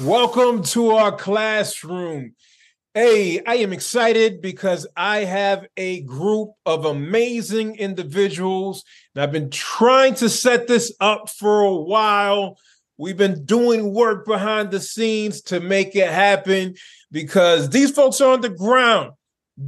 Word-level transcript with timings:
Welcome 0.00 0.62
to 0.64 0.90
our 0.90 1.10
classroom. 1.10 2.34
Hey, 2.92 3.42
I 3.42 3.54
am 3.56 3.72
excited 3.72 4.42
because 4.42 4.86
I 4.94 5.20
have 5.20 5.66
a 5.78 6.02
group 6.02 6.50
of 6.66 6.84
amazing 6.84 7.76
individuals. 7.76 8.84
And 9.14 9.22
I've 9.22 9.32
been 9.32 9.48
trying 9.48 10.14
to 10.16 10.28
set 10.28 10.66
this 10.66 10.92
up 11.00 11.30
for 11.30 11.62
a 11.62 11.74
while. 11.74 12.58
We've 12.98 13.16
been 13.16 13.46
doing 13.46 13.94
work 13.94 14.26
behind 14.26 14.70
the 14.70 14.80
scenes 14.80 15.40
to 15.42 15.60
make 15.60 15.96
it 15.96 16.10
happen 16.10 16.74
because 17.10 17.70
these 17.70 17.90
folks 17.90 18.20
are 18.20 18.34
on 18.34 18.42
the 18.42 18.50
ground, 18.50 19.12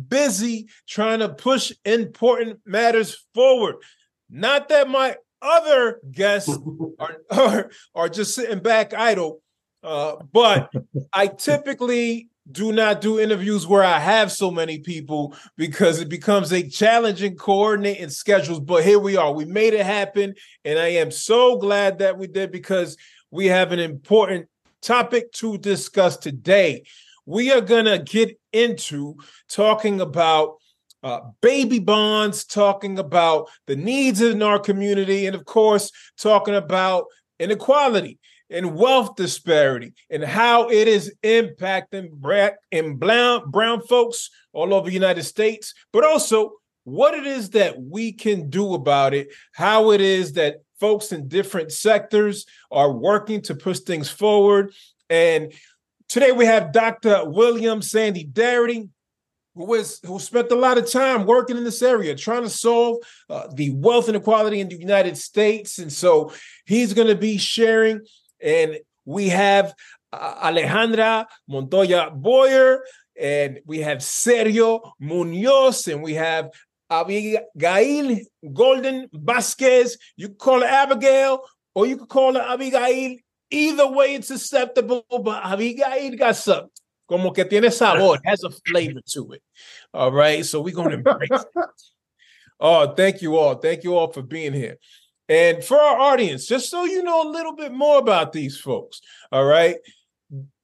busy 0.08 0.68
trying 0.86 1.20
to 1.20 1.30
push 1.30 1.72
important 1.86 2.60
matters 2.66 3.26
forward. 3.34 3.76
Not 4.28 4.68
that 4.68 4.90
my 4.90 5.16
other 5.40 6.00
guests 6.10 6.54
are, 6.98 7.16
are, 7.30 7.70
are 7.94 8.08
just 8.10 8.34
sitting 8.34 8.58
back 8.58 8.92
idle 8.92 9.40
uh, 9.82 10.16
but 10.32 10.70
I 11.12 11.28
typically 11.28 12.28
do 12.50 12.72
not 12.72 13.00
do 13.00 13.20
interviews 13.20 13.66
where 13.66 13.84
I 13.84 13.98
have 13.98 14.32
so 14.32 14.50
many 14.50 14.78
people 14.78 15.34
because 15.56 16.00
it 16.00 16.08
becomes 16.08 16.52
a 16.52 16.66
challenging 16.66 17.36
coordinating 17.36 18.08
schedules. 18.08 18.60
But 18.60 18.84
here 18.84 18.98
we 18.98 19.16
are. 19.16 19.32
We 19.32 19.44
made 19.44 19.74
it 19.74 19.84
happen. 19.84 20.34
And 20.64 20.78
I 20.78 20.88
am 20.88 21.10
so 21.10 21.58
glad 21.58 21.98
that 21.98 22.16
we 22.16 22.26
did 22.26 22.50
because 22.50 22.96
we 23.30 23.46
have 23.46 23.72
an 23.72 23.78
important 23.78 24.48
topic 24.80 25.30
to 25.32 25.58
discuss 25.58 26.16
today. 26.16 26.84
We 27.26 27.52
are 27.52 27.60
going 27.60 27.84
to 27.84 27.98
get 27.98 28.40
into 28.52 29.16
talking 29.48 30.00
about 30.00 30.56
uh, 31.02 31.20
baby 31.42 31.78
bonds, 31.78 32.44
talking 32.44 32.98
about 32.98 33.48
the 33.66 33.76
needs 33.76 34.22
in 34.22 34.42
our 34.42 34.58
community, 34.58 35.26
and 35.26 35.36
of 35.36 35.44
course, 35.44 35.92
talking 36.16 36.54
about 36.54 37.04
inequality 37.38 38.18
and 38.50 38.74
wealth 38.74 39.16
disparity 39.16 39.92
and 40.10 40.24
how 40.24 40.68
it 40.68 40.88
is 40.88 41.14
impacting 41.22 42.10
black 42.10 42.56
and 42.72 42.98
brown, 42.98 43.50
brown 43.50 43.82
folks 43.82 44.30
all 44.52 44.72
over 44.72 44.86
the 44.86 44.94
United 44.94 45.24
States, 45.24 45.74
but 45.92 46.04
also 46.04 46.52
what 46.84 47.14
it 47.14 47.26
is 47.26 47.50
that 47.50 47.80
we 47.80 48.12
can 48.12 48.48
do 48.48 48.74
about 48.74 49.12
it, 49.12 49.28
how 49.52 49.90
it 49.90 50.00
is 50.00 50.32
that 50.32 50.62
folks 50.80 51.12
in 51.12 51.28
different 51.28 51.72
sectors 51.72 52.46
are 52.70 52.92
working 52.92 53.42
to 53.42 53.54
push 53.54 53.80
things 53.80 54.08
forward. 54.08 54.72
And 55.10 55.52
today 56.08 56.32
we 56.32 56.46
have 56.46 56.72
Dr. 56.72 57.24
William 57.24 57.82
Sandy 57.82 58.24
Darity, 58.24 58.88
who 59.54 59.66
was 59.66 60.00
who 60.06 60.18
spent 60.18 60.50
a 60.52 60.54
lot 60.54 60.78
of 60.78 60.90
time 60.90 61.26
working 61.26 61.56
in 61.56 61.64
this 61.64 61.82
area, 61.82 62.14
trying 62.14 62.44
to 62.44 62.50
solve 62.50 62.98
uh, 63.28 63.48
the 63.52 63.70
wealth 63.70 64.08
inequality 64.08 64.60
in 64.60 64.68
the 64.68 64.78
United 64.78 65.18
States. 65.18 65.78
And 65.78 65.92
so 65.92 66.32
he's 66.64 66.94
going 66.94 67.08
to 67.08 67.16
be 67.16 67.38
sharing 67.38 68.00
and 68.42 68.78
we 69.04 69.28
have 69.28 69.74
uh, 70.12 70.50
Alejandra 70.50 71.26
Montoya 71.48 72.10
Boyer, 72.10 72.84
and 73.18 73.60
we 73.66 73.80
have 73.80 73.98
Sergio 73.98 74.92
Munoz, 75.00 75.88
and 75.88 76.02
we 76.02 76.14
have 76.14 76.50
Abigail 76.90 78.18
Golden 78.52 79.08
Vazquez. 79.08 79.98
You 80.16 80.30
call 80.30 80.60
her 80.60 80.66
Abigail, 80.66 81.42
or 81.74 81.86
you 81.86 81.96
could 81.96 82.08
call 82.08 82.34
her 82.34 82.46
Abigail. 82.54 83.16
Either 83.50 83.90
way, 83.90 84.14
it's 84.14 84.30
acceptable, 84.30 85.04
but 85.08 85.44
Abigail 85.44 86.16
got 86.16 86.36
some 86.36 86.68
como 87.08 87.32
que 87.32 87.44
tiene 87.44 87.70
sabor, 87.70 88.16
it 88.16 88.20
has 88.24 88.44
a 88.44 88.50
flavor 88.50 89.00
to 89.06 89.32
it. 89.32 89.42
All 89.94 90.12
right, 90.12 90.44
so 90.44 90.60
we're 90.60 90.74
going 90.74 90.90
to 90.90 90.96
embrace 90.96 91.30
it. 91.30 91.46
Oh, 92.60 92.92
thank 92.92 93.22
you 93.22 93.36
all. 93.36 93.54
Thank 93.54 93.84
you 93.84 93.96
all 93.96 94.12
for 94.12 94.20
being 94.20 94.52
here. 94.52 94.78
And 95.28 95.62
for 95.62 95.78
our 95.78 95.98
audience, 95.98 96.46
just 96.46 96.70
so 96.70 96.84
you 96.84 97.02
know 97.02 97.28
a 97.28 97.30
little 97.30 97.54
bit 97.54 97.72
more 97.72 97.98
about 97.98 98.32
these 98.32 98.58
folks, 98.58 99.00
all 99.30 99.44
right? 99.44 99.76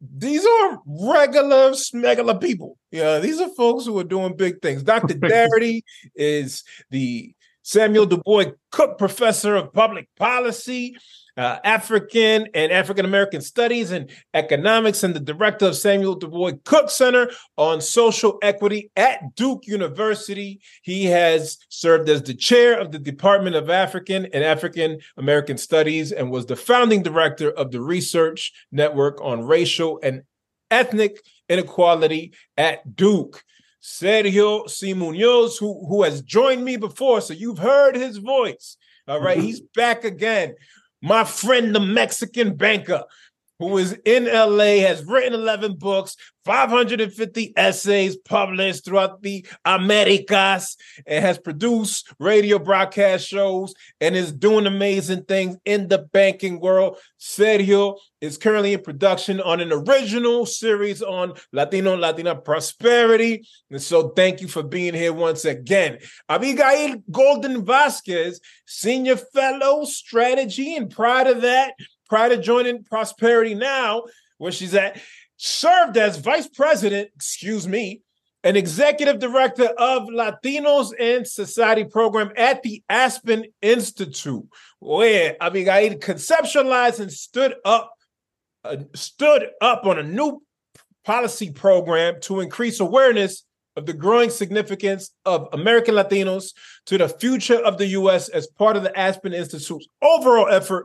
These 0.00 0.44
are 0.44 0.80
regular 0.86 1.70
smegular 1.70 2.40
people. 2.40 2.78
Yeah, 2.90 3.18
these 3.18 3.40
are 3.40 3.48
folks 3.54 3.84
who 3.84 3.98
are 3.98 4.04
doing 4.04 4.36
big 4.36 4.62
things. 4.62 4.82
Dr. 4.82 5.14
Darity 5.14 5.82
is 6.14 6.64
the 6.90 7.34
Samuel 7.62 8.06
Du 8.06 8.18
Bois 8.18 8.52
Cook 8.70 8.98
Professor 8.98 9.56
of 9.56 9.72
Public 9.72 10.08
Policy 10.16 10.96
uh, 11.36 11.58
African 11.64 12.48
and 12.54 12.70
African 12.70 13.04
American 13.04 13.40
Studies 13.40 13.90
and 13.90 14.10
Economics, 14.34 15.02
and 15.02 15.14
the 15.14 15.20
director 15.20 15.66
of 15.66 15.76
Samuel 15.76 16.14
Du 16.14 16.28
Bois 16.28 16.52
Cook 16.64 16.90
Center 16.90 17.30
on 17.56 17.80
Social 17.80 18.38
Equity 18.42 18.90
at 18.96 19.34
Duke 19.34 19.66
University. 19.66 20.60
He 20.82 21.06
has 21.06 21.58
served 21.68 22.08
as 22.08 22.22
the 22.22 22.34
chair 22.34 22.78
of 22.78 22.92
the 22.92 22.98
Department 22.98 23.56
of 23.56 23.68
African 23.68 24.26
and 24.26 24.44
African 24.44 24.98
American 25.16 25.58
Studies 25.58 26.12
and 26.12 26.30
was 26.30 26.46
the 26.46 26.56
founding 26.56 27.02
director 27.02 27.50
of 27.50 27.72
the 27.72 27.80
Research 27.80 28.52
Network 28.70 29.20
on 29.20 29.44
Racial 29.44 29.98
and 30.02 30.22
Ethnic 30.70 31.20
Inequality 31.48 32.34
at 32.56 32.94
Duke. 32.94 33.42
Sergio 33.82 34.68
C. 34.70 34.94
Munoz, 34.94 35.58
who, 35.58 35.86
who 35.86 36.04
has 36.04 36.22
joined 36.22 36.64
me 36.64 36.78
before, 36.78 37.20
so 37.20 37.34
you've 37.34 37.58
heard 37.58 37.94
his 37.94 38.16
voice. 38.16 38.78
All 39.06 39.20
right, 39.20 39.36
he's 39.36 39.60
back 39.60 40.04
again 40.04 40.54
my 41.04 41.22
friend, 41.22 41.74
the 41.74 41.80
Mexican 41.80 42.56
banker, 42.56 43.02
who 43.58 43.78
is 43.78 43.96
in 44.04 44.24
LA, 44.24 44.80
has 44.86 45.04
written 45.04 45.32
11 45.32 45.76
books, 45.76 46.16
550 46.44 47.54
essays 47.56 48.16
published 48.16 48.84
throughout 48.84 49.22
the 49.22 49.46
Americas, 49.64 50.76
and 51.06 51.24
has 51.24 51.38
produced 51.38 52.12
radio 52.18 52.58
broadcast 52.58 53.26
shows 53.26 53.74
and 54.00 54.14
is 54.14 54.32
doing 54.32 54.66
amazing 54.66 55.24
things 55.24 55.56
in 55.64 55.88
the 55.88 55.98
banking 55.98 56.60
world. 56.60 56.98
Sergio 57.18 57.98
is 58.20 58.36
currently 58.36 58.74
in 58.74 58.82
production 58.82 59.40
on 59.40 59.60
an 59.60 59.72
original 59.72 60.44
series 60.44 61.02
on 61.02 61.32
Latino 61.52 61.92
and 61.92 62.00
Latina 62.00 62.34
prosperity. 62.34 63.46
And 63.70 63.80
so 63.80 64.08
thank 64.10 64.40
you 64.40 64.48
for 64.48 64.62
being 64.62 64.94
here 64.94 65.12
once 65.12 65.44
again. 65.44 65.98
Abigail 66.28 67.02
Golden 67.10 67.64
Vazquez, 67.64 68.40
senior 68.66 69.16
fellow 69.16 69.84
strategy, 69.84 70.76
and 70.76 70.90
prior 70.90 71.32
to 71.32 71.40
that, 71.40 71.74
prior 72.14 72.28
to 72.28 72.38
joining 72.38 72.84
Prosperity 72.84 73.56
Now, 73.56 74.04
where 74.38 74.52
she's 74.52 74.72
at, 74.72 75.00
served 75.36 75.96
as 75.96 76.16
vice 76.16 76.46
president, 76.46 77.10
excuse 77.16 77.66
me, 77.66 78.02
an 78.44 78.54
executive 78.54 79.18
director 79.18 79.64
of 79.64 80.04
Latinos 80.04 80.94
in 80.94 81.24
Society 81.24 81.82
program 81.82 82.30
at 82.36 82.62
the 82.62 82.84
Aspen 82.88 83.46
Institute, 83.60 84.44
where 84.78 85.36
Abigail 85.40 85.94
conceptualized 85.98 87.00
and 87.00 87.10
stood 87.10 87.56
up 87.64 87.90
uh, 88.62 88.76
stood 88.94 89.48
up 89.60 89.84
on 89.84 89.98
a 89.98 90.04
new 90.04 90.40
policy 91.04 91.50
program 91.50 92.20
to 92.20 92.38
increase 92.38 92.78
awareness 92.78 93.44
of 93.74 93.86
the 93.86 93.92
growing 93.92 94.30
significance 94.30 95.10
of 95.24 95.48
American 95.52 95.96
Latinos 95.96 96.52
to 96.86 96.96
the 96.96 97.08
future 97.08 97.58
of 97.58 97.76
the 97.76 97.88
U.S. 97.88 98.28
as 98.28 98.46
part 98.46 98.76
of 98.76 98.84
the 98.84 98.96
Aspen 98.96 99.32
Institute's 99.34 99.88
overall 100.00 100.48
effort 100.48 100.84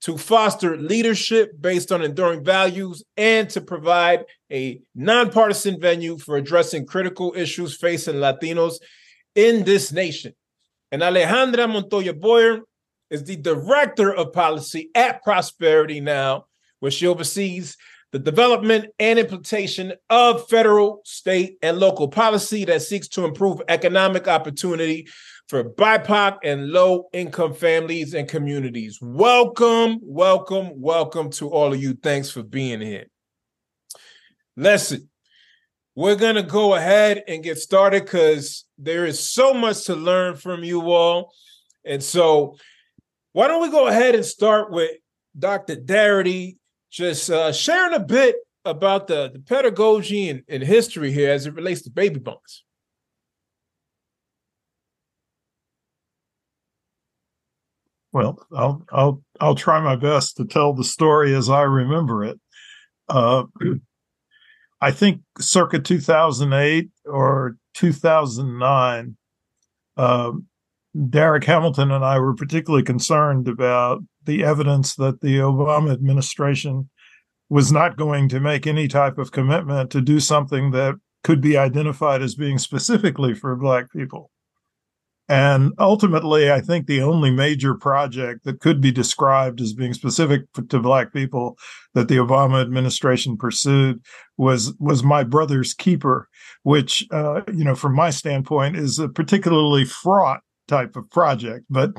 to 0.00 0.16
foster 0.16 0.76
leadership 0.76 1.52
based 1.60 1.92
on 1.92 2.02
enduring 2.02 2.42
values 2.42 3.04
and 3.16 3.50
to 3.50 3.60
provide 3.60 4.24
a 4.50 4.80
nonpartisan 4.94 5.78
venue 5.78 6.16
for 6.16 6.36
addressing 6.36 6.86
critical 6.86 7.34
issues 7.36 7.76
facing 7.76 8.14
Latinos 8.14 8.76
in 9.34 9.64
this 9.64 9.92
nation. 9.92 10.34
And 10.90 11.02
Alejandra 11.02 11.70
Montoya 11.70 12.14
Boyer 12.14 12.60
is 13.10 13.24
the 13.24 13.36
director 13.36 14.12
of 14.12 14.32
policy 14.32 14.90
at 14.94 15.22
Prosperity 15.22 16.00
Now, 16.00 16.46
where 16.80 16.90
she 16.90 17.06
oversees 17.06 17.76
the 18.12 18.18
development 18.18 18.86
and 18.98 19.18
implementation 19.18 19.92
of 20.08 20.48
federal, 20.48 21.00
state, 21.04 21.58
and 21.62 21.78
local 21.78 22.08
policy 22.08 22.64
that 22.64 22.82
seeks 22.82 23.06
to 23.08 23.24
improve 23.24 23.62
economic 23.68 24.26
opportunity 24.26 25.06
for 25.50 25.64
BIPOC 25.64 26.38
and 26.44 26.68
low 26.68 27.08
income 27.12 27.52
families 27.52 28.14
and 28.14 28.28
communities. 28.28 29.00
Welcome, 29.02 29.98
welcome, 30.00 30.80
welcome 30.80 31.28
to 31.32 31.50
all 31.50 31.72
of 31.72 31.82
you. 31.82 31.94
Thanks 31.94 32.30
for 32.30 32.44
being 32.44 32.80
here. 32.80 33.06
Listen, 34.56 35.08
we're 35.96 36.14
going 36.14 36.36
to 36.36 36.44
go 36.44 36.74
ahead 36.74 37.24
and 37.26 37.42
get 37.42 37.58
started 37.58 38.04
because 38.04 38.64
there 38.78 39.04
is 39.04 39.18
so 39.18 39.52
much 39.52 39.86
to 39.86 39.96
learn 39.96 40.36
from 40.36 40.62
you 40.62 40.82
all. 40.92 41.32
And 41.84 42.00
so, 42.00 42.56
why 43.32 43.48
don't 43.48 43.62
we 43.62 43.72
go 43.72 43.88
ahead 43.88 44.14
and 44.14 44.24
start 44.24 44.70
with 44.70 44.92
Dr. 45.36 45.74
Darity 45.74 46.58
just 46.92 47.28
uh, 47.28 47.52
sharing 47.52 47.94
a 47.94 48.00
bit 48.00 48.36
about 48.64 49.08
the, 49.08 49.30
the 49.32 49.40
pedagogy 49.40 50.28
and, 50.28 50.42
and 50.48 50.62
history 50.62 51.10
here 51.10 51.32
as 51.32 51.46
it 51.46 51.54
relates 51.54 51.82
to 51.82 51.90
baby 51.90 52.20
bonds. 52.20 52.62
Well, 58.12 58.38
I'll 58.52 58.84
I'll 58.90 59.22
I'll 59.40 59.54
try 59.54 59.80
my 59.80 59.96
best 59.96 60.36
to 60.36 60.44
tell 60.44 60.72
the 60.72 60.84
story 60.84 61.34
as 61.34 61.48
I 61.48 61.62
remember 61.62 62.24
it. 62.24 62.40
Uh, 63.08 63.44
I 64.80 64.90
think 64.90 65.20
circa 65.38 65.78
2008 65.78 66.88
or 67.04 67.56
2009, 67.74 69.16
uh, 69.96 70.32
Darrick 70.96 71.44
Hamilton 71.44 71.90
and 71.90 72.04
I 72.04 72.18
were 72.18 72.34
particularly 72.34 72.82
concerned 72.82 73.46
about 73.46 74.00
the 74.24 74.42
evidence 74.42 74.94
that 74.96 75.20
the 75.20 75.36
Obama 75.36 75.92
administration 75.92 76.88
was 77.50 77.70
not 77.70 77.96
going 77.96 78.28
to 78.30 78.40
make 78.40 78.66
any 78.66 78.88
type 78.88 79.18
of 79.18 79.32
commitment 79.32 79.90
to 79.90 80.00
do 80.00 80.18
something 80.18 80.70
that 80.70 80.94
could 81.22 81.40
be 81.40 81.56
identified 81.56 82.22
as 82.22 82.34
being 82.34 82.58
specifically 82.58 83.34
for 83.34 83.54
Black 83.56 83.92
people. 83.92 84.30
And 85.30 85.72
ultimately, 85.78 86.50
I 86.50 86.60
think 86.60 86.86
the 86.88 87.02
only 87.02 87.30
major 87.30 87.76
project 87.76 88.42
that 88.42 88.58
could 88.58 88.80
be 88.80 88.90
described 88.90 89.60
as 89.60 89.72
being 89.72 89.94
specific 89.94 90.42
to 90.70 90.80
Black 90.80 91.12
people 91.12 91.56
that 91.94 92.08
the 92.08 92.16
Obama 92.16 92.60
administration 92.60 93.36
pursued 93.36 94.02
was 94.36 94.74
was 94.80 95.04
My 95.04 95.22
Brother's 95.22 95.72
Keeper, 95.72 96.28
which, 96.64 97.06
uh, 97.12 97.42
you 97.54 97.62
know, 97.62 97.76
from 97.76 97.94
my 97.94 98.10
standpoint, 98.10 98.76
is 98.76 98.98
a 98.98 99.08
particularly 99.08 99.84
fraught 99.84 100.40
type 100.66 100.96
of 100.96 101.08
project. 101.10 101.64
But 101.70 101.92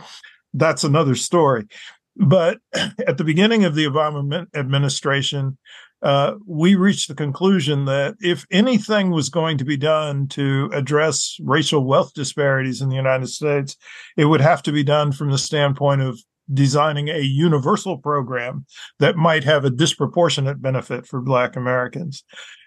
that's 0.54 0.84
another 0.84 1.16
story. 1.16 1.68
But 2.16 2.60
at 2.74 3.18
the 3.18 3.24
beginning 3.24 3.66
of 3.66 3.76
the 3.76 3.86
Obama 3.86 4.46
administration, 4.56 5.58
uh, 6.02 6.34
we 6.48 6.76
reached 6.76 7.08
the 7.08 7.16
conclusion 7.16 7.86
that 7.86 8.16
if 8.22 8.46
anything 8.52 9.12
was 9.12 9.30
going 9.30 9.58
to 9.60 9.66
be 9.66 9.78
done 9.78 10.28
to 10.30 10.70
address 10.74 11.38
racial 11.44 11.86
wealth 11.86 12.14
disparities 12.14 12.82
in 12.82 12.90
the 12.90 12.96
United 12.96 13.28
States, 13.28 13.78
it 14.18 14.26
would 14.26 14.42
have 14.42 14.64
to 14.64 14.72
be 14.72 14.84
done 14.84 15.12
from 15.12 15.30
the 15.30 15.38
standpoint 15.38 16.02
of 16.02 16.20
designing 16.52 17.08
a 17.10 17.20
universal 17.20 17.98
program 17.98 18.66
that 19.00 19.16
might 19.16 19.44
have 19.44 19.64
a 19.64 19.70
disproportionate 19.70 20.62
benefit 20.62 21.06
for 21.06 21.22
Black 21.22 21.56
Americans. 21.56 22.24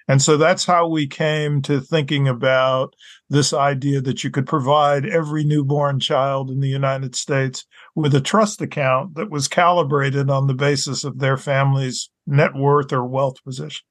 And 0.07 0.21
so 0.21 0.37
that's 0.37 0.65
how 0.65 0.87
we 0.87 1.07
came 1.07 1.63
to 1.63 1.81
thinking 1.81 2.29
about 2.29 2.95
this 3.31 3.53
idea 3.53 4.01
that 4.03 4.23
you 4.23 4.31
could 4.31 4.47
provide 4.47 5.07
every 5.07 5.45
newborn 5.45 5.99
child 5.99 6.51
in 6.51 6.61
the 6.61 6.69
United 6.69 7.17
States 7.17 7.65
with 7.95 8.15
a 8.15 8.21
trust 8.21 8.61
account 8.61 9.15
that 9.15 9.31
was 9.31 9.49
calibrated 9.49 10.31
on 10.31 10.47
the 10.47 10.55
basis 10.55 11.05
of 11.05 11.19
their 11.19 11.37
family's 11.37 12.11
net 12.27 12.55
worth 12.55 12.93
or 12.93 13.05
wealth 13.05 13.43
position. 13.45 13.85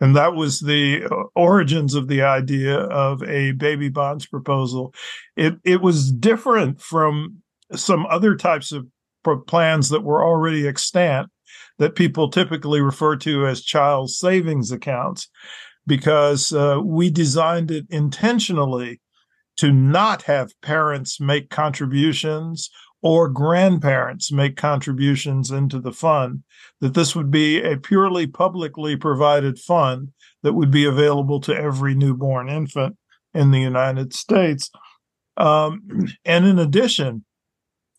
And 0.00 0.16
that 0.16 0.34
was 0.34 0.60
the 0.60 1.04
uh, 1.04 1.24
origins 1.36 1.94
of 1.94 2.08
the 2.08 2.22
idea 2.22 2.76
of 2.76 3.22
a 3.22 3.52
baby 3.52 3.88
bonds 3.88 4.26
proposal. 4.26 4.92
It, 5.36 5.54
it 5.64 5.80
was 5.80 6.10
different 6.10 6.80
from 6.80 7.42
some 7.74 8.06
other 8.06 8.34
types 8.34 8.72
of 8.72 8.86
plans 9.46 9.90
that 9.90 10.02
were 10.02 10.24
already 10.24 10.66
extant 10.66 11.30
that 11.78 11.94
people 11.94 12.28
typically 12.28 12.80
refer 12.80 13.16
to 13.16 13.46
as 13.46 13.62
child 13.62 14.10
savings 14.10 14.72
accounts 14.72 15.28
because 15.86 16.52
uh, 16.52 16.80
we 16.82 17.10
designed 17.10 17.70
it 17.70 17.86
intentionally 17.88 19.00
to 19.56 19.72
not 19.72 20.22
have 20.22 20.60
parents 20.62 21.20
make 21.20 21.50
contributions 21.50 22.70
or 23.02 23.28
grandparents 23.28 24.30
make 24.30 24.56
contributions 24.56 25.50
into 25.50 25.80
the 25.80 25.92
fund, 25.92 26.42
that 26.80 26.94
this 26.94 27.16
would 27.16 27.30
be 27.30 27.60
a 27.60 27.76
purely 27.76 28.26
publicly 28.26 28.96
provided 28.96 29.58
fund 29.58 30.12
that 30.42 30.52
would 30.52 30.70
be 30.70 30.84
available 30.84 31.40
to 31.40 31.54
every 31.54 31.94
newborn 31.94 32.48
infant 32.48 32.96
in 33.34 33.50
the 33.50 33.60
United 33.60 34.14
States. 34.14 34.70
Um, 35.36 36.06
and 36.24 36.46
in 36.46 36.58
addition, 36.58 37.24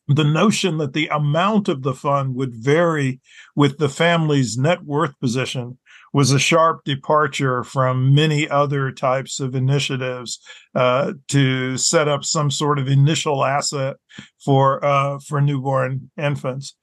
the 0.07 0.23
notion 0.23 0.77
that 0.77 0.93
the 0.93 1.07
amount 1.07 1.67
of 1.67 1.81
the 1.81 1.93
fund 1.93 2.35
would 2.35 2.53
vary 2.53 3.19
with 3.55 3.77
the 3.77 3.89
family's 3.89 4.57
net 4.57 4.83
worth 4.83 5.17
position 5.19 5.77
was 6.13 6.31
a 6.31 6.39
sharp 6.39 6.83
departure 6.85 7.63
from 7.63 8.13
many 8.13 8.47
other 8.47 8.91
types 8.91 9.39
of 9.39 9.55
initiatives 9.55 10.39
uh, 10.75 11.13
to 11.27 11.75
set 11.77 12.07
up 12.07 12.23
some 12.23 12.51
sort 12.51 12.79
of 12.79 12.87
initial 12.87 13.43
asset 13.43 13.97
for 14.43 14.83
uh, 14.85 15.19
for 15.27 15.41
newborn 15.41 16.09
infants. 16.17 16.75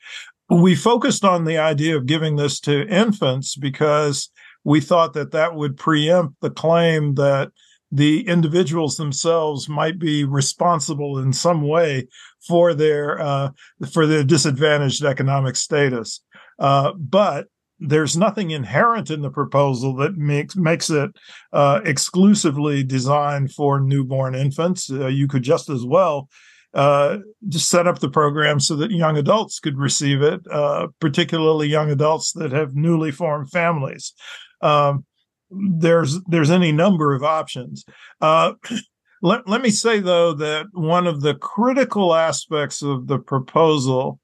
We 0.51 0.75
focused 0.75 1.25
on 1.25 1.45
the 1.45 1.59
idea 1.59 1.97
of 1.97 2.07
giving 2.07 2.37
this 2.37 2.59
to 2.61 2.87
infants 2.89 3.57
because 3.57 4.31
we 4.65 4.81
thought 4.81 5.15
that 5.15 5.31
that 5.31 5.55
would 5.55 5.77
preempt 5.77 6.35
the 6.41 6.51
claim 6.51 7.15
that 7.15 7.53
the 7.93 8.27
individuals 8.27 8.97
themselves 8.97 9.69
might 9.69 9.99
be 9.99 10.25
responsible 10.25 11.19
in 11.19 11.33
some 11.33 11.63
way 11.63 12.07
for 12.47 12.75
their 12.75 13.21
uh, 13.21 13.51
for 13.93 14.07
their 14.07 14.25
disadvantaged 14.25 15.05
economic 15.05 15.57
status. 15.57 16.21
Uh, 16.59 16.93
but 16.97 17.47
there's 17.81 18.17
nothing 18.17 18.51
inherent 18.51 19.11
in 19.11 19.23
the 19.23 19.31
proposal 19.31 19.97
that 19.97 20.17
makes 20.17 20.55
makes 20.55 20.91
it 20.91 21.11
uh, 21.53 21.81
exclusively 21.85 22.85
designed 22.85 23.53
for 23.53 23.81
newborn 23.81 24.35
infants. 24.35 24.91
Uh, 24.91 25.07
you 25.07 25.27
could 25.27 25.43
just 25.43 25.71
as 25.71 25.85
well 25.85 26.29
uh, 26.75 27.19
just 27.49 27.69
set 27.69 27.87
up 27.87 27.99
the 27.99 28.11
program 28.11 28.61
so 28.61 28.77
that 28.77 28.91
young 28.91 29.17
adults 29.17 29.59
could 29.59 29.79
receive 29.79 30.23
it, 30.23 30.41
uh, 30.51 30.87
particularly 31.01 31.69
young 31.69 31.91
adults 31.91 32.33
that 32.33 32.53
have 32.53 32.75
newly 32.75 33.11
formed 33.11 33.51
families. 33.51 34.13
Um, 34.61 35.05
there's 35.51 36.21
there's 36.25 36.51
any 36.51 36.71
number 36.71 37.15
of 37.15 37.25
options. 37.25 37.85
Uh, 38.21 38.53
let, 39.23 39.49
let 39.49 39.63
me 39.63 39.71
say 39.71 40.01
though 40.01 40.33
that 40.35 40.67
one 40.73 41.07
of 41.07 41.23
the 41.23 41.35
critical 41.35 42.15
aspects 42.15 42.83
of 42.83 43.07
the 43.07 43.19
proposal 43.19 44.21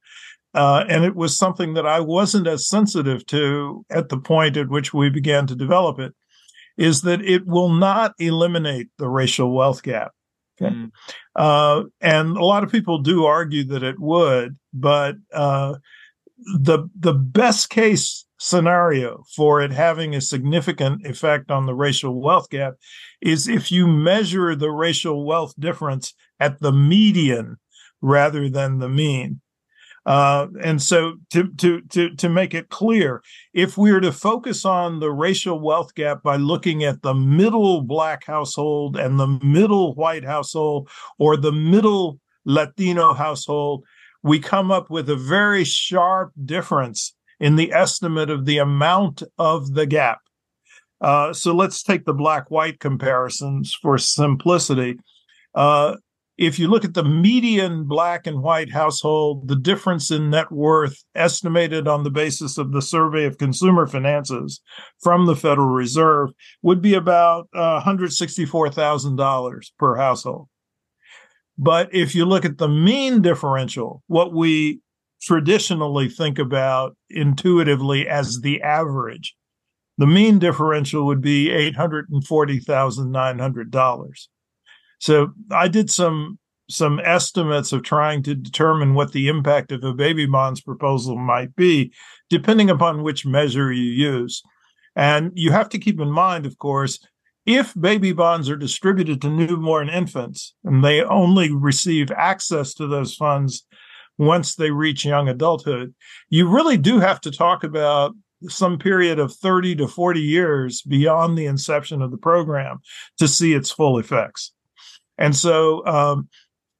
uh, 0.54 0.84
and 0.88 1.04
it 1.04 1.14
was 1.14 1.36
something 1.36 1.74
that 1.74 1.86
I 1.86 2.00
wasn't 2.00 2.46
as 2.46 2.68
sensitive 2.68 3.26
to 3.26 3.84
at 3.90 4.08
the 4.08 4.18
point 4.18 4.56
at 4.56 4.68
which 4.68 4.94
we 4.94 5.10
began 5.10 5.46
to 5.46 5.54
develop 5.54 5.98
it, 5.98 6.14
is 6.76 7.02
that 7.02 7.22
it 7.22 7.46
will 7.46 7.70
not 7.70 8.14
eliminate 8.18 8.88
the 8.98 9.08
racial 9.08 9.52
wealth 9.52 9.82
gap. 9.82 10.12
Okay. 10.60 10.74
Mm. 10.74 10.90
Uh, 11.34 11.84
and 12.00 12.36
a 12.36 12.44
lot 12.44 12.64
of 12.64 12.72
people 12.72 12.98
do 12.98 13.26
argue 13.26 13.64
that 13.64 13.82
it 13.82 13.98
would, 13.98 14.56
but 14.72 15.16
uh, 15.32 15.74
the 16.58 16.88
the 16.98 17.12
best 17.12 17.70
case 17.70 18.26
scenario 18.38 19.24
for 19.34 19.62
it 19.62 19.72
having 19.72 20.14
a 20.14 20.20
significant 20.20 21.06
effect 21.06 21.50
on 21.50 21.66
the 21.66 21.74
racial 21.74 22.20
wealth 22.20 22.50
gap 22.50 22.74
is 23.22 23.48
if 23.48 23.72
you 23.72 23.86
measure 23.86 24.54
the 24.54 24.70
racial 24.70 25.24
wealth 25.24 25.54
difference 25.58 26.14
at 26.38 26.60
the 26.60 26.72
median 26.72 27.56
rather 28.02 28.48
than 28.48 28.78
the 28.78 28.88
mean. 28.88 29.40
Uh, 30.06 30.46
and 30.62 30.80
so 30.80 31.14
to, 31.30 31.48
to, 31.54 31.80
to, 31.82 32.14
to 32.14 32.28
make 32.28 32.54
it 32.54 32.68
clear, 32.68 33.22
if 33.52 33.76
we 33.76 33.90
are 33.90 34.00
to 34.00 34.12
focus 34.12 34.64
on 34.64 35.00
the 35.00 35.10
racial 35.10 35.58
wealth 35.58 35.92
gap 35.96 36.22
by 36.22 36.36
looking 36.36 36.84
at 36.84 37.02
the 37.02 37.12
middle 37.12 37.82
black 37.82 38.24
household 38.24 38.96
and 38.96 39.18
the 39.18 39.26
middle 39.42 39.94
white 39.96 40.24
household 40.24 40.88
or 41.18 41.36
the 41.36 41.50
middle 41.50 42.20
Latino 42.44 43.14
household, 43.14 43.84
we 44.22 44.38
come 44.38 44.70
up 44.70 44.90
with 44.90 45.10
a 45.10 45.16
very 45.16 45.64
sharp 45.64 46.32
difference 46.44 47.16
in 47.40 47.56
the 47.56 47.72
estimate 47.72 48.30
of 48.30 48.44
the 48.44 48.58
amount 48.58 49.24
of 49.38 49.74
the 49.74 49.86
gap. 49.86 50.20
Uh, 51.00 51.32
so 51.32 51.52
let's 51.52 51.82
take 51.82 52.04
the 52.04 52.14
black 52.14 52.50
white 52.50 52.78
comparisons 52.78 53.74
for 53.74 53.98
simplicity. 53.98 54.98
Uh, 55.54 55.96
if 56.38 56.58
you 56.58 56.68
look 56.68 56.84
at 56.84 56.94
the 56.94 57.04
median 57.04 57.84
black 57.84 58.26
and 58.26 58.42
white 58.42 58.70
household, 58.70 59.48
the 59.48 59.56
difference 59.56 60.10
in 60.10 60.28
net 60.30 60.52
worth 60.52 61.02
estimated 61.14 61.88
on 61.88 62.04
the 62.04 62.10
basis 62.10 62.58
of 62.58 62.72
the 62.72 62.82
survey 62.82 63.24
of 63.24 63.38
consumer 63.38 63.86
finances 63.86 64.60
from 65.00 65.24
the 65.24 65.36
Federal 65.36 65.68
Reserve 65.68 66.28
would 66.62 66.82
be 66.82 66.92
about 66.92 67.48
uh, 67.54 67.80
$164,000 67.80 69.70
per 69.78 69.96
household. 69.96 70.48
But 71.56 71.88
if 71.94 72.14
you 72.14 72.26
look 72.26 72.44
at 72.44 72.58
the 72.58 72.68
mean 72.68 73.22
differential, 73.22 74.02
what 74.06 74.34
we 74.34 74.80
traditionally 75.22 76.10
think 76.10 76.38
about 76.38 76.94
intuitively 77.08 78.06
as 78.06 78.42
the 78.42 78.60
average, 78.60 79.34
the 79.96 80.06
mean 80.06 80.38
differential 80.38 81.06
would 81.06 81.22
be 81.22 81.48
$840,900. 81.48 84.26
So 84.98 85.32
I 85.50 85.68
did 85.68 85.90
some 85.90 86.38
some 86.68 87.00
estimates 87.04 87.72
of 87.72 87.82
trying 87.82 88.24
to 88.24 88.34
determine 88.34 88.94
what 88.94 89.12
the 89.12 89.28
impact 89.28 89.70
of 89.70 89.84
a 89.84 89.94
baby 89.94 90.26
bonds 90.26 90.60
proposal 90.60 91.16
might 91.16 91.54
be, 91.54 91.92
depending 92.28 92.70
upon 92.70 93.04
which 93.04 93.24
measure 93.24 93.72
you 93.72 93.84
use. 93.84 94.42
And 94.96 95.30
you 95.34 95.52
have 95.52 95.68
to 95.70 95.78
keep 95.78 96.00
in 96.00 96.10
mind, 96.10 96.44
of 96.44 96.58
course, 96.58 96.98
if 97.44 97.72
baby 97.80 98.12
bonds 98.12 98.50
are 98.50 98.56
distributed 98.56 99.22
to 99.22 99.30
newborn 99.30 99.88
infants 99.88 100.54
and 100.64 100.84
they 100.84 101.02
only 101.02 101.52
receive 101.52 102.10
access 102.10 102.74
to 102.74 102.88
those 102.88 103.14
funds 103.14 103.64
once 104.18 104.56
they 104.56 104.70
reach 104.70 105.04
young 105.04 105.28
adulthood, 105.28 105.94
you 106.30 106.48
really 106.48 106.76
do 106.76 106.98
have 106.98 107.20
to 107.20 107.30
talk 107.30 107.62
about 107.62 108.14
some 108.48 108.78
period 108.78 109.18
of 109.18 109.32
30 109.32 109.76
to 109.76 109.88
40 109.88 110.20
years 110.20 110.82
beyond 110.82 111.38
the 111.38 111.46
inception 111.46 112.02
of 112.02 112.10
the 112.10 112.16
program 112.16 112.78
to 113.18 113.28
see 113.28 113.54
its 113.54 113.70
full 113.70 113.98
effects. 113.98 114.52
And 115.18 115.34
so, 115.34 115.84
um, 115.86 116.28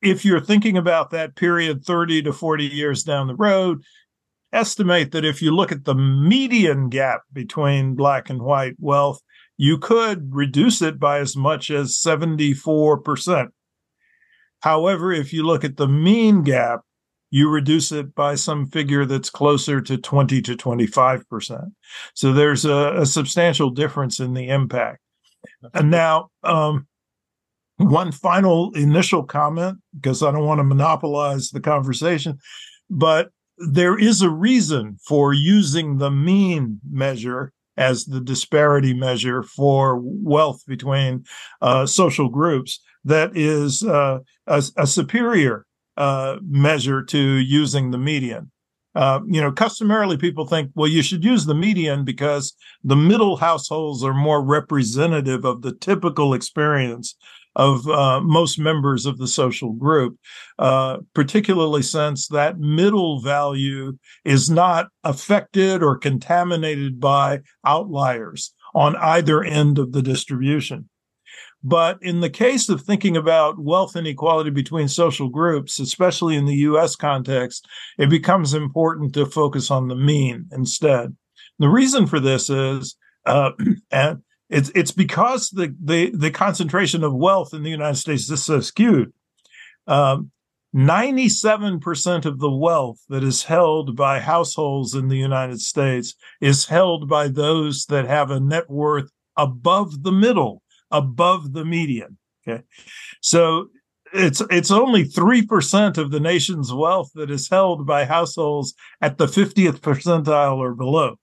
if 0.02 0.24
you're 0.24 0.40
thinking 0.40 0.76
about 0.76 1.10
that 1.10 1.36
period 1.36 1.84
30 1.84 2.22
to 2.22 2.32
40 2.32 2.66
years 2.66 3.02
down 3.02 3.26
the 3.26 3.34
road, 3.34 3.82
estimate 4.52 5.12
that 5.12 5.24
if 5.24 5.42
you 5.42 5.54
look 5.54 5.72
at 5.72 5.84
the 5.84 5.94
median 5.94 6.88
gap 6.88 7.22
between 7.32 7.94
black 7.94 8.30
and 8.30 8.42
white 8.42 8.74
wealth, 8.78 9.20
you 9.56 9.78
could 9.78 10.34
reduce 10.34 10.82
it 10.82 10.98
by 10.98 11.18
as 11.18 11.36
much 11.36 11.70
as 11.70 11.98
74%. 11.98 13.48
However, 14.60 15.12
if 15.12 15.32
you 15.32 15.44
look 15.44 15.64
at 15.64 15.76
the 15.76 15.88
mean 15.88 16.42
gap, 16.42 16.80
you 17.30 17.48
reduce 17.48 17.92
it 17.92 18.14
by 18.14 18.34
some 18.34 18.66
figure 18.66 19.04
that's 19.04 19.30
closer 19.30 19.80
to 19.80 19.98
20 19.98 20.40
to 20.42 20.56
25%. 20.56 21.72
So 22.14 22.32
there's 22.32 22.64
a, 22.64 23.00
a 23.00 23.06
substantial 23.06 23.70
difference 23.70 24.20
in 24.20 24.34
the 24.34 24.48
impact. 24.48 25.00
And 25.74 25.90
now, 25.90 26.30
um, 26.42 26.86
one 27.78 28.12
final 28.12 28.72
initial 28.74 29.22
comment, 29.22 29.78
because 29.94 30.22
I 30.22 30.30
don't 30.30 30.46
want 30.46 30.58
to 30.58 30.64
monopolize 30.64 31.50
the 31.50 31.60
conversation, 31.60 32.38
but 32.88 33.30
there 33.58 33.98
is 33.98 34.22
a 34.22 34.30
reason 34.30 34.98
for 35.06 35.32
using 35.32 35.98
the 35.98 36.10
mean 36.10 36.80
measure 36.90 37.52
as 37.76 38.06
the 38.06 38.20
disparity 38.20 38.94
measure 38.94 39.42
for 39.42 40.00
wealth 40.02 40.62
between 40.66 41.24
uh, 41.60 41.86
social 41.86 42.28
groups 42.28 42.80
that 43.04 43.36
is 43.36 43.84
uh, 43.84 44.18
a, 44.46 44.62
a, 44.76 44.86
superior 44.86 45.66
uh, 45.96 46.36
measure 46.42 47.02
to 47.02 47.18
using 47.18 47.90
the 47.90 47.98
median. 47.98 48.50
Uh, 48.94 49.20
you 49.26 49.42
know, 49.42 49.52
customarily 49.52 50.16
people 50.16 50.46
think, 50.46 50.70
well, 50.74 50.88
you 50.88 51.02
should 51.02 51.22
use 51.22 51.44
the 51.44 51.54
median 51.54 52.02
because 52.02 52.54
the 52.82 52.96
middle 52.96 53.36
households 53.36 54.02
are 54.02 54.14
more 54.14 54.42
representative 54.42 55.44
of 55.44 55.60
the 55.60 55.74
typical 55.74 56.32
experience 56.32 57.14
of 57.56 57.88
uh, 57.88 58.20
most 58.20 58.58
members 58.58 59.06
of 59.06 59.18
the 59.18 59.26
social 59.26 59.72
group, 59.72 60.16
uh, 60.58 60.98
particularly 61.14 61.82
since 61.82 62.28
that 62.28 62.58
middle 62.58 63.20
value 63.20 63.96
is 64.24 64.48
not 64.50 64.88
affected 65.04 65.82
or 65.82 65.96
contaminated 65.96 67.00
by 67.00 67.40
outliers 67.64 68.52
on 68.74 68.94
either 68.96 69.42
end 69.42 69.78
of 69.78 69.92
the 69.92 70.02
distribution. 70.02 70.88
But 71.64 71.98
in 72.02 72.20
the 72.20 72.30
case 72.30 72.68
of 72.68 72.82
thinking 72.82 73.16
about 73.16 73.58
wealth 73.58 73.96
inequality 73.96 74.50
between 74.50 74.86
social 74.86 75.28
groups, 75.28 75.80
especially 75.80 76.36
in 76.36 76.44
the 76.44 76.54
US 76.56 76.94
context, 76.94 77.66
it 77.98 78.10
becomes 78.10 78.54
important 78.54 79.14
to 79.14 79.26
focus 79.26 79.70
on 79.70 79.88
the 79.88 79.96
mean 79.96 80.46
instead. 80.52 81.16
The 81.58 81.68
reason 81.68 82.06
for 82.06 82.20
this 82.20 82.50
is, 82.50 82.96
uh, 83.24 83.52
and 83.90 84.22
it's 84.48 84.70
it's 84.74 84.92
because 84.92 85.50
the 85.50 85.74
the 85.82 86.10
the 86.10 86.30
concentration 86.30 87.02
of 87.02 87.14
wealth 87.14 87.52
in 87.52 87.62
the 87.62 87.70
United 87.70 87.96
States 87.96 88.30
is 88.30 88.44
so 88.44 88.60
skewed. 88.60 89.12
Um, 89.86 90.30
97% 90.74 92.26
of 92.26 92.38
the 92.38 92.50
wealth 92.50 92.98
that 93.08 93.24
is 93.24 93.44
held 93.44 93.96
by 93.96 94.20
households 94.20 94.94
in 94.94 95.08
the 95.08 95.16
United 95.16 95.60
States 95.60 96.14
is 96.40 96.66
held 96.66 97.08
by 97.08 97.28
those 97.28 97.86
that 97.86 98.06
have 98.06 98.30
a 98.30 98.40
net 98.40 98.68
worth 98.68 99.10
above 99.38 100.02
the 100.02 100.12
middle, 100.12 100.62
above 100.90 101.54
the 101.54 101.64
median. 101.64 102.18
Okay. 102.46 102.62
So 103.22 103.68
it's 104.12 104.42
it's 104.50 104.70
only 104.70 105.04
3% 105.04 105.98
of 105.98 106.10
the 106.10 106.20
nation's 106.20 106.72
wealth 106.72 107.10
that 107.14 107.30
is 107.30 107.48
held 107.48 107.86
by 107.86 108.04
households 108.04 108.74
at 109.00 109.18
the 109.18 109.26
50th 109.26 109.80
percentile 109.80 110.58
or 110.58 110.74
below. 110.74 111.16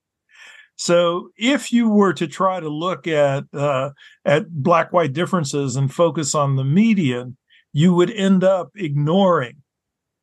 So 0.75 1.29
if 1.37 1.71
you 1.71 1.89
were 1.89 2.13
to 2.13 2.27
try 2.27 2.59
to 2.59 2.69
look 2.69 3.07
at 3.07 3.45
uh, 3.53 3.91
at 4.25 4.49
black 4.49 4.91
white 4.91 5.13
differences 5.13 5.75
and 5.75 5.93
focus 5.93 6.33
on 6.33 6.55
the 6.55 6.63
median, 6.63 7.37
you 7.71 7.93
would 7.93 8.11
end 8.11 8.43
up 8.43 8.71
ignoring 8.75 9.57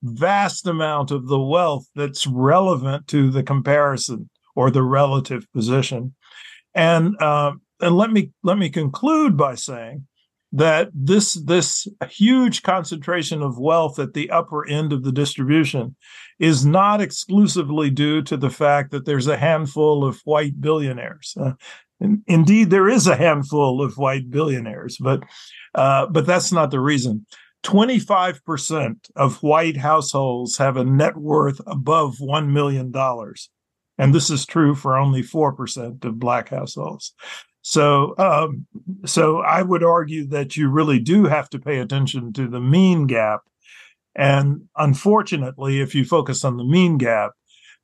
vast 0.02 0.66
amount 0.66 1.10
of 1.10 1.28
the 1.28 1.40
wealth 1.40 1.86
that's 1.94 2.26
relevant 2.26 3.06
to 3.08 3.30
the 3.30 3.42
comparison 3.42 4.28
or 4.54 4.70
the 4.70 4.82
relative 4.82 5.46
position. 5.52 6.14
And 6.74 7.20
uh, 7.20 7.52
and 7.80 7.96
let 7.96 8.10
me 8.10 8.30
let 8.42 8.58
me 8.58 8.70
conclude 8.70 9.36
by 9.36 9.54
saying 9.54 10.06
that 10.52 10.88
this 10.92 11.34
this 11.34 11.86
huge 12.08 12.62
concentration 12.62 13.42
of 13.42 13.58
wealth 13.58 13.98
at 13.98 14.14
the 14.14 14.30
upper 14.30 14.66
end 14.66 14.92
of 14.92 15.04
the 15.04 15.12
distribution 15.12 15.94
is 16.38 16.66
not 16.66 17.00
exclusively 17.00 17.90
due 17.90 18.22
to 18.22 18.36
the 18.36 18.50
fact 18.50 18.90
that 18.90 19.04
there's 19.04 19.28
a 19.28 19.36
handful 19.36 20.04
of 20.04 20.20
white 20.24 20.60
billionaires. 20.60 21.36
Uh, 21.40 21.52
indeed, 22.26 22.70
there 22.70 22.88
is 22.88 23.06
a 23.06 23.16
handful 23.16 23.82
of 23.82 23.96
white 23.96 24.30
billionaires, 24.30 24.96
but 24.98 25.22
uh, 25.74 26.06
but 26.06 26.26
that's 26.26 26.50
not 26.50 26.70
the 26.70 26.80
reason. 26.80 27.26
25% 27.62 29.10
of 29.16 29.42
white 29.42 29.76
households 29.76 30.56
have 30.56 30.76
a 30.76 30.84
net 30.84 31.16
worth 31.16 31.60
above 31.66 32.16
$1 32.16 32.48
million. 32.48 32.92
And 33.98 34.14
this 34.14 34.30
is 34.30 34.46
true 34.46 34.74
for 34.74 34.96
only 34.96 35.22
4% 35.22 36.04
of 36.04 36.18
black 36.18 36.48
households. 36.48 37.14
So, 37.62 38.14
um, 38.18 38.66
so 39.04 39.40
I 39.40 39.62
would 39.62 39.84
argue 39.84 40.26
that 40.28 40.56
you 40.56 40.68
really 40.68 40.98
do 40.98 41.24
have 41.24 41.50
to 41.50 41.58
pay 41.58 41.78
attention 41.78 42.32
to 42.34 42.48
the 42.48 42.60
mean 42.60 43.06
gap. 43.06 43.42
And 44.14 44.62
unfortunately, 44.76 45.80
if 45.80 45.94
you 45.94 46.04
focus 46.04 46.44
on 46.44 46.56
the 46.56 46.64
mean 46.64 46.98
gap, 46.98 47.32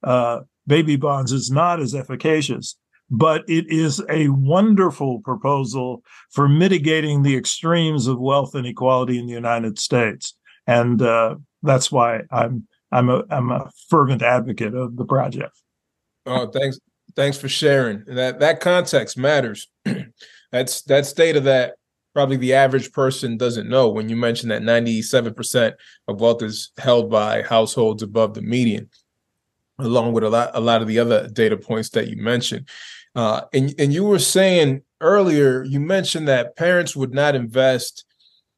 uh, 0.03 0.41
baby 0.67 0.97
bonds 0.97 1.33
is 1.33 1.51
not 1.51 1.81
as 1.81 1.95
efficacious, 1.95 2.77
but 3.11 3.45
it 3.49 3.67
is 3.69 4.03
a 4.09 4.29
wonderful 4.29 5.21
proposal 5.21 6.03
for 6.31 6.49
mitigating 6.49 7.23
the 7.23 7.37
extremes 7.37 8.07
of 8.07 8.19
wealth 8.19 8.55
inequality 8.55 9.19
in 9.19 9.27
the 9.27 9.33
United 9.33 9.79
States. 9.79 10.35
And 10.67 11.01
uh, 11.01 11.37
that's 11.63 11.93
why 11.93 12.23
I'm 12.31 12.67
I'm 12.91 13.09
a 13.09 13.23
I'm 13.31 13.51
a 13.51 13.71
fervent 13.89 14.23
advocate 14.23 14.75
of 14.75 14.97
the 14.97 15.05
project. 15.05 15.61
Oh, 16.25 16.49
thanks, 16.49 16.79
thanks 17.17 17.39
for 17.39 17.49
sharing. 17.49 18.05
That 18.07 18.41
that 18.41 18.61
context 18.61 19.19
matters. 19.19 19.69
that's 20.53 20.83
that 20.83 21.07
state 21.07 21.37
of 21.37 21.45
that 21.45 21.75
probably 22.15 22.37
the 22.37 22.55
average 22.55 22.93
person 22.93 23.37
doesn't 23.37 23.69
know. 23.69 23.89
When 23.89 24.09
you 24.09 24.17
mentioned 24.17 24.51
that 24.51 24.63
97% 24.63 25.75
of 26.09 26.21
wealth 26.21 26.43
is 26.43 26.71
held 26.79 27.11
by 27.11 27.43
households 27.43 28.03
above 28.03 28.33
the 28.33 28.41
median, 28.41 28.89
along 29.79 30.13
with 30.13 30.25
a 30.25 30.31
lot 30.31 30.51
a 30.55 30.61
lot 30.61 30.83
of 30.83 30.89
the 30.89 30.99
other 30.99 31.29
data 31.29 31.57
points 31.57 31.91
that 31.91 32.09
you 32.09 32.17
mentioned. 32.17 32.69
Uh, 33.15 33.43
and 33.53 33.75
and 33.79 33.93
you 33.93 34.05
were 34.05 34.19
saying 34.19 34.83
earlier, 35.01 35.65
you 35.65 35.81
mentioned 35.81 36.29
that 36.29 36.57
parents 36.57 36.95
would 36.95 37.13
not 37.13 37.35
invest 37.35 38.05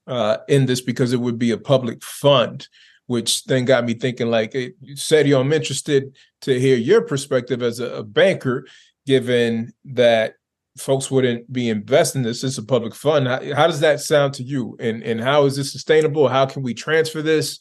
uh, 0.06 0.38
in 0.48 0.66
this 0.66 0.80
because 0.80 1.12
it 1.12 1.20
would 1.20 1.38
be 1.38 1.50
a 1.50 1.58
public 1.58 2.02
fund 2.02 2.68
which 3.08 3.44
then 3.44 3.64
got 3.64 3.86
me 3.86 3.94
thinking 3.94 4.30
like 4.30 4.52
Sergio, 4.92 5.40
I'm 5.40 5.52
interested 5.52 6.14
to 6.42 6.60
hear 6.60 6.76
your 6.76 7.00
perspective 7.00 7.62
as 7.62 7.80
a, 7.80 7.96
a, 7.96 8.02
banker, 8.04 8.66
given 9.06 9.72
that 9.86 10.34
folks 10.76 11.10
wouldn't 11.10 11.50
be 11.50 11.70
investing 11.70 12.22
this. 12.22 12.44
It's 12.44 12.58
a 12.58 12.62
public 12.62 12.94
fund. 12.94 13.26
How, 13.26 13.40
how, 13.54 13.66
does 13.66 13.80
that 13.80 14.00
sound 14.00 14.34
to 14.34 14.42
you? 14.42 14.76
And 14.78 15.02
and 15.02 15.22
how 15.22 15.46
is 15.46 15.56
this 15.56 15.72
sustainable? 15.72 16.28
How 16.28 16.44
can 16.44 16.62
we 16.62 16.74
transfer 16.74 17.22
this? 17.22 17.60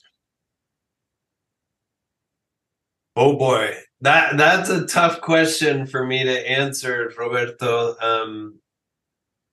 Oh 3.15 3.37
boy. 3.37 3.73
That 4.01 4.35
that's 4.35 4.69
a 4.69 4.85
tough 4.85 5.21
question 5.21 5.87
for 5.87 6.05
me 6.05 6.25
to 6.25 6.49
answer, 6.49 7.11
Roberto. 7.17 7.95
Um, 8.01 8.59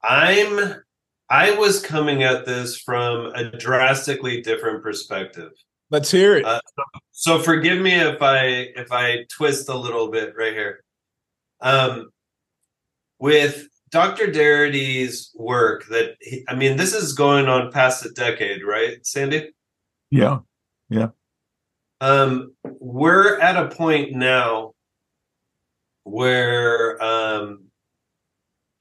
I'm 0.03 0.75
I 1.31 1.53
was 1.53 1.81
coming 1.81 2.25
at 2.25 2.47
this 2.47 2.79
from 2.79 3.27
a 3.27 3.57
drastically 3.57 4.43
different 4.43 4.83
perspective. 4.83 5.53
Let's 5.95 6.11
hear 6.11 6.35
it. 6.35 6.45
Uh, 6.45 6.59
so 7.13 7.39
forgive 7.39 7.81
me 7.81 7.95
if 7.95 8.21
I 8.21 8.47
if 8.75 8.91
I 8.91 9.27
twist 9.31 9.69
a 9.69 9.77
little 9.77 10.09
bit 10.09 10.35
right 10.37 10.53
here. 10.53 10.83
Um, 11.61 12.11
with 13.21 13.69
Dr. 13.93 14.33
Darity's 14.33 15.31
work, 15.37 15.87
that 15.91 16.17
he, 16.21 16.45
I 16.49 16.57
mean, 16.57 16.79
this 16.79 16.95
is 16.95 17.13
going 17.13 17.47
on 17.47 17.71
past 17.71 18.05
a 18.05 18.11
decade, 18.11 18.65
right, 18.65 19.07
Sandy? 19.07 19.53
Yeah, 20.11 20.41
yeah. 20.91 21.11
Um, 22.01 22.55
we're 22.65 23.39
at 23.39 23.57
a 23.57 23.73
point 23.73 24.17
now 24.17 24.73
where 26.03 27.01
um, 27.01 27.67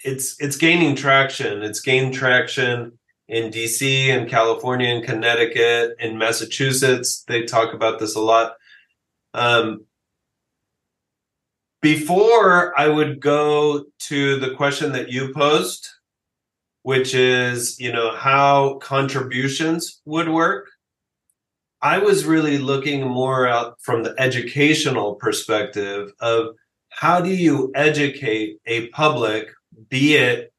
it's 0.04 0.36
it's 0.42 0.58
gaining 0.58 0.96
traction. 0.96 1.62
It's 1.62 1.80
gained 1.80 2.16
traction 2.16 2.98
in 3.28 3.52
DC 3.52 4.08
and 4.08 4.30
California 4.30 4.88
and 4.90 5.04
Connecticut 5.04 5.96
and 6.00 6.20
Massachusetts. 6.20 7.24
They 7.28 7.44
talk 7.44 7.74
about 7.74 8.00
this 8.00 8.16
a 8.16 8.22
lot. 8.22 8.54
Um, 9.34 9.86
before 11.82 12.78
I 12.80 12.88
would 12.88 13.20
go 13.20 13.86
to 14.08 14.40
the 14.40 14.54
question 14.56 14.94
that 14.94 15.10
you 15.10 15.34
posed, 15.34 15.90
which 16.84 17.14
is, 17.14 17.80
you 17.80 17.92
know, 17.92 18.16
how 18.16 18.76
contributions 18.76 20.02
would 20.06 20.30
work. 20.30 20.70
I 21.82 21.98
was 21.98 22.24
really 22.24 22.58
looking 22.58 23.06
more 23.06 23.48
out 23.48 23.78
from 23.82 24.04
the 24.04 24.16
educational 24.18 25.16
perspective 25.16 26.12
of 26.22 26.56
how 26.90 27.20
do 27.20 27.30
you 27.30 27.72
educate 27.76 28.60
a 28.66 28.88
public, 28.90 29.50
be 29.90 30.16
it 30.16 30.53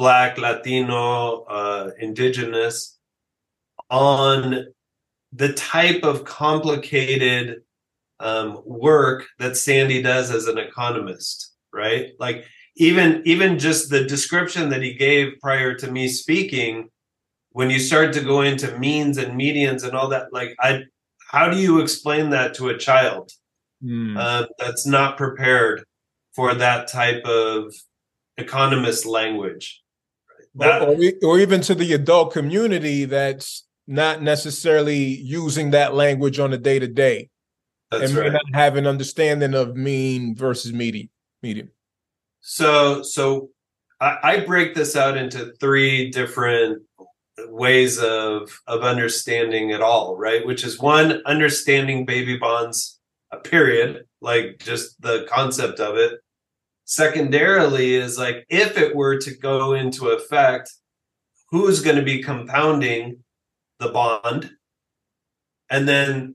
Black, 0.00 0.38
Latino, 0.38 1.42
uh, 1.42 1.90
Indigenous, 1.98 2.98
on 3.90 4.68
the 5.30 5.52
type 5.52 6.02
of 6.04 6.24
complicated 6.24 7.60
um, 8.18 8.62
work 8.64 9.26
that 9.38 9.58
Sandy 9.58 10.00
does 10.00 10.30
as 10.30 10.46
an 10.46 10.56
economist, 10.56 11.52
right? 11.70 12.12
Like 12.18 12.46
even 12.76 13.20
even 13.26 13.58
just 13.58 13.90
the 13.90 14.04
description 14.04 14.70
that 14.70 14.80
he 14.80 14.94
gave 14.94 15.38
prior 15.38 15.74
to 15.74 15.92
me 15.92 16.08
speaking, 16.08 16.88
when 17.50 17.68
you 17.68 17.78
start 17.78 18.14
to 18.14 18.22
go 18.22 18.40
into 18.40 18.78
means 18.78 19.18
and 19.18 19.38
medians 19.38 19.84
and 19.84 19.94
all 19.94 20.08
that, 20.08 20.32
like 20.32 20.56
I, 20.60 20.84
how 21.30 21.50
do 21.50 21.58
you 21.58 21.80
explain 21.80 22.30
that 22.30 22.54
to 22.54 22.70
a 22.70 22.78
child 22.78 23.32
mm. 23.84 24.16
uh, 24.18 24.46
that's 24.58 24.86
not 24.86 25.18
prepared 25.18 25.84
for 26.34 26.54
that 26.54 26.88
type 26.88 27.22
of 27.26 27.74
economist 28.38 29.04
language? 29.04 29.82
That, 30.56 30.82
or, 30.82 30.96
or, 31.22 31.38
even 31.38 31.60
to 31.62 31.76
the 31.76 31.92
adult 31.92 32.32
community 32.32 33.04
that's 33.04 33.64
not 33.86 34.20
necessarily 34.20 34.98
using 34.98 35.70
that 35.70 35.94
language 35.94 36.40
on 36.40 36.52
a 36.52 36.58
day 36.58 36.80
to 36.80 36.88
day, 36.88 37.28
and 37.92 38.14
may 38.14 38.20
right. 38.22 38.32
not 38.32 38.42
have 38.52 38.76
an 38.76 38.86
understanding 38.86 39.54
of 39.54 39.76
mean 39.76 40.34
versus 40.34 40.72
medium. 40.72 41.08
Medium. 41.42 41.70
So, 42.40 43.02
so 43.02 43.50
I, 44.00 44.18
I 44.22 44.40
break 44.40 44.74
this 44.74 44.96
out 44.96 45.16
into 45.16 45.52
three 45.60 46.10
different 46.10 46.82
ways 47.48 47.98
of 47.98 48.50
of 48.66 48.82
understanding 48.82 49.70
it 49.70 49.80
all, 49.80 50.16
right? 50.16 50.44
Which 50.46 50.64
is 50.64 50.78
one, 50.78 51.22
understanding 51.26 52.04
baby 52.04 52.36
bonds, 52.36 52.98
a 53.30 53.38
period, 53.38 54.04
like 54.20 54.58
just 54.58 55.00
the 55.00 55.26
concept 55.30 55.80
of 55.80 55.96
it. 55.96 56.20
Secondarily, 56.90 57.94
is 57.94 58.18
like 58.18 58.44
if 58.48 58.76
it 58.76 58.96
were 58.96 59.16
to 59.18 59.36
go 59.36 59.74
into 59.74 60.08
effect, 60.08 60.72
who's 61.50 61.82
going 61.82 61.94
to 61.94 62.02
be 62.02 62.20
compounding 62.20 63.22
the 63.78 63.90
bond. 63.90 64.50
And 65.70 65.88
then 65.88 66.34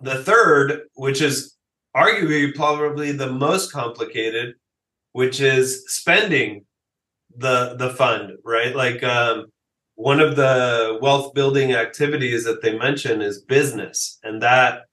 the 0.00 0.24
third, 0.24 0.80
which 0.94 1.22
is 1.22 1.56
arguably 1.96 2.52
probably 2.52 3.12
the 3.12 3.32
most 3.32 3.72
complicated, 3.72 4.54
which 5.12 5.40
is 5.40 5.84
spending 5.86 6.64
the 7.36 7.76
the 7.78 7.90
fund, 7.90 8.32
right? 8.44 8.74
Like 8.74 9.04
um, 9.04 9.46
one 9.94 10.18
of 10.18 10.34
the 10.34 10.98
wealth 11.00 11.34
building 11.34 11.72
activities 11.72 12.42
that 12.46 12.62
they 12.62 12.76
mention 12.76 13.22
is 13.22 13.42
business, 13.42 14.18
and 14.24 14.42
that 14.42 14.86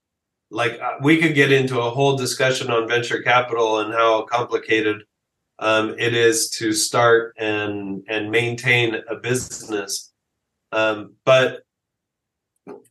like 0.52 0.80
uh, 0.80 0.96
we 1.02 1.18
could 1.18 1.36
get 1.36 1.52
into 1.52 1.80
a 1.80 1.90
whole 1.90 2.18
discussion 2.18 2.72
on 2.72 2.88
venture 2.88 3.22
capital 3.22 3.80
and 3.80 3.94
how 3.94 4.24
complicated 4.24 5.04
um, 5.60 5.96
it 6.00 6.14
is 6.14 6.50
to 6.50 6.74
start 6.74 7.36
and 7.38 8.04
and 8.08 8.32
maintain 8.32 8.96
a 9.10 9.16
business 9.16 10.10
um, 10.72 11.14
but 11.26 11.64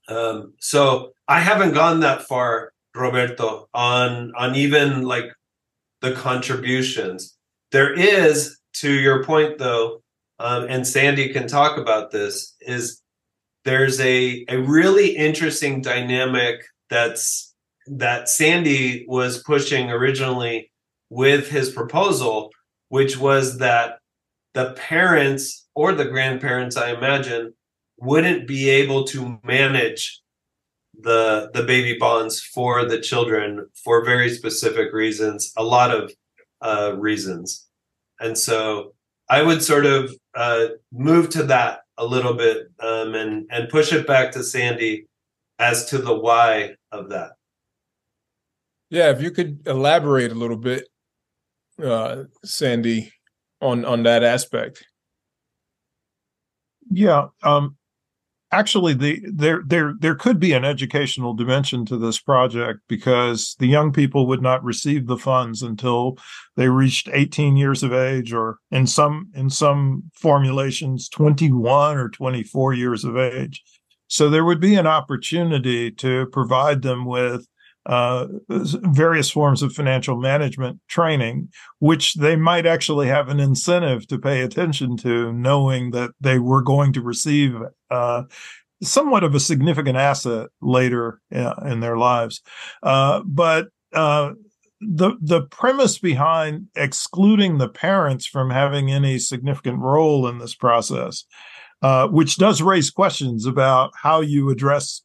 um, 0.09 0.55
so 0.59 1.13
I 1.27 1.41
haven't 1.41 1.75
gone 1.75 2.01
that 2.01 2.23
far, 2.23 2.73
Roberto, 2.95 3.69
on 3.75 4.33
on 4.37 4.55
even 4.55 5.03
like 5.03 5.33
the 6.01 6.13
contributions. 6.13 7.37
There 7.71 7.93
is, 7.93 8.59
to 8.75 8.91
your 8.91 9.25
point 9.25 9.59
though, 9.59 10.03
um, 10.39 10.67
and 10.69 10.87
Sandy 10.87 11.33
can 11.33 11.47
talk 11.47 11.77
about 11.77 12.11
this, 12.11 12.57
is 12.61 13.03
there's 13.65 14.01
a 14.01 14.45
a 14.49 14.57
really 14.57 15.17
interesting 15.17 15.83
dynamic 15.83 16.65
that's 16.91 17.48
that 17.91 18.29
Sandy 18.29 19.05
was 19.09 19.43
pushing 19.43 19.91
originally 19.91 20.71
with 21.11 21.49
his 21.49 21.71
proposal, 21.71 22.51
which 22.89 23.17
was 23.17 23.59
that 23.59 23.99
the 24.55 24.73
parents 24.73 25.67
or 25.75 25.93
the 25.93 26.05
grandparents, 26.05 26.77
I 26.77 26.93
imagine, 26.93 27.55
wouldn't 27.99 28.47
be 28.47 28.69
able 28.69 29.05
to 29.05 29.39
manage 29.45 30.21
the 31.01 31.51
the 31.55 31.63
baby 31.63 31.97
bonds 31.99 32.41
for 32.41 32.85
the 32.85 33.01
children 33.01 33.67
for 33.85 34.05
very 34.05 34.29
specific 34.31 34.93
reasons 34.93 35.53
a 35.57 35.63
lot 35.63 35.93
of 35.93 36.13
uh, 36.61 36.97
reasons. 36.97 37.67
And 38.21 38.37
so 38.37 38.95
i 39.29 39.43
would 39.43 39.63
sort 39.63 39.87
of 39.87 40.15
uh, 40.35 40.67
move 40.93 41.29
to 41.31 41.43
that 41.45 41.81
a 41.97 42.07
little 42.07 42.35
bit 42.35 42.69
um, 42.81 43.15
and 43.15 43.47
and 43.51 43.69
push 43.69 43.93
it 43.93 44.07
back 44.07 44.33
to 44.33 44.43
sandy 44.43 45.07
as 45.59 45.87
to 45.87 45.99
the 45.99 46.15
why 46.15 46.75
of 46.93 47.09
that 47.11 47.33
yeah 48.91 49.11
if 49.11 49.21
you 49.21 49.31
could 49.31 49.67
elaborate 49.67 50.31
a 50.31 50.37
little 50.37 50.57
bit 50.57 50.85
uh, 51.83 52.25
sandy 52.45 53.13
on 53.61 53.85
on 53.85 54.03
that 54.05 54.23
aspect. 54.23 54.85
Yeah 56.91 57.27
um 57.43 57.77
actually 58.51 58.95
the 58.95 59.21
there 59.33 59.63
there 59.67 59.95
there 59.99 60.15
could 60.15 60.41
be 60.41 60.53
an 60.53 60.65
educational 60.65 61.35
dimension 61.35 61.85
to 61.85 61.99
this 61.99 62.19
project 62.19 62.81
because 62.89 63.55
the 63.59 63.67
young 63.67 63.93
people 63.93 64.27
would 64.27 64.43
not 64.43 64.65
receive 64.65 65.07
the 65.07 65.19
funds 65.19 65.63
until 65.63 66.17
they 66.57 66.69
reached 66.69 67.09
18 67.13 67.57
years 67.57 67.83
of 67.83 67.93
age 67.93 68.33
or 68.33 68.59
in 68.71 68.87
some 68.87 69.31
in 69.35 69.51
some 69.51 70.03
formulations 70.15 71.09
21 71.09 71.97
or 71.97 72.09
24 72.09 72.75
years 72.75 73.05
of 73.05 73.17
age. 73.17 73.63
So 74.07 74.31
there 74.31 74.45
would 74.45 74.61
be 74.61 74.77
an 74.77 74.87
opportunity 74.87 75.91
to 75.93 76.27
provide 76.27 76.81
them 76.81 77.05
with 77.05 77.47
uh, 77.89 78.27
various 78.49 79.31
forms 79.31 79.63
of 79.63 79.73
financial 79.73 80.17
management 80.17 80.79
training, 80.89 81.49
which 81.79 82.15
they 82.15 82.37
might 82.37 82.67
actually 82.67 83.09
have 83.09 83.29
an 83.29 83.41
incentive 83.41 84.07
to 84.07 84.19
pay 84.19 84.43
attention 84.43 84.97
to, 84.99 85.33
knowing 85.33 85.91
that 85.93 86.11
they 86.21 86.39
were 86.39 86.63
going 86.63 86.93
to 86.93 87.01
receive 87.01 87.55
uh, 87.91 88.23
somewhat 88.83 89.25
of 89.25 89.35
a 89.35 89.41
significant 89.41 89.97
asset 89.97 90.49
later 90.61 91.21
uh, 91.35 91.55
in 91.65 91.81
their 91.81 91.97
lives. 91.97 92.43
Uh, 92.83 93.23
but 93.25 93.69
uh, 93.95 94.33
the 94.81 95.13
the 95.21 95.43
premise 95.43 95.99
behind 95.99 96.67
excluding 96.77 97.59
the 97.59 97.69
parents 97.69 98.27
from 98.27 98.51
having 98.51 98.91
any 98.91 99.19
significant 99.19 99.79
role 99.79 100.29
in 100.29 100.39
this 100.39 100.55
process, 100.55 101.25
uh, 101.83 102.07
which 102.09 102.37
does 102.37 102.63
raise 102.63 102.91
questions 102.91 103.47
about 103.47 103.93
how 104.01 104.21
you 104.21 104.51
address 104.51 105.03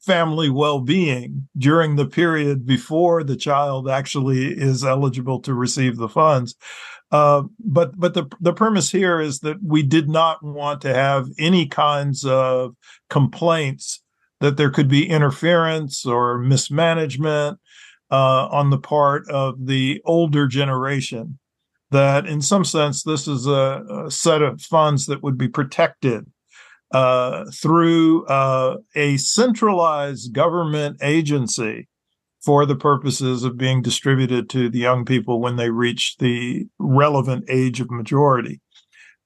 family 0.00 0.48
well-being 0.48 1.48
during 1.56 1.96
the 1.96 2.06
period 2.06 2.66
before 2.66 3.22
the 3.22 3.36
child 3.36 3.88
actually 3.88 4.46
is 4.46 4.84
eligible 4.84 5.40
to 5.40 5.54
receive 5.54 5.96
the 5.96 6.08
funds. 6.08 6.56
Uh, 7.12 7.42
but 7.58 7.98
but 7.98 8.14
the 8.14 8.24
the 8.40 8.52
premise 8.52 8.90
here 8.90 9.20
is 9.20 9.40
that 9.40 9.56
we 9.64 9.82
did 9.82 10.08
not 10.08 10.42
want 10.44 10.80
to 10.80 10.94
have 10.94 11.26
any 11.38 11.66
kinds 11.66 12.24
of 12.24 12.74
complaints 13.08 14.02
that 14.38 14.56
there 14.56 14.70
could 14.70 14.88
be 14.88 15.08
interference 15.08 16.06
or 16.06 16.38
mismanagement 16.38 17.58
uh, 18.10 18.46
on 18.46 18.70
the 18.70 18.78
part 18.78 19.28
of 19.28 19.66
the 19.66 20.00
older 20.04 20.46
generation. 20.46 21.38
That 21.90 22.26
in 22.26 22.40
some 22.40 22.64
sense 22.64 23.02
this 23.02 23.26
is 23.26 23.48
a, 23.48 24.04
a 24.06 24.10
set 24.10 24.40
of 24.40 24.62
funds 24.62 25.06
that 25.06 25.22
would 25.22 25.36
be 25.36 25.48
protected 25.48 26.30
uh, 26.92 27.44
through 27.52 28.26
uh, 28.26 28.76
a 28.94 29.16
centralized 29.16 30.32
government 30.32 30.98
agency 31.02 31.88
for 32.42 32.64
the 32.64 32.76
purposes 32.76 33.44
of 33.44 33.56
being 33.56 33.82
distributed 33.82 34.48
to 34.50 34.70
the 34.70 34.78
young 34.78 35.04
people 35.04 35.40
when 35.40 35.56
they 35.56 35.70
reach 35.70 36.16
the 36.18 36.66
relevant 36.78 37.44
age 37.48 37.80
of 37.80 37.90
majority. 37.90 38.60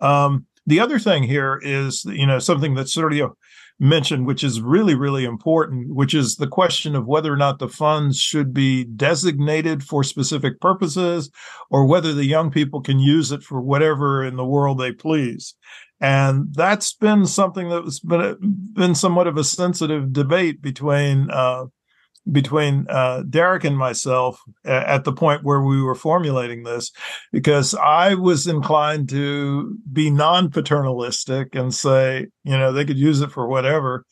Um, 0.01 0.47
the 0.67 0.81
other 0.81 0.99
thing 0.99 1.23
here 1.23 1.61
is, 1.63 2.05
you 2.07 2.27
know, 2.27 2.39
something 2.39 2.75
that 2.75 2.87
Sergio 2.87 3.35
mentioned, 3.81 4.27
which 4.27 4.45
is 4.45 4.61
really, 4.61 4.95
really 4.95 5.25
important, 5.25 5.95
which 5.95 6.15
is 6.15 6.37
the 6.37 6.47
question 6.47 6.95
of 6.95 7.07
whether 7.07 7.33
or 7.33 7.37
not 7.37 7.59
the 7.59 7.69
funds 7.69 8.19
should 8.19 8.55
be 8.55 8.85
designated 8.85 9.83
for 9.83 10.05
specific 10.05 10.61
purposes 10.61 11.31
or 11.71 11.87
whether 11.87 12.13
the 12.13 12.25
young 12.25 12.51
people 12.51 12.81
can 12.81 12.99
use 12.99 13.33
it 13.33 13.43
for 13.43 13.61
whatever 13.61 14.25
in 14.25 14.37
the 14.37 14.45
world 14.45 14.79
they 14.79 14.93
please. 14.93 15.55
And 16.01 16.53
that's 16.53 16.93
been 16.93 17.27
something 17.27 17.69
that's 17.69 18.01
been, 18.01 18.37
been 18.73 18.95
somewhat 18.95 19.27
of 19.27 19.37
a 19.37 19.45
sensitive 19.45 20.13
debate 20.13 20.61
between 20.61 21.31
uh, 21.31 21.67
between 22.31 22.87
uh, 22.89 23.23
Darrick 23.29 23.65
and 23.65 23.77
myself 23.77 24.41
at 24.65 25.05
the 25.05 25.13
point 25.13 25.45
where 25.45 25.61
we 25.61 25.83
were 25.83 25.95
formulating 25.95 26.63
this, 26.63 26.91
because 27.33 27.75
I 27.75 28.15
was 28.15 28.47
inclined 28.47 29.11
to 29.11 29.77
be 29.93 30.11
non-paternalistic 30.11 31.55
and 31.55 31.75
say, 31.75 32.29
you 32.43 32.57
know, 32.57 32.73
they 32.73 32.87
could 32.87 32.97
use 32.97 33.21
it 33.21 33.31
for 33.31 33.47
whatever. 33.47 34.07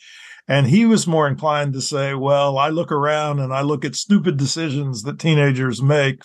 And 0.46 0.66
he 0.66 0.84
was 0.84 1.06
more 1.06 1.26
inclined 1.26 1.72
to 1.72 1.80
say, 1.80 2.14
well, 2.14 2.58
I 2.58 2.68
look 2.68 2.92
around 2.92 3.38
and 3.38 3.54
I 3.54 3.62
look 3.62 3.84
at 3.84 3.94
stupid 3.94 4.36
decisions 4.36 5.04
that 5.04 5.18
teenagers 5.18 5.80
make 5.80 6.22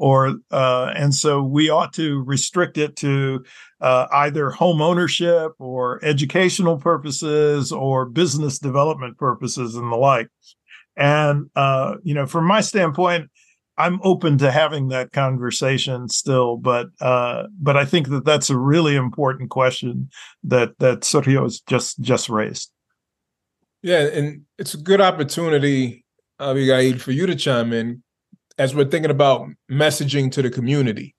or 0.00 0.36
uh, 0.50 0.92
and 0.96 1.14
so 1.14 1.42
we 1.42 1.68
ought 1.68 1.92
to 1.92 2.22
restrict 2.24 2.78
it 2.78 2.96
to 2.96 3.44
uh, 3.82 4.06
either 4.12 4.50
home 4.50 4.80
ownership 4.80 5.52
or 5.58 6.02
educational 6.02 6.78
purposes 6.78 7.70
or 7.70 8.06
business 8.06 8.58
development 8.58 9.18
purposes 9.18 9.76
and 9.76 9.92
the 9.92 9.96
like. 9.96 10.28
And 10.96 11.50
uh, 11.54 11.96
you 12.02 12.14
know, 12.14 12.24
from 12.24 12.46
my 12.46 12.62
standpoint, 12.62 13.30
I'm 13.76 14.00
open 14.02 14.38
to 14.38 14.50
having 14.50 14.88
that 14.88 15.12
conversation 15.12 16.08
still, 16.08 16.56
but 16.56 16.86
uh, 17.02 17.44
but 17.60 17.76
I 17.76 17.84
think 17.84 18.08
that 18.08 18.24
that's 18.24 18.48
a 18.48 18.56
really 18.56 18.96
important 18.96 19.50
question 19.50 20.08
that 20.44 20.78
that 20.78 21.00
Sergio 21.00 21.42
has 21.42 21.60
just 21.60 22.00
just 22.00 22.30
raised. 22.30 22.72
Yeah, 23.82 24.06
and 24.06 24.42
it's 24.56 24.72
a 24.72 24.78
good 24.78 25.02
opportunity, 25.02 26.06
Abigail, 26.38 26.98
for 26.98 27.12
you 27.12 27.26
to 27.26 27.36
chime 27.36 27.74
in 27.74 28.02
as 28.58 28.74
we're 28.74 28.84
thinking 28.84 29.10
about 29.10 29.48
messaging 29.70 30.30
to 30.32 30.42
the 30.42 30.50
community. 30.50 31.14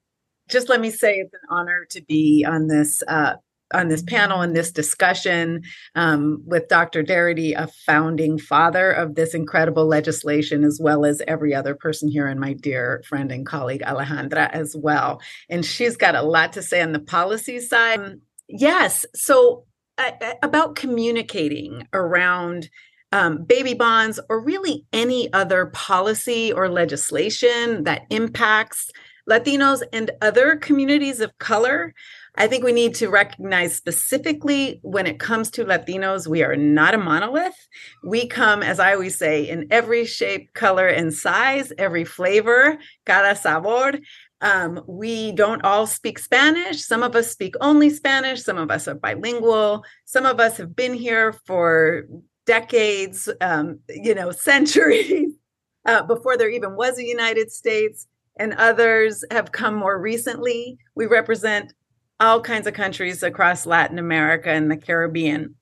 Just 0.50 0.70
let 0.70 0.82
me 0.82 0.90
say 0.90 1.16
it's 1.16 1.34
an 1.34 1.40
honor 1.50 1.86
to 1.92 2.02
be 2.02 2.46
on 2.48 2.68
this 2.68 3.02
uh, 3.08 3.36
on 3.74 3.88
this 3.88 4.04
panel 4.04 4.42
and 4.42 4.56
this 4.56 4.72
discussion 4.72 5.64
um, 5.96 6.42
with 6.46 6.68
Dr. 6.68 7.04
Darity, 7.04 7.54
a 7.56 7.68
founding 7.86 8.38
father 8.38 8.92
of 8.92 9.16
this 9.16 9.34
incredible 9.34 9.86
legislation, 9.86 10.64
as 10.64 10.80
well 10.82 11.06
as 11.06 11.22
every 11.28 11.54
other 11.54 11.76
person 11.76 12.10
here, 12.10 12.28
and 12.28 12.40
my 12.40 12.54
dear 12.54 13.04
friend 13.08 13.32
and 13.32 13.46
colleague 13.46 13.82
Alejandra 13.82 14.50
as 14.52 14.76
well. 14.76 15.22
And 15.50 15.66
she's 15.66 15.98
got 15.98 16.16
a 16.16 16.22
lot 16.22 16.54
to 16.54 16.62
say 16.62 16.82
on 16.82 16.92
the 16.92 17.00
policy 17.00 17.60
side. 17.60 18.00
Um, 18.00 18.22
yes, 18.48 19.06
so 19.16 19.66
uh, 19.98 20.12
about 20.44 20.76
communicating 20.76 21.88
around. 21.94 22.70
Um, 23.14 23.44
baby 23.44 23.74
bonds, 23.74 24.22
or 24.30 24.40
really 24.40 24.86
any 24.94 25.32
other 25.34 25.66
policy 25.68 26.54
or 26.54 26.70
legislation 26.70 27.84
that 27.84 28.04
impacts 28.10 28.90
Latinos 29.30 29.82
and 29.94 30.12
other 30.22 30.56
communities 30.56 31.20
of 31.20 31.38
color. 31.38 31.94
I 32.36 32.48
think 32.48 32.64
we 32.64 32.72
need 32.72 32.96
to 32.96 33.10
recognize 33.10 33.76
specifically 33.76 34.80
when 34.84 35.06
it 35.06 35.20
comes 35.20 35.52
to 35.52 35.66
Latinos, 35.66 36.28
we 36.28 36.44
are 36.44 36.56
not 36.56 36.94
a 36.94 36.98
monolith. 36.98 37.68
We 38.04 38.28
come, 38.28 38.64
as 38.64 38.80
I 38.80 38.94
always 38.94 39.18
say, 39.18 39.50
in 39.50 39.68
every 39.70 40.06
shape, 40.06 40.54
color, 40.54 40.88
and 40.88 41.14
size, 41.14 41.74
every 41.78 42.06
flavor, 42.06 42.78
cada 43.06 43.36
sabor. 43.36 44.00
Um, 44.40 44.82
we 44.88 45.34
don't 45.34 45.64
all 45.64 45.86
speak 45.86 46.18
Spanish. 46.18 46.84
Some 46.84 47.04
of 47.04 47.16
us 47.16 47.30
speak 47.30 47.56
only 47.62 47.90
Spanish. 47.90 48.44
Some 48.44 48.58
of 48.58 48.72
us 48.72 48.88
are 48.88 48.96
bilingual. 48.96 49.84
Some 50.06 50.26
of 50.26 50.40
us 50.40 50.58
have 50.58 50.76
been 50.76 50.94
here 50.94 51.34
for 51.46 52.06
decades, 52.52 53.30
um, 53.40 53.80
you 53.88 54.14
know, 54.14 54.30
centuries 54.50 55.32
uh, 55.86 56.04
before 56.04 56.36
there 56.36 56.50
even 56.50 56.76
was 56.76 56.98
a 56.98 57.06
United 57.06 57.50
States. 57.50 58.08
And 58.38 58.54
others 58.54 59.24
have 59.32 59.54
come 59.54 59.76
more 59.76 60.00
recently. 60.00 60.78
We 60.96 61.06
represent 61.06 61.74
all 62.20 62.42
kinds 62.42 62.68
of 62.68 62.74
countries 62.74 63.24
across 63.24 63.66
Latin 63.66 64.00
America 64.00 64.50
and 64.50 64.70
the 64.70 64.76
Caribbean. 64.78 65.56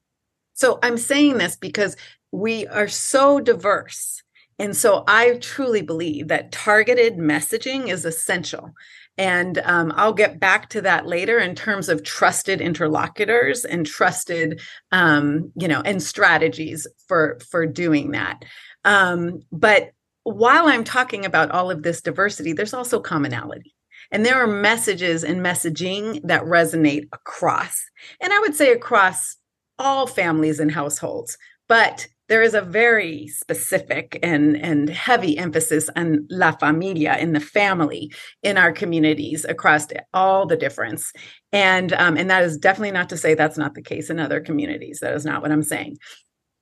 So 0.54 0.80
I'm 0.82 0.98
saying 0.98 1.38
this 1.38 1.56
because 1.56 1.96
we 2.32 2.66
are 2.68 2.88
so 2.88 3.40
diverse. 3.40 4.24
And 4.58 4.76
so 4.76 5.04
I 5.08 5.38
truly 5.42 5.84
believe 5.84 6.28
that 6.28 6.52
targeted 6.52 7.18
messaging 7.18 7.90
is 7.90 8.04
essential. 8.04 8.74
And 9.20 9.58
um, 9.66 9.92
I'll 9.98 10.14
get 10.14 10.40
back 10.40 10.70
to 10.70 10.82
that 10.84 11.06
later 11.06 11.40
in 11.40 11.54
terms 11.54 11.90
of 11.90 12.04
trusted 12.06 12.62
interlocutors 12.62 13.66
and 13.66 13.86
trusted, 13.86 14.62
um, 14.94 15.52
you 15.58 15.68
know, 15.68 15.82
and 15.82 16.02
strategies 16.02 16.88
for 17.10 17.38
for 17.52 17.66
doing 17.66 18.12
that. 18.12 18.46
Um, 18.86 19.42
but 19.52 19.92
while 20.24 20.68
I'm 20.68 20.86
talking 20.86 21.26
about 21.26 21.52
all 21.52 21.70
of 21.70 21.84
this 21.84 22.02
diversity, 22.02 22.54
there's 22.54 22.74
also 22.74 23.02
commonality. 23.02 23.76
And 24.10 24.26
there 24.26 24.42
are 24.42 24.48
messages 24.48 25.26
and 25.26 25.42
messaging 25.42 26.22
that 26.24 26.44
resonate 26.44 27.10
across, 27.12 27.78
and 28.22 28.32
I 28.32 28.40
would 28.40 28.56
say 28.56 28.72
across 28.72 29.36
all 29.78 30.08
families 30.08 30.62
and 30.62 30.72
households. 30.72 31.38
But 31.68 32.08
there 32.30 32.44
is 32.44 32.54
a 32.54 32.62
very 32.62 33.28
specific 33.28 34.20
and, 34.24 34.56
and 34.56 34.90
heavy 34.90 35.38
emphasis 35.38 35.90
on 35.96 36.28
la 36.30 36.52
familia 36.52 37.18
in 37.18 37.34
the 37.34 37.40
family 37.40 38.14
in 38.44 38.56
our 38.58 38.72
communities 38.72 39.46
across 39.50 39.88
all 40.14 40.46
the 40.46 40.56
difference. 40.56 41.12
And, 41.52 41.92
um, 41.94 42.16
and 42.18 42.30
that 42.30 42.44
is 42.44 42.58
definitely 42.58 42.92
not 42.92 43.10
to 43.10 43.18
say 43.18 43.34
that's 43.34 43.58
not 43.58 43.74
the 43.74 43.82
case 43.82 44.10
in 44.10 44.20
other 44.20 44.40
communities. 44.40 45.00
That 45.00 45.16
is 45.16 45.26
not 45.26 45.42
what 45.42 45.52
I'm 45.52 45.64
saying. 45.64 45.98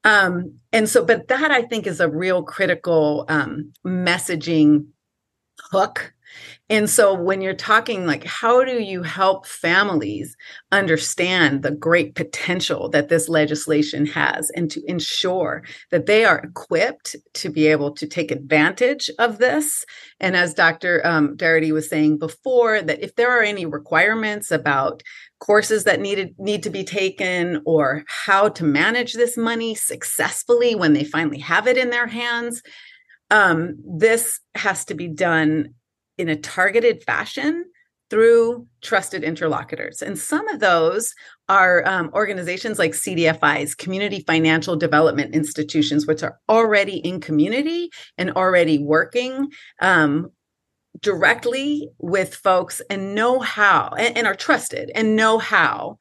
Um, 0.03 0.53
and 0.71 0.88
so, 0.88 1.03
but 1.03 1.27
that 1.27 1.51
I 1.51 1.63
think 1.63 1.86
is 1.86 1.99
a 1.99 2.10
real 2.10 2.43
critical 2.43 3.25
um, 3.27 3.73
messaging 3.86 4.88
hook 5.60 6.13
and 6.69 6.89
so 6.89 7.13
when 7.13 7.41
you're 7.41 7.53
talking 7.53 8.06
like 8.06 8.23
how 8.23 8.63
do 8.63 8.82
you 8.82 9.03
help 9.03 9.45
families 9.45 10.36
understand 10.71 11.63
the 11.63 11.71
great 11.71 12.15
potential 12.15 12.89
that 12.89 13.10
this 13.10 13.30
legislation 13.30 14.06
has 14.06 14.49
and 14.51 14.69
to 14.71 14.84
ensure 14.89 15.63
that 15.91 16.06
they 16.06 16.25
are 16.25 16.39
equipped 16.39 17.15
to 17.34 17.49
be 17.49 17.67
able 17.67 17.91
to 17.91 18.08
take 18.08 18.32
advantage 18.32 19.10
of 19.19 19.38
this 19.38 19.86
and 20.19 20.36
as 20.36 20.53
Dr. 20.53 21.06
Um, 21.06 21.38
Darity 21.38 21.71
was 21.71 21.89
saying 21.89 22.17
before 22.17 22.82
that 22.82 23.01
if 23.01 23.15
there 23.15 23.32
are 23.32 23.43
any 23.43 23.65
requirements 23.65 24.51
about 24.51 25.03
courses 25.39 25.84
that 25.84 26.01
needed 26.01 26.36
need 26.39 26.63
to 26.63 26.69
be 26.69 26.84
taken 26.84 27.62
or 27.65 28.03
how 28.08 28.49
to 28.49 28.63
manage 28.63 29.13
this 29.13 29.38
money 29.38 29.75
successfully 29.75 30.75
when 30.75 30.93
they 30.93 31.03
finally 31.03 31.39
have 31.39 31.67
it 31.67 31.77
in 31.77 31.91
their 31.91 32.08
hands 32.08 32.62
um, 33.30 33.75
this 33.86 34.39
has 34.56 34.86
to 34.86 34.93
be 34.93 35.08
done 35.08 35.73
in 36.17 36.30
a 36.30 36.36
targeted 36.36 37.03
fashion 37.03 37.65
through 38.10 38.65
trusted 38.82 39.23
interlocutors. 39.23 40.01
And 40.01 40.17
some 40.17 40.47
of 40.47 40.60
those 40.60 41.13
are 41.49 41.86
um, 41.88 42.10
organizations 42.13 42.80
like 42.80 42.91
CDFIs, 42.91 43.77
Community 43.77 44.23
Financial 44.25 44.75
Development 44.75 45.36
Institutions, 45.36 46.08
which 46.08 46.23
are 46.23 46.39
already 46.47 46.97
in 46.97 47.19
community 47.19 47.89
and 48.17 48.32
already 48.32 48.77
working 48.80 49.49
um, 49.82 50.32
directly 51.01 51.89
with 51.99 52.36
folks 52.36 52.82
and 52.89 53.13
know 53.13 53.39
how 53.39 53.89
and, 53.97 54.17
and 54.17 54.27
are 54.27 54.36
trusted 54.36 54.91
and 54.95 55.15
know 55.15 55.38
how 55.38 55.97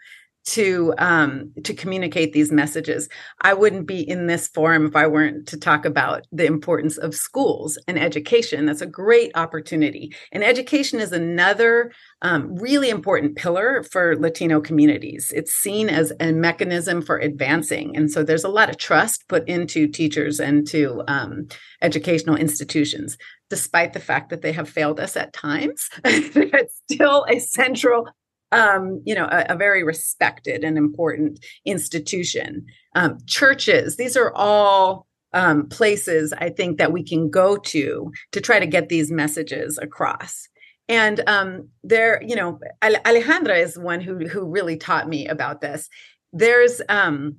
to 0.46 0.94
um, 0.98 1.52
to 1.64 1.74
communicate 1.74 2.32
these 2.32 2.52
messages. 2.52 3.08
I 3.42 3.52
wouldn't 3.52 3.86
be 3.86 4.08
in 4.08 4.26
this 4.26 4.48
forum 4.48 4.86
if 4.86 4.94
I 4.94 5.06
weren't 5.06 5.48
to 5.48 5.58
talk 5.58 5.84
about 5.84 6.26
the 6.30 6.46
importance 6.46 6.98
of 6.98 7.14
schools 7.14 7.76
and 7.88 7.98
education. 7.98 8.66
That's 8.66 8.80
a 8.80 8.86
great 8.86 9.32
opportunity, 9.34 10.14
and 10.32 10.44
education 10.44 11.00
is 11.00 11.12
another 11.12 11.92
um, 12.22 12.54
really 12.56 12.90
important 12.90 13.36
pillar 13.36 13.82
for 13.82 14.16
Latino 14.16 14.60
communities. 14.60 15.32
It's 15.34 15.52
seen 15.52 15.88
as 15.88 16.12
a 16.20 16.32
mechanism 16.32 17.02
for 17.02 17.18
advancing, 17.18 17.96
and 17.96 18.10
so 18.10 18.22
there's 18.22 18.44
a 18.44 18.48
lot 18.48 18.70
of 18.70 18.78
trust 18.78 19.24
put 19.28 19.46
into 19.48 19.88
teachers 19.88 20.38
and 20.38 20.66
to 20.68 21.02
um, 21.08 21.48
educational 21.82 22.36
institutions. 22.36 23.18
Despite 23.50 23.92
the 23.92 24.00
fact 24.00 24.30
that 24.30 24.42
they 24.42 24.52
have 24.52 24.68
failed 24.68 24.98
us 24.98 25.16
at 25.16 25.32
times, 25.32 25.88
it's 26.04 26.82
still 26.90 27.24
a 27.28 27.38
central 27.38 28.08
um, 28.52 29.02
you 29.04 29.14
know, 29.14 29.26
a, 29.26 29.46
a, 29.50 29.56
very 29.56 29.82
respected 29.82 30.62
and 30.62 30.78
important 30.78 31.44
institution. 31.64 32.64
Um, 32.94 33.18
churches, 33.26 33.96
these 33.96 34.16
are 34.16 34.32
all 34.34 35.06
um, 35.32 35.68
places 35.68 36.32
I 36.32 36.50
think 36.50 36.78
that 36.78 36.92
we 36.92 37.02
can 37.02 37.28
go 37.28 37.56
to 37.56 38.12
to 38.32 38.40
try 38.40 38.58
to 38.58 38.66
get 38.66 38.88
these 38.88 39.10
messages 39.10 39.78
across. 39.78 40.48
And 40.88 41.22
um, 41.28 41.68
there, 41.82 42.22
you 42.22 42.36
know, 42.36 42.60
Alejandra 42.82 43.60
is 43.60 43.78
one 43.78 44.00
who 44.00 44.26
who 44.28 44.48
really 44.48 44.76
taught 44.76 45.08
me 45.08 45.26
about 45.26 45.60
this. 45.60 45.88
There's 46.32 46.80
um, 46.88 47.36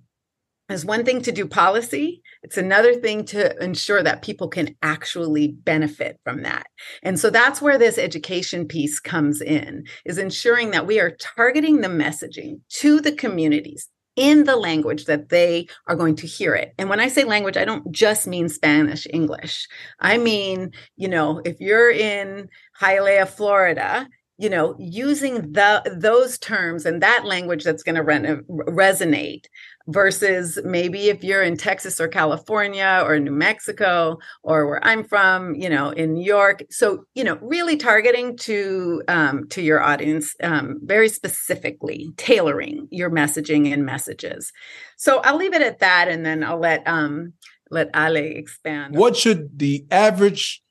it's 0.70 0.84
one 0.84 1.06
thing 1.06 1.22
to 1.22 1.32
do 1.32 1.48
policy, 1.48 2.22
it's 2.47 2.55
another 2.55 2.95
thing 2.95 3.25
to 3.25 3.62
ensure 3.62 4.01
that 4.01 4.21
people 4.21 4.47
can 4.47 4.73
actually 4.81 5.49
benefit 5.49 6.17
from 6.23 6.43
that. 6.43 6.65
And 7.03 7.19
so 7.19 7.29
that's 7.29 7.62
where 7.62 7.77
this 7.77 7.97
education 7.97 8.65
piece 8.65 9.01
comes 9.01 9.41
in 9.41 9.83
is 10.05 10.17
ensuring 10.17 10.71
that 10.71 10.88
we 10.88 10.97
are 11.01 11.12
targeting 11.12 11.81
the 11.81 11.89
messaging 11.89 12.62
to 12.69 13.01
the 13.01 13.12
communities 13.12 13.89
in 14.15 14.45
the 14.45 14.55
language 14.55 15.07
that 15.07 15.27
they 15.27 15.67
are 15.89 15.95
going 15.97 16.15
to 16.15 16.25
hear 16.25 16.55
it. 16.55 16.73
And 16.77 16.89
when 16.89 17.01
I 17.01 17.10
say 17.10 17.25
language, 17.25 17.57
I 17.57 17.65
don't 17.65 17.91
just 17.91 18.27
mean 18.27 18.47
Spanish, 18.47 19.05
English. 19.12 19.67
I 19.99 20.17
mean, 20.17 20.71
you 20.95 21.10
know, 21.10 21.41
if 21.43 21.60
you're 21.60 21.91
in 21.91 22.47
Hialeah, 22.79 23.27
Florida, 23.27 24.07
you 24.39 24.49
know 24.49 24.75
using 24.77 25.51
the 25.53 25.81
those 25.99 26.38
terms 26.38 26.86
and 26.86 27.01
that 27.01 27.25
language 27.25 27.63
that's 27.63 27.81
going 27.81 27.95
to 27.95 28.03
re- 28.03 28.19
resonate 28.47 29.45
versus 29.88 30.60
maybe 30.63 31.08
if 31.10 31.23
you're 31.23 31.43
in 31.43 31.56
Texas 31.58 32.00
or 32.00 32.08
California 32.08 33.02
or 33.06 33.19
New 33.19 33.32
Mexico 33.32 34.17
or 34.43 34.67
where 34.67 34.86
I'm 34.86 35.04
from, 35.04 35.56
you 35.56 35.69
know, 35.69 35.89
in 35.91 36.13
New 36.13 36.26
York. 36.26 36.63
So, 36.69 37.06
you 37.15 37.23
know, 37.23 37.38
really 37.41 37.78
targeting 37.78 38.38
to 38.38 39.02
um, 39.08 39.47
to 39.50 39.62
your 39.62 39.82
audience 39.82 40.36
um, 40.43 40.80
very 40.84 41.10
specifically, 41.10 42.12
tailoring 42.17 42.88
your 42.91 43.10
messaging 43.10 43.71
and 43.71 43.86
messages. 43.86 44.52
So 44.97 45.19
I'll 45.19 45.38
leave 45.38 45.54
it 45.54 45.62
at 45.62 45.80
that, 45.80 46.08
and 46.10 46.26
then 46.26 46.43
I'll 46.43 46.60
let 46.60 46.88
um, 46.88 47.34
let 47.71 47.89
Ale 47.95 48.17
expand. 48.17 48.95
What 48.95 49.15
should 49.15 49.58
the 49.58 49.86
average 49.89 50.62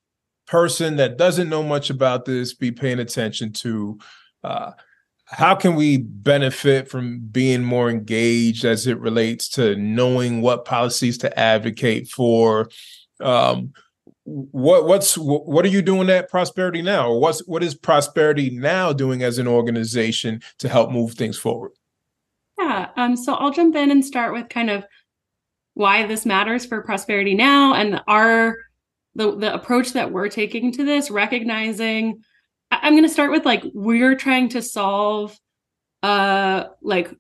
person 0.47 0.97
that 0.97 1.17
doesn't 1.17 1.49
know 1.49 1.63
much 1.63 1.91
about 1.91 2.25
this 2.25 2.55
be 2.55 2.71
paying 2.71 2.99
attention 2.99 3.53
to? 3.53 3.99
Uh, 4.45 4.73
how 5.27 5.55
can 5.55 5.75
we 5.75 5.99
benefit 5.99 6.89
from 6.89 7.19
being 7.19 7.65
more 7.65 7.91
engaged 7.91 8.65
as 8.65 8.87
it 8.87 8.99
relates 9.01 9.49
to 9.51 9.75
knowing 9.77 10.41
what 10.41 10.65
policies 10.65 11.19
to 11.19 11.39
advocate 11.39 12.09
for 12.09 12.69
um, 13.21 13.73
what 14.27 14.87
what's 14.87 15.17
what 15.17 15.65
are 15.65 15.69
you 15.69 15.83
doing 15.83 16.11
at 16.11 16.29
Prosperity 16.29 16.83
Now? 16.83 17.13
What's 17.13 17.47
what 17.47 17.63
is 17.63 17.75
Prosperity 17.77 18.51
Now 18.51 18.93
doing 18.93 19.23
as 19.23 19.39
an 19.39 19.47
organization 19.47 20.43
to 20.59 20.69
help 20.69 20.91
move 20.91 21.15
things 21.15 21.39
forward? 21.39 21.73
Yeah, 22.59 22.89
um, 22.97 23.17
so 23.17 23.35
I'll 23.35 23.53
jump 23.53 23.77
in 23.77 23.91
and 23.91 24.05
start 24.05 24.33
with 24.33 24.49
kind 24.49 24.71
of 24.71 24.85
why 25.75 26.07
this 26.07 26.27
matters 26.27 26.67
for 26.67 26.83
Prosperity 26.83 27.35
Now 27.35 27.75
and 27.75 28.03
our 28.09 28.57
the 29.15 29.37
the 29.37 29.55
approach 29.55 29.93
that 29.93 30.11
we're 30.11 30.29
taking 30.29 30.73
to 30.73 30.85
this, 30.85 31.09
recognizing 31.09 32.23
I'm 32.71 32.93
going 32.93 33.05
to 33.05 33.09
start 33.09 33.31
with 33.31 33.45
like 33.45 33.65
we're 33.75 34.15
trying 34.15 34.49
to 34.51 34.63
solve 34.63 35.39
uh 36.03 36.65
like 36.83 37.11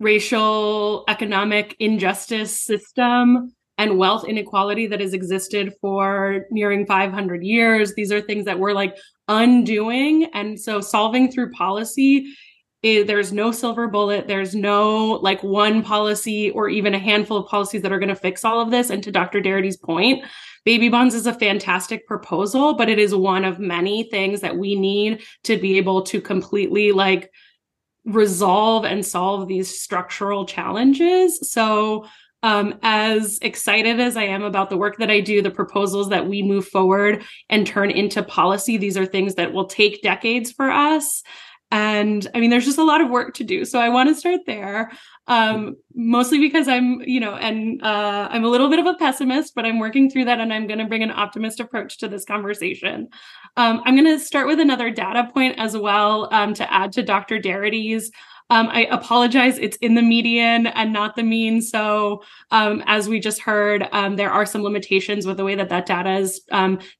racial 0.00 1.04
economic 1.08 1.76
injustice 1.78 2.60
system 2.60 3.54
and 3.78 3.98
wealth 3.98 4.24
inequality 4.26 4.86
that 4.86 5.00
has 5.00 5.14
existed 5.14 5.72
for 5.80 6.46
nearing 6.50 6.86
500 6.86 7.42
years. 7.42 7.94
These 7.94 8.12
are 8.12 8.20
things 8.20 8.44
that 8.44 8.58
we're 8.58 8.72
like 8.72 8.96
undoing. 9.28 10.24
And 10.32 10.60
so 10.60 10.80
solving 10.80 11.30
through 11.30 11.52
policy 11.52 12.34
there's 12.84 13.32
no 13.32 13.50
silver 13.50 13.88
bullet. 13.88 14.28
There's 14.28 14.54
no 14.54 15.12
like 15.22 15.42
one 15.42 15.82
policy 15.82 16.50
or 16.50 16.68
even 16.68 16.92
a 16.92 16.98
handful 16.98 17.38
of 17.38 17.48
policies 17.48 17.80
that 17.80 17.92
are 17.92 17.98
going 17.98 18.10
to 18.10 18.14
fix 18.14 18.44
all 18.44 18.60
of 18.60 18.70
this. 18.70 18.90
And 18.90 19.02
to 19.04 19.10
dr 19.10 19.40
Darity's 19.40 19.78
point 19.78 20.22
baby 20.64 20.88
bonds 20.88 21.14
is 21.14 21.26
a 21.26 21.34
fantastic 21.34 22.06
proposal 22.06 22.74
but 22.74 22.88
it 22.88 22.98
is 22.98 23.14
one 23.14 23.44
of 23.44 23.58
many 23.58 24.04
things 24.04 24.40
that 24.40 24.56
we 24.56 24.74
need 24.74 25.22
to 25.42 25.56
be 25.56 25.76
able 25.76 26.02
to 26.02 26.20
completely 26.20 26.92
like 26.92 27.30
resolve 28.04 28.84
and 28.84 29.04
solve 29.04 29.48
these 29.48 29.80
structural 29.80 30.44
challenges 30.44 31.50
so 31.50 32.04
um, 32.44 32.78
as 32.82 33.38
excited 33.40 34.00
as 34.00 34.18
I 34.18 34.24
am 34.24 34.42
about 34.42 34.68
the 34.68 34.76
work 34.76 34.98
that 34.98 35.10
I 35.10 35.20
do, 35.20 35.40
the 35.40 35.50
proposals 35.50 36.10
that 36.10 36.28
we 36.28 36.42
move 36.42 36.68
forward 36.68 37.24
and 37.48 37.66
turn 37.66 37.90
into 37.90 38.22
policy, 38.22 38.76
these 38.76 38.98
are 38.98 39.06
things 39.06 39.36
that 39.36 39.54
will 39.54 39.64
take 39.64 40.02
decades 40.02 40.52
for 40.52 40.70
us. 40.70 41.22
And 41.74 42.30
I 42.36 42.38
mean, 42.38 42.50
there's 42.50 42.66
just 42.66 42.78
a 42.78 42.84
lot 42.84 43.00
of 43.00 43.10
work 43.10 43.34
to 43.34 43.42
do. 43.42 43.64
So 43.64 43.80
I 43.80 43.88
want 43.88 44.08
to 44.08 44.14
start 44.14 44.42
there, 44.46 44.92
um, 45.26 45.74
mostly 45.92 46.38
because 46.38 46.68
I'm, 46.68 47.00
you 47.00 47.18
know, 47.18 47.34
and 47.34 47.82
uh, 47.82 48.28
I'm 48.30 48.44
a 48.44 48.48
little 48.48 48.70
bit 48.70 48.78
of 48.78 48.86
a 48.86 48.94
pessimist, 48.94 49.56
but 49.56 49.66
I'm 49.66 49.80
working 49.80 50.08
through 50.08 50.26
that 50.26 50.38
and 50.38 50.52
I'm 50.52 50.68
going 50.68 50.78
to 50.78 50.84
bring 50.84 51.02
an 51.02 51.10
optimist 51.10 51.58
approach 51.58 51.98
to 51.98 52.06
this 52.06 52.24
conversation. 52.24 53.08
Um, 53.56 53.82
I'm 53.84 53.96
going 53.96 54.06
to 54.06 54.24
start 54.24 54.46
with 54.46 54.60
another 54.60 54.88
data 54.88 55.28
point 55.34 55.58
as 55.58 55.76
well 55.76 56.28
um, 56.32 56.54
to 56.54 56.72
add 56.72 56.92
to 56.92 57.02
Dr. 57.02 57.40
Darity's. 57.40 58.12
Um, 58.50 58.68
I 58.68 58.84
apologize, 58.84 59.58
it's 59.58 59.78
in 59.78 59.96
the 59.96 60.02
median 60.02 60.68
and 60.68 60.92
not 60.92 61.16
the 61.16 61.24
mean. 61.24 61.60
So, 61.60 62.22
um, 62.52 62.84
as 62.86 63.08
we 63.08 63.18
just 63.18 63.40
heard, 63.40 63.88
um, 63.90 64.14
there 64.14 64.30
are 64.30 64.46
some 64.46 64.62
limitations 64.62 65.26
with 65.26 65.38
the 65.38 65.44
way 65.44 65.56
that 65.56 65.70
that 65.70 65.86
data 65.86 66.18
is 66.18 66.40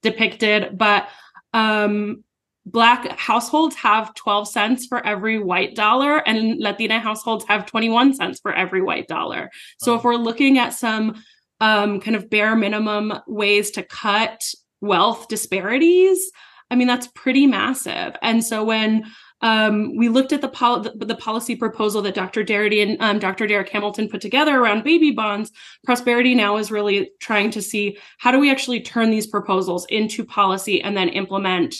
depicted. 0.02 0.76
But 0.76 1.06
um, 1.52 2.24
Black 2.66 3.18
households 3.18 3.76
have 3.76 4.14
12 4.14 4.48
cents 4.48 4.86
for 4.86 5.04
every 5.06 5.38
white 5.38 5.74
dollar, 5.74 6.18
and 6.26 6.58
Latina 6.58 6.98
households 6.98 7.44
have 7.46 7.66
21 7.66 8.14
cents 8.14 8.40
for 8.40 8.52
every 8.52 8.80
white 8.80 9.06
dollar. 9.06 9.50
So, 9.80 9.94
if 9.94 10.04
we're 10.04 10.16
looking 10.16 10.58
at 10.58 10.72
some 10.72 11.22
um, 11.60 12.00
kind 12.00 12.16
of 12.16 12.30
bare 12.30 12.56
minimum 12.56 13.12
ways 13.26 13.70
to 13.72 13.82
cut 13.82 14.42
wealth 14.80 15.28
disparities, 15.28 16.30
I 16.70 16.76
mean, 16.76 16.86
that's 16.86 17.08
pretty 17.08 17.46
massive. 17.46 18.16
And 18.22 18.42
so, 18.42 18.64
when 18.64 19.04
um, 19.44 19.94
we 19.94 20.08
looked 20.08 20.32
at 20.32 20.40
the, 20.40 20.48
pol- 20.48 20.80
the, 20.80 21.16
policy 21.16 21.54
proposal 21.54 22.00
that 22.00 22.14
Dr. 22.14 22.42
Darity 22.42 22.82
and 22.82 22.96
um, 23.02 23.18
Dr. 23.18 23.46
Darrick 23.46 23.68
Hamilton 23.68 24.08
put 24.08 24.22
together 24.22 24.58
around 24.58 24.84
baby 24.84 25.10
bonds. 25.10 25.52
Prosperity 25.84 26.34
Now 26.34 26.56
is 26.56 26.70
really 26.70 27.10
trying 27.20 27.50
to 27.50 27.60
see 27.60 27.98
how 28.16 28.32
do 28.32 28.38
we 28.38 28.50
actually 28.50 28.80
turn 28.80 29.10
these 29.10 29.26
proposals 29.26 29.84
into 29.90 30.24
policy 30.24 30.80
and 30.80 30.96
then 30.96 31.10
implement, 31.10 31.74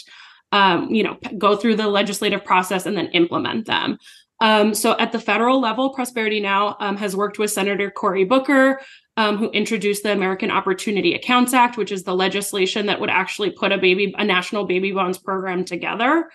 um, 0.55 0.89
you 0.89 1.03
know, 1.03 1.17
go 1.37 1.57
through 1.57 1.75
the 1.75 1.87
legislative 1.87 2.45
process 2.45 2.85
and 2.85 2.95
then 2.95 3.07
implement 3.07 3.65
them. 3.65 3.97
Um, 4.39 4.73
so 4.73 4.97
at 4.97 5.11
the 5.11 5.19
federal 5.19 5.59
level, 5.59 5.89
Prosperity 5.89 6.39
Now 6.39 6.77
um, 6.79 6.95
has 6.95 7.13
worked 7.13 7.37
with 7.37 7.51
Senator 7.51 7.91
Cory 7.91 8.23
Booker, 8.23 8.79
um, 9.17 9.35
who 9.37 9.49
introduced 9.51 10.03
the 10.03 10.13
American 10.13 10.51
Opportunity 10.51 11.13
Accounts 11.13 11.53
Act, 11.53 11.75
which 11.75 11.91
is 11.91 12.03
the 12.03 12.15
legislation 12.15 12.85
that 12.85 13.01
would 13.01 13.09
actually 13.09 13.51
put 13.51 13.73
a 13.73 13.77
baby, 13.77 14.15
a 14.17 14.23
national 14.23 14.65
baby 14.65 14.93
bonds 14.93 15.17
program 15.17 15.65
together. 15.65 16.29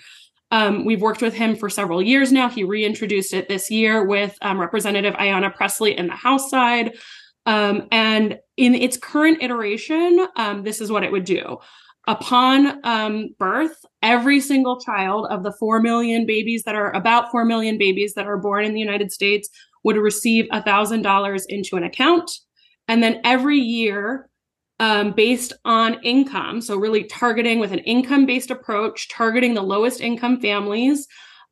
Um, 0.50 0.84
we've 0.84 1.00
worked 1.00 1.22
with 1.22 1.32
him 1.32 1.56
for 1.56 1.70
several 1.70 2.02
years 2.02 2.30
now. 2.30 2.50
He 2.50 2.62
reintroduced 2.62 3.32
it 3.32 3.48
this 3.48 3.70
year 3.70 4.04
with 4.04 4.36
um, 4.42 4.60
Representative 4.60 5.14
Ayanna 5.14 5.54
Pressley 5.54 5.96
in 5.96 6.08
the 6.08 6.14
House 6.14 6.50
side. 6.50 6.98
Um, 7.46 7.88
and 7.90 8.38
in 8.58 8.74
its 8.74 8.98
current 8.98 9.42
iteration, 9.42 10.26
this 10.62 10.82
is 10.82 10.92
what 10.92 11.04
it 11.04 11.12
would 11.12 11.24
do. 11.24 11.58
Upon 12.06 12.80
birth, 13.38 13.84
every 14.02 14.40
single 14.40 14.80
child 14.80 15.26
of 15.30 15.42
the 15.42 15.52
4 15.52 15.80
million 15.80 16.26
babies 16.26 16.62
that 16.64 16.74
are 16.74 16.90
about 16.92 17.30
4 17.30 17.44
million 17.44 17.78
babies 17.78 18.14
that 18.14 18.26
are 18.26 18.38
born 18.38 18.64
in 18.64 18.74
the 18.74 18.80
United 18.80 19.12
States 19.12 19.48
would 19.84 19.96
receive 19.96 20.46
$1,000 20.52 21.42
into 21.48 21.76
an 21.76 21.84
account. 21.84 22.30
And 22.88 23.02
then 23.02 23.20
every 23.24 23.58
year, 23.58 24.30
um, 24.80 25.12
based 25.12 25.52
on 25.66 26.02
income. 26.02 26.62
So, 26.62 26.76
really 26.76 27.04
targeting 27.04 27.60
with 27.60 27.70
an 27.70 27.80
income 27.80 28.24
based 28.26 28.50
approach, 28.50 29.10
targeting 29.10 29.54
the 29.54 29.62
lowest 29.62 30.00
income 30.00 30.40
families. 30.40 31.06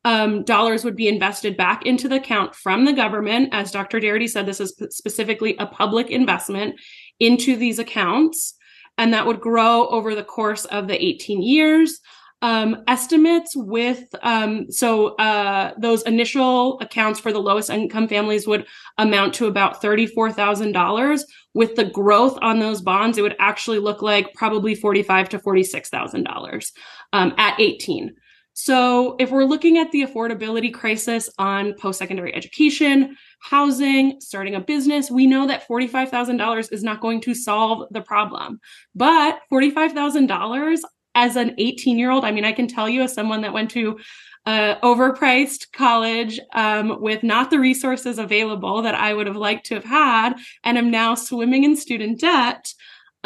Um, 0.05 0.43
dollars 0.45 0.85
would 0.85 0.95
be 0.95 1.09
invested 1.09 1.57
back 1.57 1.85
into 1.85 2.07
the 2.07 2.15
account 2.15 2.55
from 2.55 2.85
the 2.85 2.93
government. 2.93 3.49
As 3.51 3.71
Dr. 3.71 3.99
Darity 3.99 4.29
said, 4.29 4.45
this 4.45 4.61
is 4.61 4.73
specifically 4.91 5.57
a 5.57 5.67
public 5.67 6.09
investment 6.09 6.79
into 7.19 7.55
these 7.55 7.79
accounts. 7.79 8.55
And 8.97 9.13
that 9.13 9.25
would 9.25 9.41
grow 9.41 9.87
over 9.89 10.15
the 10.15 10.23
course 10.23 10.65
of 10.65 10.87
the 10.87 11.03
18 11.03 11.41
years. 11.41 11.99
Um, 12.41 12.83
estimates 12.87 13.53
with 13.53 14.05
um, 14.21 14.71
so 14.71 15.15
uh, 15.17 15.73
those 15.77 16.03
initial 16.03 16.79
accounts 16.79 17.19
for 17.19 17.33
the 17.33 17.39
lowest 17.39 17.69
income 17.69 18.07
families 18.07 18.47
would 18.47 18.65
amount 18.97 19.33
to 19.33 19.47
about 19.47 19.81
$34,000 19.81 21.21
with 21.53 21.75
the 21.75 21.85
growth 21.85 22.37
on 22.41 22.59
those 22.59 22.81
bonds, 22.81 23.17
it 23.17 23.21
would 23.21 23.35
actually 23.39 23.79
look 23.79 24.01
like 24.01 24.33
probably 24.33 24.75
forty-five 24.75 25.29
to 25.29 25.39
forty-six 25.39 25.89
thousand 25.89 26.27
um, 26.27 26.33
dollars 26.33 26.71
at 27.13 27.59
eighteen. 27.59 28.15
So, 28.53 29.15
if 29.19 29.31
we're 29.31 29.45
looking 29.45 29.77
at 29.77 29.91
the 29.91 30.05
affordability 30.05 30.73
crisis 30.73 31.29
on 31.37 31.73
post-secondary 31.75 32.35
education, 32.35 33.15
housing, 33.41 34.19
starting 34.19 34.55
a 34.55 34.59
business, 34.59 35.09
we 35.09 35.25
know 35.25 35.47
that 35.47 35.65
forty-five 35.65 36.09
thousand 36.09 36.37
dollars 36.37 36.69
is 36.69 36.83
not 36.83 37.01
going 37.01 37.21
to 37.21 37.33
solve 37.33 37.87
the 37.91 38.01
problem. 38.01 38.59
But 38.93 39.39
forty-five 39.49 39.93
thousand 39.93 40.27
dollars 40.27 40.83
as 41.19 41.35
an 41.35 41.53
18 41.57 41.99
year 41.99 42.11
old, 42.11 42.23
I 42.23 42.31
mean, 42.31 42.45
I 42.45 42.53
can 42.53 42.67
tell 42.67 42.87
you 42.87 43.01
as 43.01 43.13
someone 43.13 43.41
that 43.41 43.51
went 43.51 43.71
to 43.71 43.99
uh, 44.45 44.79
overpriced 44.81 45.71
college 45.73 46.39
um, 46.53 47.01
with 47.01 47.23
not 47.23 47.51
the 47.51 47.59
resources 47.59 48.17
available 48.17 48.81
that 48.81 48.95
I 48.95 49.13
would 49.13 49.27
have 49.27 49.35
liked 49.35 49.65
to 49.67 49.75
have 49.75 49.83
had, 49.83 50.35
and 50.63 50.77
am 50.77 50.89
now 50.89 51.15
swimming 51.15 51.65
in 51.65 51.75
student 51.75 52.21
debt. 52.21 52.73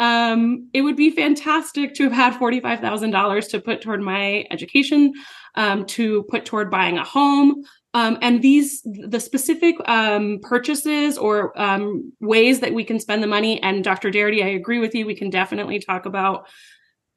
Um, 0.00 0.68
it 0.74 0.82
would 0.82 0.96
be 0.96 1.10
fantastic 1.10 1.94
to 1.94 2.02
have 2.02 2.12
had 2.12 2.34
$45,000 2.34 3.50
to 3.50 3.60
put 3.60 3.80
toward 3.80 4.02
my 4.02 4.44
education, 4.50 5.12
um, 5.54 5.86
to 5.86 6.24
put 6.24 6.44
toward 6.44 6.72
buying 6.72 6.98
a 6.98 7.04
home. 7.04 7.62
Um, 7.94 8.18
and 8.20 8.42
these, 8.42 8.82
the 8.82 9.20
specific 9.20 9.76
um, 9.88 10.40
purchases 10.42 11.16
or 11.16 11.56
um, 11.56 12.12
ways 12.18 12.58
that 12.58 12.74
we 12.74 12.82
can 12.82 12.98
spend 12.98 13.22
the 13.22 13.28
money. 13.28 13.62
And 13.62 13.84
Dr. 13.84 14.10
Darity, 14.10 14.42
I 14.42 14.48
agree 14.48 14.80
with 14.80 14.96
you. 14.96 15.06
We 15.06 15.14
can 15.14 15.30
definitely 15.30 15.78
talk 15.78 16.04
about 16.04 16.48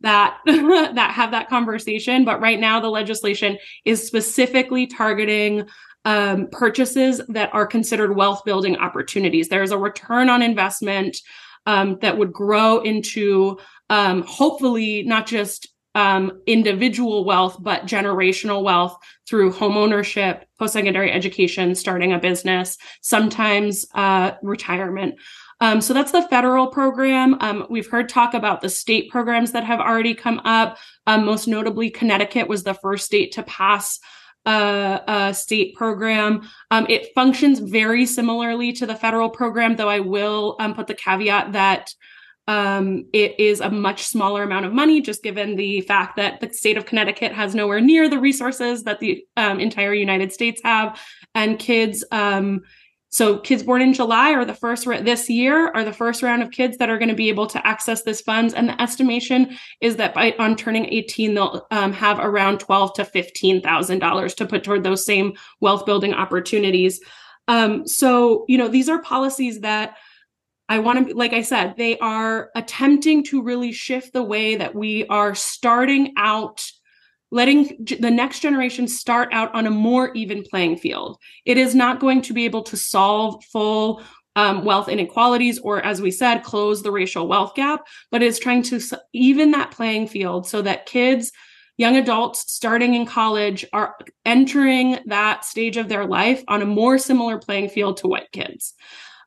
that 0.01 0.39
that 0.45 1.11
have 1.11 1.31
that 1.31 1.49
conversation 1.49 2.23
but 2.25 2.39
right 2.41 2.59
now 2.59 2.79
the 2.79 2.89
legislation 2.89 3.57
is 3.85 4.05
specifically 4.05 4.87
targeting 4.87 5.67
um, 6.07 6.47
purchases 6.53 7.21
that 7.27 7.53
are 7.53 7.67
considered 7.67 8.15
wealth 8.15 8.45
building 8.45 8.77
opportunities. 8.77 9.49
There's 9.49 9.71
a 9.71 9.77
return 9.77 10.29
on 10.29 10.41
investment 10.41 11.17
um, 11.65 11.97
that 11.99 12.17
would 12.17 12.31
grow 12.31 12.79
into 12.79 13.59
um, 13.89 14.23
hopefully 14.25 15.03
not 15.03 15.27
just 15.27 15.67
um, 15.95 16.41
individual 16.45 17.25
wealth 17.25 17.57
but 17.59 17.87
generational 17.87 18.63
wealth 18.63 18.95
through 19.27 19.51
home 19.51 19.75
ownership 19.75 20.45
post-secondary 20.59 21.11
education 21.11 21.75
starting 21.75 22.13
a 22.13 22.19
business 22.19 22.77
sometimes 23.01 23.85
uh, 23.95 24.31
retirement 24.43 25.15
um, 25.59 25.81
so 25.81 25.93
that's 25.93 26.11
the 26.11 26.27
federal 26.27 26.67
program. 26.67 27.37
Um, 27.39 27.65
we've 27.69 27.89
heard 27.89 28.09
talk 28.09 28.33
about 28.33 28.61
the 28.61 28.69
state 28.69 29.09
programs 29.09 29.51
that 29.53 29.63
have 29.63 29.79
already 29.79 30.13
come 30.13 30.39
up. 30.45 30.77
Um, 31.07 31.25
most 31.25 31.47
notably, 31.47 31.89
Connecticut 31.89 32.47
was 32.47 32.63
the 32.63 32.75
first 32.75 33.05
state 33.05 33.31
to 33.33 33.43
pass 33.43 33.99
a, 34.45 35.01
a 35.07 35.33
state 35.33 35.75
program. 35.75 36.47
Um, 36.69 36.85
it 36.89 37.13
functions 37.15 37.59
very 37.59 38.05
similarly 38.05 38.71
to 38.73 38.85
the 38.85 38.95
federal 38.95 39.29
program, 39.29 39.75
though 39.75 39.89
I 39.89 39.99
will 39.99 40.55
um, 40.59 40.75
put 40.75 40.87
the 40.87 40.93
caveat 40.93 41.53
that 41.53 41.93
um, 42.47 43.05
it 43.11 43.37
is 43.39 43.59
a 43.59 43.69
much 43.69 44.03
smaller 44.03 44.43
amount 44.43 44.65
of 44.65 44.73
money, 44.73 45.01
just 45.01 45.21
given 45.21 45.57
the 45.57 45.81
fact 45.81 46.15
that 46.15 46.39
the 46.39 46.53
state 46.53 46.77
of 46.77 46.85
Connecticut 46.85 47.33
has 47.33 47.53
nowhere 47.53 47.81
near 47.81 48.07
the 48.07 48.19
resources 48.19 48.83
that 48.83 49.01
the 49.01 49.25
entire 49.35 49.93
United 49.93 50.31
States 50.31 50.61
have, 50.63 50.97
and 51.35 51.59
kids 51.59 52.05
so 53.09 53.37
kids 53.37 53.63
born 53.63 53.81
in 53.81 53.93
July 53.93 54.33
are 54.33 54.43
the 54.43 54.53
first 54.53 54.85
this 54.85 55.29
year 55.29 55.71
are 55.73 55.83
the 55.83 55.93
first 55.93 56.21
round 56.21 56.43
of 56.43 56.51
kids 56.51 56.77
that 56.77 56.89
are 56.89 56.97
going 56.97 57.09
to 57.09 57.15
be 57.15 57.29
able 57.29 57.47
to 57.47 57.65
access 57.65 58.03
this 58.03 58.21
funds. 58.21 58.53
And 58.53 58.67
the 58.67 58.81
estimation 58.81 59.57
is 59.79 59.95
that 59.95 60.13
by 60.13 60.35
on 60.37 60.55
turning 60.55 60.85
18, 60.85 61.33
they'll 61.33 61.65
um, 61.71 61.93
have 61.93 62.19
around 62.19 62.59
twelve 62.59 62.93
to 62.95 63.05
fifteen 63.05 63.61
thousand 63.61 63.99
dollars 63.99 64.33
to 64.35 64.45
put 64.45 64.63
toward 64.63 64.83
those 64.83 65.05
same 65.05 65.33
wealth 65.61 65.85
building 65.85 66.13
opportunities. 66.13 66.99
Um, 67.47 67.87
so 67.87 68.45
you 68.49 68.57
know 68.57 68.67
these 68.67 68.89
are 68.89 69.01
policies 69.01 69.61
that 69.61 69.95
I 70.69 70.79
want 70.79 71.07
to, 71.07 71.15
like 71.15 71.31
I 71.31 71.43
said, 71.43 71.75
they 71.77 71.97
are 71.99 72.49
attempting 72.55 73.23
to 73.25 73.41
really 73.41 73.71
shift 73.71 74.11
the 74.11 74.23
way 74.23 74.57
that 74.57 74.75
we 74.75 75.05
are 75.07 75.33
starting 75.33 76.13
out 76.17 76.69
letting 77.31 77.85
the 77.99 78.11
next 78.11 78.39
generation 78.39 78.87
start 78.87 79.29
out 79.31 79.53
on 79.53 79.67
a 79.67 79.71
more 79.71 80.13
even 80.13 80.43
playing 80.43 80.77
field. 80.77 81.17
It 81.45 81.57
is 81.57 81.75
not 81.75 81.99
going 81.99 82.21
to 82.23 82.33
be 82.33 82.45
able 82.45 82.63
to 82.63 82.77
solve 82.77 83.43
full 83.45 84.01
um, 84.37 84.63
wealth 84.63 84.87
inequalities 84.87 85.57
or, 85.59 85.83
as 85.83 85.99
we 85.99 86.11
said, 86.11 86.43
close 86.43 86.83
the 86.83 86.91
racial 86.91 87.27
wealth 87.27 87.55
gap, 87.55 87.87
but 88.11 88.21
it's 88.21 88.39
trying 88.39 88.61
to 88.63 88.79
even 89.11 89.51
that 89.51 89.71
playing 89.71 90.07
field 90.07 90.47
so 90.47 90.61
that 90.61 90.85
kids, 90.85 91.31
young 91.77 91.97
adults 91.97 92.51
starting 92.51 92.93
in 92.93 93.05
college 93.05 93.65
are 93.73 93.95
entering 94.25 94.99
that 95.07 95.43
stage 95.43 95.75
of 95.75 95.89
their 95.89 96.05
life 96.05 96.43
on 96.47 96.61
a 96.61 96.65
more 96.65 96.97
similar 96.97 97.39
playing 97.39 97.69
field 97.69 97.97
to 97.97 98.07
white 98.07 98.31
kids. 98.31 98.73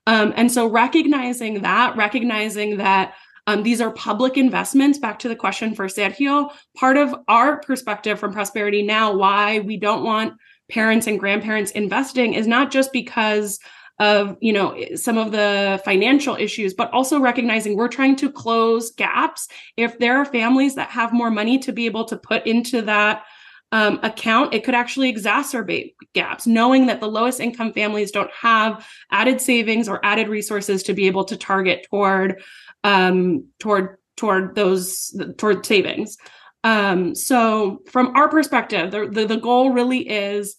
Um, 0.07 0.33
and 0.37 0.51
so 0.51 0.67
recognizing 0.67 1.63
that, 1.63 1.97
recognizing 1.97 2.79
that 2.79 3.15
um, 3.51 3.65
these 3.65 3.81
are 3.81 3.91
public 3.91 4.37
investments. 4.37 4.99
Back 4.99 5.19
to 5.21 5.29
the 5.29 5.35
question 5.35 5.75
for 5.75 5.87
Sergio, 5.87 6.53
part 6.77 6.97
of 6.97 7.15
our 7.27 7.61
perspective 7.61 8.19
from 8.19 8.33
Prosperity 8.33 8.83
Now, 8.83 9.17
why 9.17 9.59
we 9.61 9.77
don't 9.77 10.05
want 10.05 10.35
parents 10.71 11.09
and 11.09 11.19
grandparents 11.19 11.73
investing 11.73 12.35
is 12.35 12.47
not 12.47 12.71
just 12.71 12.93
because 12.93 13.59
of 13.99 14.37
you 14.41 14.53
know 14.53 14.81
some 14.95 15.19
of 15.19 15.33
the 15.33 15.83
financial 15.85 16.37
issues 16.37 16.73
but 16.73 16.91
also 16.91 17.21
recognizing 17.21 17.77
we're 17.77 17.89
trying 17.89 18.17
to 18.17 18.33
close 18.33 18.93
gaps 18.93 19.47
if 19.77 19.99
there 19.99 20.17
are 20.17 20.25
families 20.25 20.77
that 20.77 20.89
have 20.89 21.13
more 21.13 21.31
money 21.31 21.59
to 21.59 21.71
be 21.71 21.85
able 21.85 22.05
to 22.05 22.17
put 22.17 22.47
into 22.47 22.81
that 22.81 23.25
um, 23.73 24.01
account, 24.03 24.53
it 24.53 24.65
could 24.65 24.75
actually 24.75 25.13
exacerbate 25.13 25.95
gaps, 26.13 26.47
knowing 26.47 26.87
that 26.87 27.01
the 27.01 27.07
lowest 27.07 27.39
income 27.39 27.73
families 27.73 28.11
don't 28.11 28.31
have 28.33 28.87
added 29.13 29.41
savings 29.41 29.89
or 29.89 30.05
added 30.05 30.29
resources 30.29 30.83
to 30.85 30.95
be 30.95 31.07
able 31.07 31.25
to 31.25 31.37
target 31.37 31.87
toward 31.89 32.43
um, 32.85 33.47
toward 33.59 33.97
toward 34.17 34.55
those 34.55 35.17
toward 35.39 35.65
savings. 35.65 36.17
Um, 36.63 37.15
so 37.15 37.81
from 37.91 38.15
our 38.17 38.29
perspective, 38.29 38.91
the, 38.91 39.09
the, 39.09 39.27
the 39.27 39.37
goal 39.39 39.71
really 39.71 40.07
is 40.09 40.57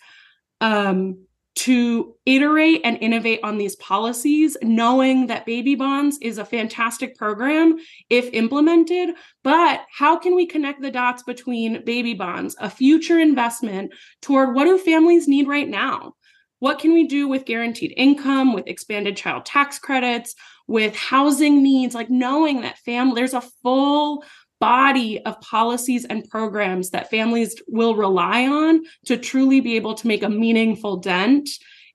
um, 0.60 1.26
to 1.54 2.16
iterate 2.26 2.82
and 2.84 2.98
innovate 3.02 3.40
on 3.44 3.58
these 3.58 3.76
policies, 3.76 4.58
knowing 4.64 5.28
that 5.28 5.46
baby 5.46 5.76
bonds 5.76 6.18
is 6.22 6.38
a 6.38 6.46
fantastic 6.46 7.16
program 7.18 7.78
if 8.10 8.34
implemented. 8.34 9.10
But 9.44 9.82
how 9.96 10.18
can 10.18 10.34
we 10.36 10.46
connect 10.46 10.82
the 10.82 10.92
dots 10.92 11.24
between 11.24 11.84
baby 11.86 12.14
bonds, 12.14 12.56
a 12.60 12.70
future 12.70 13.20
investment 13.20 13.94
toward 14.22 14.56
what 14.56 14.66
do 14.66 14.78
families 14.78 15.28
need 15.28 15.48
right 15.48 15.70
now? 15.70 16.16
What 16.62 16.78
can 16.78 16.94
we 16.94 17.08
do 17.08 17.28
with 17.28 17.46
guaranteed 17.46 17.92
income, 17.98 18.54
with 18.54 18.68
expanded 18.68 19.18
child 19.18 19.46
tax 19.46 19.80
credits, 19.80 20.36
with 20.68 20.96
housing 20.96 21.64
needs, 21.64 21.96
like 21.96 22.12
knowing 22.12 22.62
that 22.62 22.78
family, 22.78 23.16
there's 23.16 23.34
a 23.34 23.42
full 23.64 24.24
body 24.60 25.20
of 25.26 25.42
policies 25.42 26.06
and 26.06 26.30
programs 26.30 26.92
that 26.92 27.10
families 27.10 27.60
will 27.68 27.96
rely 27.96 28.48
on 28.48 28.84
to 29.08 29.18
truly 29.18 29.60
be 29.60 29.76
able 29.76 29.96
to 29.96 30.06
make 30.06 30.22
a 30.22 30.30
meaningful 30.30 30.98
dent 30.98 31.50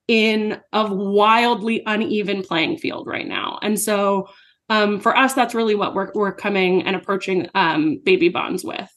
in 0.09 0.61
a 0.73 0.93
wildly 0.93 1.85
uneven 1.87 2.43
playing 2.43 2.77
field 2.77 3.07
right 3.07 3.29
now. 3.29 3.61
And 3.63 3.79
so 3.79 4.29
um, 4.69 4.99
for 4.99 5.17
us, 5.17 5.33
that's 5.35 5.55
really 5.55 5.77
what 5.77 5.95
we're, 5.95 6.11
we're 6.13 6.35
coming 6.35 6.83
and 6.83 6.97
approaching 6.97 7.49
um, 7.55 8.01
baby 8.05 8.31
bonds 8.31 8.65
with. 8.65 8.91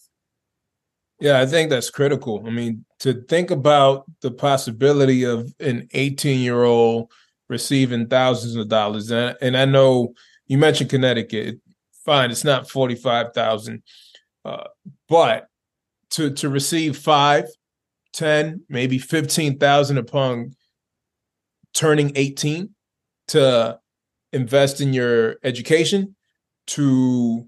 Yeah, 1.20 1.40
I 1.40 1.46
think 1.46 1.70
that's 1.70 1.90
critical. 1.90 2.44
I 2.46 2.50
mean, 2.50 2.86
to 3.00 3.22
think 3.24 3.52
about 3.52 4.06
the 4.22 4.32
possibility 4.32 5.24
of 5.26 5.54
an 5.60 5.88
18 5.94 6.40
year 6.40 6.64
old 6.64 7.12
receiving 7.50 8.08
thousands 8.08 8.56
of 8.56 8.70
dollars. 8.70 9.12
And, 9.12 9.36
and 9.42 9.58
I 9.58 9.66
know 9.66 10.14
you 10.48 10.58
mentioned 10.58 10.90
Connecticut. 10.90 11.60
Fine, 12.06 12.32
it's 12.32 12.46
not 12.46 12.70
forty 12.70 12.96
five 12.96 13.34
thousand, 13.34 13.84
uh, 14.46 14.64
but 15.10 15.48
to 16.12 16.32
to 16.32 16.50
receive 16.50 16.98
five, 16.98 17.46
ten, 18.14 18.62
maybe 18.70 18.98
fifteen 18.98 19.60
thousand 19.60 19.98
upon 19.98 20.56
turning 21.74 22.14
eighteen, 22.16 22.74
to 23.28 23.80
invest 24.32 24.82
in 24.82 24.94
your 24.94 25.36
education, 25.44 26.16
to 26.68 27.48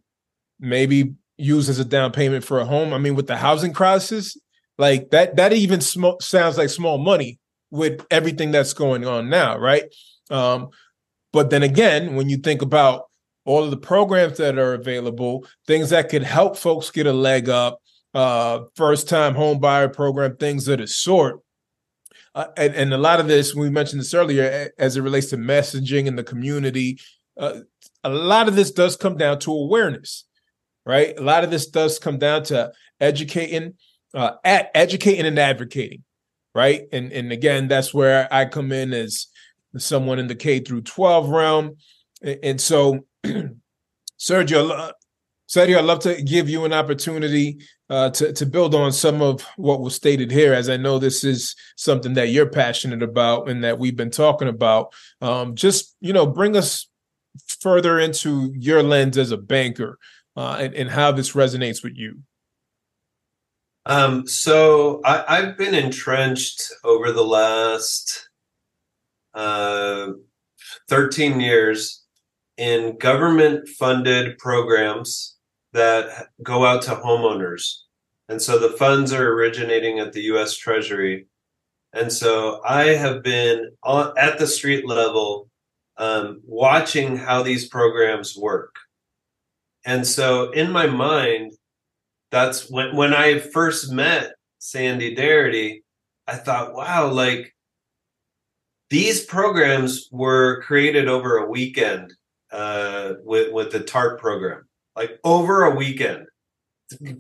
maybe 0.60 1.16
use 1.42 1.70
as 1.70 1.80
a 1.80 1.86
down 1.86 2.12
payment 2.12 2.44
for 2.44 2.60
a 2.60 2.66
home. 2.66 2.94
I 2.94 2.98
mean, 2.98 3.16
with 3.16 3.28
the 3.28 3.38
housing 3.38 3.74
crisis, 3.74 4.38
like 4.78 5.10
that, 5.12 5.36
that 5.36 5.54
even 5.54 5.82
sm- 5.82 6.20
sounds 6.20 6.58
like 6.58 6.70
small 6.70 6.98
money 6.98 7.40
with 7.70 8.06
everything 8.12 8.52
that's 8.52 8.74
going 8.74 9.06
on 9.06 9.30
now, 9.30 9.58
right? 9.58 9.84
Um, 10.30 10.70
but 11.34 11.50
then 11.50 11.64
again, 11.64 12.16
when 12.16 12.30
you 12.30 12.38
think 12.38 12.62
about 12.62 13.06
all 13.46 13.64
of 13.64 13.72
the 13.72 13.78
programs 13.78 14.38
that 14.38 14.58
are 14.58 14.74
available, 14.74 15.46
things 15.68 15.90
that 15.90 16.10
could 16.10 16.24
help 16.24 16.58
folks 16.58 16.92
get 16.92 17.08
a 17.08 17.14
leg 17.14 17.50
up, 17.50 17.82
uh, 18.14 18.62
first 18.76 19.08
time 19.08 19.36
home 19.36 19.60
buyer 19.60 19.90
program, 19.90 20.36
things 20.38 20.68
of 20.68 20.80
the 20.80 20.88
sort. 20.88 21.40
Uh, 22.34 22.48
and, 22.56 22.74
and, 22.76 22.94
a 22.94 22.98
lot 22.98 23.20
of 23.20 23.28
this, 23.28 23.54
we 23.54 23.70
mentioned 23.70 24.00
this 24.00 24.14
earlier, 24.14 24.72
as 24.78 24.96
it 24.96 25.02
relates 25.02 25.28
to 25.28 25.38
messaging 25.38 26.06
in 26.06 26.16
the 26.16 26.24
community, 26.24 26.98
uh, 27.38 27.60
a 28.06 28.10
lot 28.10 28.48
of 28.48 28.56
this 28.56 28.72
does 28.72 28.96
come 28.96 29.18
down 29.18 29.38
to 29.40 29.52
awareness, 29.52 30.26
right? 30.86 31.18
A 31.18 31.22
lot 31.22 31.44
of 31.44 31.52
this 31.52 31.68
does 31.68 32.00
come 32.00 32.18
down 32.18 32.44
to 32.46 32.72
educating, 33.00 33.74
uh, 34.14 34.34
at 34.44 34.72
educating 34.74 35.26
and 35.26 35.40
advocating 35.40 36.04
right? 36.54 36.84
And 36.92 37.12
and 37.12 37.32
again, 37.32 37.68
that's 37.68 37.94
where 37.94 38.28
I 38.32 38.46
come 38.46 38.72
in 38.72 38.94
as 38.94 39.28
someone 39.78 40.20
in 40.20 40.28
the 40.28 40.36
K 40.36 40.60
through 40.60 40.82
12 40.82 41.30
realm. 41.30 41.78
And 42.22 42.60
so, 42.60 43.06
Sergio, 44.20 44.92
Sergio, 45.50 45.78
I'd 45.78 45.86
love 45.86 46.00
to 46.00 46.22
give 46.22 46.50
you 46.50 46.66
an 46.66 46.74
opportunity 46.74 47.60
uh, 47.90 48.10
to 48.12 48.34
to 48.34 48.46
build 48.46 48.76
on 48.76 48.92
some 48.92 49.22
of 49.22 49.42
what 49.56 49.82
was 49.82 49.96
stated 49.96 50.32
here, 50.32 50.54
as 50.54 50.70
I 50.70 50.78
know 50.78 51.00
this 51.00 51.24
is 51.24 51.56
something 51.76 52.14
that 52.16 52.30
you're 52.30 52.50
passionate 52.50 53.04
about 53.04 53.50
and 53.50 53.64
that 53.64 53.80
we've 53.80 53.96
been 53.96 54.12
talking 54.12 54.48
about. 54.48 54.94
Um, 55.22 55.56
just 55.56 55.96
you 56.02 56.14
know, 56.14 56.26
bring 56.26 56.56
us 56.56 56.88
further 57.62 58.00
into 58.00 58.54
your 58.58 58.84
lens 58.84 59.18
as 59.18 59.32
a 59.32 59.38
banker 59.38 59.98
uh, 60.36 60.58
and, 60.60 60.74
and 60.74 60.90
how 60.90 61.12
this 61.12 61.34
resonates 61.34 61.84
with 61.84 61.96
you. 61.96 62.20
Um, 63.86 64.28
so 64.28 65.02
I, 65.04 65.42
have 65.42 65.58
been 65.58 65.74
entrenched 65.74 66.72
over 66.84 67.12
the 67.12 67.24
last 67.24 68.30
uh, 69.34 70.10
13 70.88 71.40
years 71.40 72.04
in 72.58 72.98
government 72.98 73.68
funded 73.68 74.38
programs 74.38 75.38
that 75.74 76.28
go 76.44 76.64
out 76.64 76.84
to 76.84 76.92
homeowners. 76.92 77.78
And 78.30 78.42
so 78.42 78.60
the 78.60 78.78
funds 78.78 79.12
are 79.14 79.34
originating 79.34 80.00
at 80.00 80.14
the 80.14 80.22
US 80.34 80.56
Treasury. 80.56 81.28
And 81.94 82.12
so 82.12 82.62
I 82.64 82.90
have 82.90 83.24
been 83.24 83.72
on, 83.84 84.14
at 84.18 84.38
the 84.38 84.48
street 84.48 84.88
level 84.88 85.50
um, 85.98 86.42
watching 86.46 87.18
how 87.18 87.42
these 87.42 87.68
programs 87.68 88.38
work. 88.38 88.76
And 89.86 90.06
so 90.06 90.52
in 90.52 90.72
my 90.72 90.88
mind, 90.88 91.54
that's 92.32 92.70
when 92.70 92.96
when 92.96 93.14
I 93.14 93.40
first 93.40 93.92
met 93.92 94.34
Sandy 94.60 95.16
Darity, 95.16 95.82
I 96.28 96.36
thought, 96.36 96.74
wow, 96.74 97.12
like 97.12 97.54
these 98.90 99.26
programs 99.26 100.08
were 100.12 100.62
created 100.62 101.08
over 101.08 101.38
a 101.38 101.50
weekend 101.50 102.14
uh, 102.52 103.14
with 103.24 103.52
with 103.52 103.72
the 103.72 103.80
TARP 103.80 104.20
program, 104.20 104.68
like 104.96 105.20
over 105.24 105.66
a 105.66 105.76
weekend, 105.76 106.28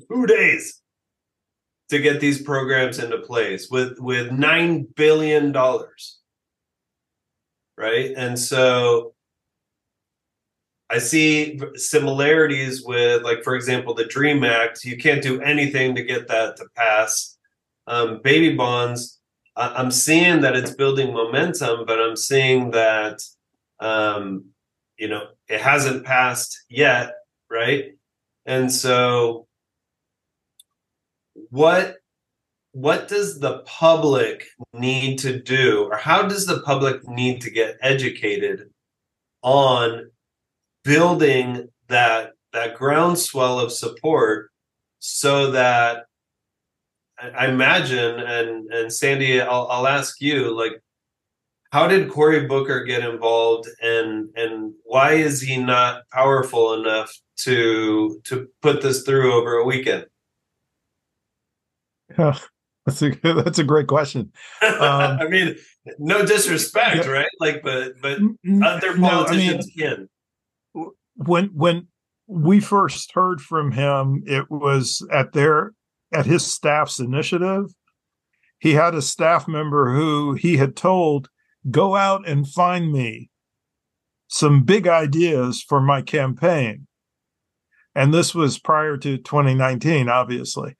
two 0.09 0.25
days 0.27 0.81
to 1.89 1.99
get 1.99 2.21
these 2.21 2.41
programs 2.41 2.99
into 2.99 3.17
place 3.17 3.69
with 3.69 3.99
with 3.99 4.31
nine 4.31 4.87
billion 4.95 5.51
dollars, 5.51 6.19
right? 7.77 8.11
And 8.15 8.39
so 8.39 9.13
I 10.91 10.97
see 10.97 11.57
similarities 11.75 12.83
with, 12.83 13.23
like, 13.23 13.43
for 13.43 13.55
example, 13.55 13.93
the 13.93 14.05
Dream 14.05 14.43
Act. 14.43 14.83
You 14.83 14.97
can't 14.97 15.23
do 15.23 15.41
anything 15.41 15.95
to 15.95 16.03
get 16.03 16.27
that 16.27 16.57
to 16.57 16.65
pass. 16.75 17.37
Um, 17.87 18.19
baby 18.21 18.55
bonds, 18.55 19.21
I- 19.55 19.79
am 19.79 19.89
seeing 19.89 20.41
that 20.41 20.55
it's 20.55 20.75
building 20.75 21.13
momentum, 21.13 21.85
but 21.85 21.99
I'm 21.99 22.17
seeing 22.17 22.71
that, 22.71 23.21
um, 23.79 24.47
you 24.97 25.07
know, 25.07 25.29
it 25.47 25.61
hasn't 25.61 26.05
passed 26.05 26.65
yet, 26.69 27.13
right? 27.49 27.93
And 28.45 28.71
so, 28.71 29.47
what 31.49 31.97
what 32.73 33.09
does 33.09 33.39
the 33.39 33.59
public 33.65 34.45
need 34.73 35.19
to 35.19 35.39
do, 35.41 35.89
or 35.91 35.97
how 35.97 36.21
does 36.23 36.45
the 36.45 36.61
public 36.61 37.05
need 37.07 37.41
to 37.41 37.49
get 37.51 37.77
educated 37.81 38.69
on 39.41 40.09
building 40.83 41.69
that 41.87 42.31
that 42.53 42.75
groundswell 42.75 43.59
of 43.59 43.71
support 43.71 44.51
so 44.99 45.51
that 45.51 46.05
I 47.21 47.47
imagine 47.47 48.19
and 48.19 48.71
and 48.71 48.91
Sandy, 48.91 49.41
I'll, 49.41 49.67
I'll 49.69 49.87
ask 49.87 50.21
you 50.21 50.55
like 50.55 50.81
how 51.71 51.87
did 51.87 52.09
Cory 52.09 52.47
Booker 52.47 52.83
get 52.83 53.03
involved 53.03 53.67
and 53.81 54.29
and 54.35 54.73
why 54.83 55.13
is 55.13 55.41
he 55.41 55.57
not 55.57 56.03
powerful 56.11 56.73
enough 56.73 57.11
to 57.37 58.21
to 58.25 58.47
put 58.61 58.81
this 58.81 59.03
through 59.03 59.33
over 59.33 59.55
a 59.55 59.65
weekend? 59.65 60.05
Yeah, 62.17 62.37
that's 62.85 63.01
a 63.01 63.09
that's 63.23 63.59
a 63.59 63.63
great 63.63 63.87
question. 63.87 64.31
Um, 64.61 65.19
I 65.19 65.27
mean, 65.27 65.55
no 65.99 66.25
disrespect, 66.25 67.05
yeah. 67.05 67.11
right? 67.11 67.29
Like, 67.39 67.61
but 67.63 67.93
but 68.01 68.19
other 68.63 68.97
politicians 68.97 69.71
no, 69.75 69.85
I 69.85 69.87
mean, 69.87 69.97
can. 69.97 70.09
When 71.25 71.47
when 71.53 71.87
we 72.27 72.59
first 72.59 73.11
heard 73.13 73.41
from 73.41 73.71
him, 73.71 74.23
it 74.25 74.49
was 74.49 75.05
at 75.11 75.33
their 75.33 75.73
at 76.13 76.25
his 76.25 76.45
staff's 76.45 76.99
initiative. 76.99 77.65
He 78.59 78.73
had 78.73 78.93
a 78.93 79.01
staff 79.01 79.47
member 79.47 79.93
who 79.93 80.33
he 80.33 80.57
had 80.57 80.75
told, 80.75 81.29
"Go 81.69 81.95
out 81.95 82.27
and 82.27 82.47
find 82.47 82.91
me 82.91 83.29
some 84.27 84.63
big 84.63 84.87
ideas 84.87 85.63
for 85.67 85.81
my 85.81 86.01
campaign." 86.01 86.87
And 87.95 88.13
this 88.13 88.33
was 88.33 88.59
prior 88.59 88.95
to 88.97 89.17
2019, 89.17 90.07
obviously. 90.07 90.75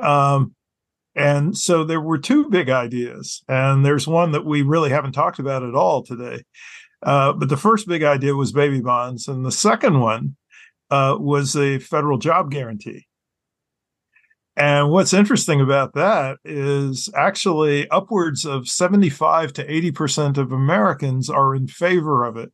Um, 0.00 0.54
and 1.16 1.56
so 1.56 1.84
there 1.84 2.00
were 2.00 2.18
two 2.18 2.50
big 2.50 2.68
ideas, 2.70 3.42
and 3.48 3.84
there's 3.84 4.06
one 4.06 4.32
that 4.32 4.44
we 4.44 4.62
really 4.62 4.90
haven't 4.90 5.12
talked 5.12 5.38
about 5.38 5.62
at 5.62 5.74
all 5.74 6.02
today. 6.02 6.42
Uh, 7.04 7.32
but 7.32 7.48
the 7.48 7.56
first 7.56 7.86
big 7.86 8.02
idea 8.02 8.34
was 8.34 8.52
baby 8.52 8.80
bonds, 8.80 9.28
and 9.28 9.44
the 9.44 9.52
second 9.52 10.00
one 10.00 10.36
uh, 10.90 11.16
was 11.18 11.54
a 11.54 11.78
federal 11.78 12.18
job 12.18 12.50
guarantee. 12.50 13.06
And 14.56 14.90
what's 14.90 15.12
interesting 15.12 15.60
about 15.60 15.94
that 15.94 16.38
is 16.44 17.10
actually 17.16 17.88
upwards 17.90 18.44
of 18.44 18.68
75 18.68 19.52
to 19.54 19.66
80% 19.66 20.38
of 20.38 20.52
Americans 20.52 21.28
are 21.28 21.54
in 21.54 21.66
favor 21.66 22.24
of 22.24 22.36
it, 22.36 22.52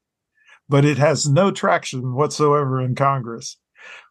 but 0.68 0.84
it 0.84 0.96
has 0.96 1.28
no 1.28 1.51
traction 1.51 2.14
whatsoever 2.14 2.80
in 2.80 2.94
Congress 2.94 3.57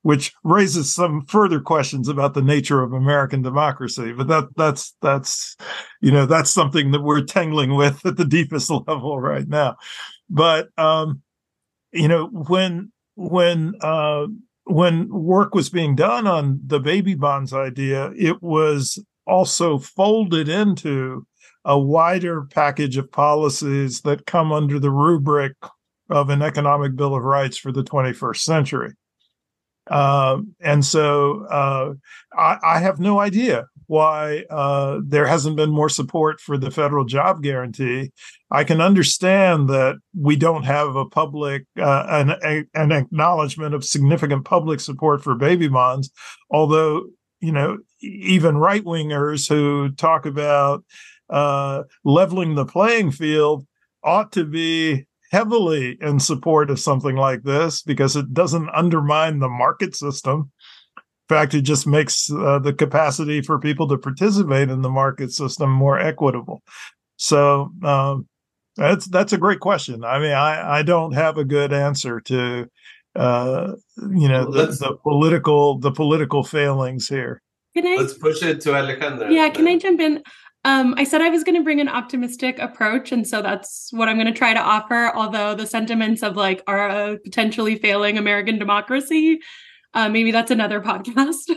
which 0.02 0.34
raises 0.44 0.94
some 0.94 1.26
further 1.26 1.60
questions 1.60 2.08
about 2.08 2.34
the 2.34 2.42
nature 2.42 2.82
of 2.82 2.94
American 2.94 3.42
democracy. 3.42 4.14
But 4.14 4.28
that 4.28 4.48
that's 4.56 4.96
that's 5.02 5.58
you 6.02 6.12
know 6.12 6.26
that's 6.26 6.52
something 6.52 6.92
that 6.92 7.02
we're 7.02 7.24
tangling 7.24 7.76
with 7.76 8.06
at 8.06 8.18
the 8.18 8.26
deepest 8.26 8.70
level 8.88 9.20
right 9.20 9.48
now. 9.48 9.76
But 10.30 10.70
um, 10.78 11.22
you 11.92 12.08
know 12.08 12.28
when 12.28 12.92
when 13.16 13.74
uh, 13.82 14.28
when 14.66 15.10
work 15.10 15.56
was 15.56 15.70
being 15.70 15.96
done 15.96 16.28
on 16.28 16.62
the 16.66 16.80
baby 16.80 17.16
bonds 17.16 17.54
idea, 17.54 18.12
it 18.16 18.42
was 18.42 19.04
also 19.26 19.78
folded 19.78 20.50
into 20.50 21.26
a 21.66 21.78
wider 21.78 22.44
package 22.44 22.98
of 22.98 23.12
policies 23.12 24.02
that 24.02 24.26
come 24.26 24.52
under 24.52 24.80
the 24.80 24.92
rubric 24.92 25.54
of 26.10 26.30
an 26.30 26.42
economic 26.42 26.96
bill 26.96 27.16
of 27.16 27.24
rights 27.24 27.58
for 27.58 27.72
the 27.72 27.84
21st 27.84 28.38
century. 28.38 28.94
Uh, 29.88 30.38
and 30.62 30.86
so 30.86 31.46
uh, 31.46 31.94
I, 32.38 32.58
I, 32.64 32.80
have 32.80 33.00
no 33.00 33.20
idea 33.20 33.66
why 33.90 34.44
uh, 34.52 35.00
there 35.04 35.26
hasn't 35.26 35.56
been 35.56 35.72
more 35.72 35.90
support 35.90 36.40
for 36.40 36.60
the 36.60 36.70
federal 36.70 37.06
job 37.06 37.42
guarantee. 37.42 38.12
I 38.52 38.64
can 38.64 38.82
understand 38.82 39.68
that 39.70 39.96
we 40.16 40.36
don't 40.36 40.64
have 40.64 40.96
a 40.96 41.06
public 41.06 41.66
uh, 41.76 42.06
an, 42.08 42.30
a, 42.44 42.66
an 42.76 42.92
acknowledgement 42.92 43.74
of 43.74 43.84
significant 43.84 44.46
public 44.46 44.80
support 44.80 45.24
for 45.24 45.34
baby 45.34 45.68
bonds, 45.68 46.12
although 46.52 47.08
you 47.40 47.52
know 47.52 47.80
even 48.00 48.60
right 48.60 48.84
wingers 48.84 49.50
who 49.50 49.90
talk 49.94 50.28
about 50.28 50.86
uh, 51.32 51.82
leveling 52.06 52.54
the 52.54 52.66
playing 52.66 53.10
field 53.10 53.66
ought 54.04 54.32
to 54.34 54.46
be 54.46 55.08
heavily 55.32 55.98
in 56.00 56.20
support 56.20 56.70
of 56.70 56.80
something 56.80 57.16
like 57.16 57.42
this 57.42 57.82
because 57.82 58.16
it 58.16 58.34
doesn't 58.34 58.70
undermine 58.70 59.40
the 59.40 59.50
market 59.50 59.96
system. 59.96 60.52
In 61.30 61.36
fact, 61.36 61.54
it 61.54 61.62
just 61.62 61.86
makes 61.86 62.32
uh, 62.32 62.58
the 62.58 62.74
capacity 62.74 63.42
for 63.42 63.60
people 63.60 63.88
to 63.90 63.98
participate 64.00 64.70
in 64.70 64.82
the 64.82 64.90
market 64.90 65.32
system 65.32 65.70
more 65.70 66.00
equitable. 66.00 66.64
So 67.18 67.72
um, 67.84 68.28
that's 68.76 69.06
that's 69.08 69.34
a 69.34 69.38
great 69.38 69.60
question. 69.60 70.04
I 70.04 70.18
mean, 70.18 70.32
I, 70.32 70.80
I 70.80 70.84
don't 70.84 71.12
have 71.12 71.38
a 71.38 71.46
good 71.46 71.72
answer 71.72 72.20
to 72.22 72.68
uh, 73.16 73.74
you 73.98 74.28
know 74.28 74.50
the, 74.50 74.68
the 74.68 74.98
political 75.04 75.78
the 75.78 75.92
political 75.92 76.44
failings 76.44 77.08
here. 77.08 77.44
Can 77.76 77.86
I, 77.86 77.98
Let's 77.98 78.14
push 78.14 78.42
it 78.42 78.62
to 78.62 78.70
Alejandra. 78.70 79.32
Yeah, 79.32 79.50
can 79.50 79.68
I 79.68 79.78
jump 79.78 80.00
in? 80.00 80.24
Um, 80.66 80.96
I 80.98 81.04
said 81.04 81.22
I 81.22 81.30
was 81.30 81.44
going 81.44 81.56
to 81.56 81.64
bring 81.64 81.80
an 81.80 81.90
optimistic 81.90 82.58
approach, 82.58 83.12
and 83.12 83.28
so 83.28 83.42
that's 83.44 83.90
what 83.92 84.10
I'm 84.10 84.16
going 84.16 84.34
to 84.34 84.38
try 84.38 84.54
to 84.54 84.60
offer. 84.60 85.12
Although 85.14 85.54
the 85.54 85.68
sentiments 85.68 86.24
of 86.24 86.36
like 86.36 86.64
our 86.66 87.18
potentially 87.24 87.76
failing 87.76 88.18
American 88.18 88.58
democracy, 88.58 89.40
uh, 89.94 90.10
maybe 90.10 90.32
that's 90.32 90.52
another 90.52 90.82
podcast. 90.82 91.50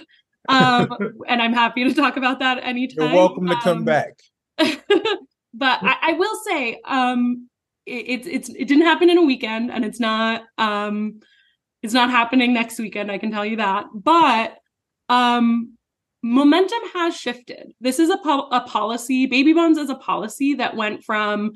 Um, 0.49 0.89
and 1.29 1.41
I'm 1.41 1.53
happy 1.53 1.85
to 1.85 1.95
talk 1.95 2.17
about 2.17 2.41
that 2.41 2.59
anytime. 2.63 3.09
You're 3.09 3.15
welcome 3.15 3.47
to 3.47 3.57
come 3.63 3.79
um, 3.79 3.85
back. 3.85 4.19
but 4.59 5.79
I, 5.83 5.97
I, 6.03 6.13
will 6.15 6.37
say, 6.47 6.81
um, 6.85 7.49
it, 7.87 8.27
it's 8.27 8.49
it 8.49 8.69
didn't 8.69 8.85
happen 8.85 9.11
in 9.11 9.19
a 9.19 9.25
weekend, 9.25 9.71
and 9.71 9.85
it's 9.85 9.99
not 9.99 10.43
um, 10.59 11.21
it's 11.83 11.95
not 11.95 12.11
happening 12.11 12.53
next 12.53 12.79
weekend. 12.79 13.11
I 13.11 13.19
can 13.19 13.31
tell 13.31 13.45
you 13.45 13.57
that. 13.57 13.87
But 13.95 14.57
um, 15.09 15.77
momentum 16.23 16.79
has 16.95 17.17
shifted. 17.17 17.73
This 17.81 17.99
is 17.99 18.11
a, 18.11 18.19
po- 18.19 18.49
a 18.51 18.61
policy, 18.61 19.27
baby 19.27 19.53
bonds 19.53 19.79
is 19.79 19.91
a 19.91 19.95
policy 19.95 20.55
that 20.55 20.77
went 20.77 21.05
from 21.05 21.55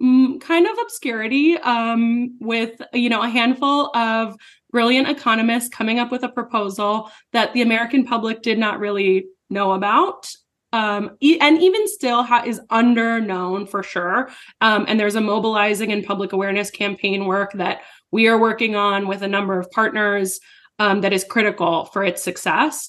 kind 0.00 0.66
of 0.66 0.76
obscurity 0.82 1.56
um, 1.58 2.36
with 2.40 2.80
you 2.92 3.08
know 3.08 3.22
a 3.22 3.28
handful 3.28 3.94
of 3.96 4.36
brilliant 4.70 5.08
economists 5.08 5.68
coming 5.68 5.98
up 5.98 6.10
with 6.10 6.22
a 6.22 6.28
proposal 6.28 7.10
that 7.32 7.52
the 7.52 7.62
American 7.62 8.04
public 8.04 8.42
did 8.42 8.58
not 8.58 8.80
really 8.80 9.26
know 9.50 9.72
about. 9.72 10.30
Um, 10.74 11.18
and 11.20 11.62
even 11.62 11.86
still 11.86 12.22
ha- 12.22 12.44
is 12.46 12.58
under 12.70 13.20
known 13.20 13.66
for 13.66 13.82
sure. 13.82 14.30
Um, 14.62 14.86
and 14.88 14.98
there's 14.98 15.16
a 15.16 15.20
mobilizing 15.20 15.92
and 15.92 16.02
public 16.02 16.32
awareness 16.32 16.70
campaign 16.70 17.26
work 17.26 17.52
that 17.54 17.82
we 18.10 18.26
are 18.26 18.38
working 18.38 18.74
on 18.74 19.06
with 19.06 19.20
a 19.20 19.28
number 19.28 19.60
of 19.60 19.70
partners 19.70 20.40
um, 20.78 21.02
that 21.02 21.12
is 21.12 21.24
critical 21.24 21.84
for 21.86 22.02
its 22.02 22.24
success. 22.24 22.88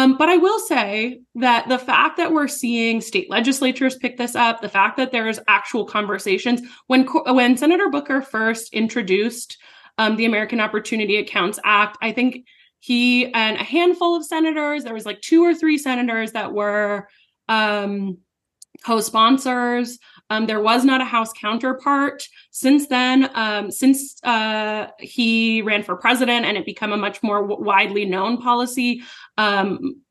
Um, 0.00 0.16
but 0.16 0.30
I 0.30 0.38
will 0.38 0.58
say 0.60 1.20
that 1.34 1.68
the 1.68 1.78
fact 1.78 2.16
that 2.16 2.32
we're 2.32 2.48
seeing 2.48 3.02
state 3.02 3.28
legislatures 3.28 3.96
pick 3.96 4.16
this 4.16 4.34
up, 4.34 4.62
the 4.62 4.68
fact 4.68 4.96
that 4.96 5.12
there's 5.12 5.38
actual 5.46 5.84
conversations 5.84 6.62
when 6.86 7.02
when 7.26 7.58
Senator 7.58 7.90
Booker 7.90 8.22
first 8.22 8.72
introduced 8.72 9.58
um, 9.98 10.16
the 10.16 10.24
American 10.24 10.58
Opportunity 10.58 11.18
Accounts 11.18 11.58
Act, 11.64 11.98
I 12.00 12.12
think 12.12 12.46
he 12.78 13.30
and 13.34 13.58
a 13.58 13.62
handful 13.62 14.16
of 14.16 14.24
senators, 14.24 14.84
there 14.84 14.94
was 14.94 15.04
like 15.04 15.20
two 15.20 15.44
or 15.44 15.54
three 15.54 15.76
senators 15.76 16.32
that 16.32 16.54
were 16.54 17.06
um, 17.50 18.16
co-sponsors. 18.86 19.98
Um, 20.30 20.46
there 20.46 20.60
was 20.60 20.84
not 20.84 21.00
a 21.00 21.04
House 21.04 21.32
counterpart. 21.32 22.26
Since 22.52 22.86
then, 22.86 23.30
um, 23.34 23.70
since 23.70 24.22
uh, 24.24 24.86
he 24.98 25.60
ran 25.62 25.82
for 25.82 25.96
president 25.96 26.46
and 26.46 26.56
it 26.56 26.64
became 26.64 26.92
a 26.92 26.96
much 26.96 27.22
more 27.22 27.42
w- 27.42 27.62
widely 27.62 28.04
known 28.04 28.38
policy, 28.38 29.02
um, 29.36 30.02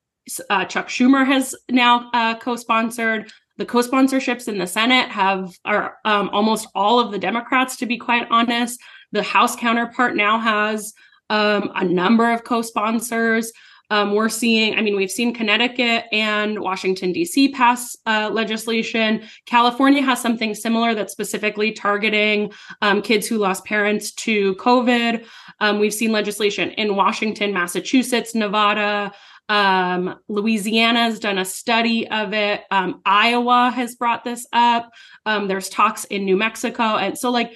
uh, 0.50 0.66
Chuck 0.66 0.90
Schumer 0.90 1.26
has 1.26 1.56
now 1.72 2.10
uh, 2.14 2.36
co-sponsored. 2.38 3.32
The 3.58 3.66
co-sponsorships 3.66 4.48
in 4.48 4.58
the 4.58 4.68
Senate 4.68 5.10
have 5.10 5.58
are 5.66 5.98
um, 6.06 6.30
almost 6.30 6.68
all 6.76 7.00
of 7.00 7.12
the 7.12 7.20
Democrats, 7.20 7.78
to 7.78 7.86
be 7.86 7.98
quite 7.98 8.28
honest. 8.30 8.80
The 9.12 9.24
House 9.24 9.56
counterpart 9.56 10.16
now 10.16 10.38
has 10.40 10.94
um, 11.30 11.72
a 11.76 11.84
number 11.84 12.32
of 12.32 12.44
co-sponsors. 12.44 13.52
Um, 13.90 14.14
we're 14.14 14.30
seeing, 14.30 14.76
I 14.76 14.82
mean, 14.82 14.96
we've 14.96 15.12
seen 15.12 15.34
Connecticut 15.34 16.06
and 16.12 16.60
Washington, 16.60 17.12
D.C. 17.12 17.50
pass 17.50 17.98
uh, 18.06 18.30
legislation. 18.32 19.24
California 19.46 20.02
has 20.02 20.22
something 20.22 20.54
similar 20.54 20.94
that's 20.94 21.12
specifically 21.12 21.72
targeting 21.72 22.52
um, 22.82 23.02
kids 23.02 23.28
who 23.28 23.38
lost 23.38 23.66
parents 23.66 24.12
to 24.14 24.56
COVID. 24.56 25.26
Um, 25.60 25.80
we've 25.80 25.94
seen 25.94 26.12
legislation 26.12 26.72
in 26.72 26.96
Washington, 26.96 27.54
Massachusetts, 27.54 28.36
Nevada. 28.36 29.12
Um, 29.50 30.20
Louisiana 30.28 31.00
has 31.00 31.20
done 31.20 31.40
a 31.40 31.46
study 31.46 32.08
of 32.08 32.34
it. 32.34 32.62
Um, 32.70 33.02
Iowa 33.04 33.72
has 33.74 33.96
brought 33.96 34.24
this 34.24 34.46
up. 34.54 34.92
Um, 35.26 35.48
there's 35.48 35.70
talks 35.70 36.06
in 36.06 36.24
New 36.24 36.38
Mexico. 36.38 36.84
And 36.98 37.18
so, 37.18 37.32
like, 37.32 37.54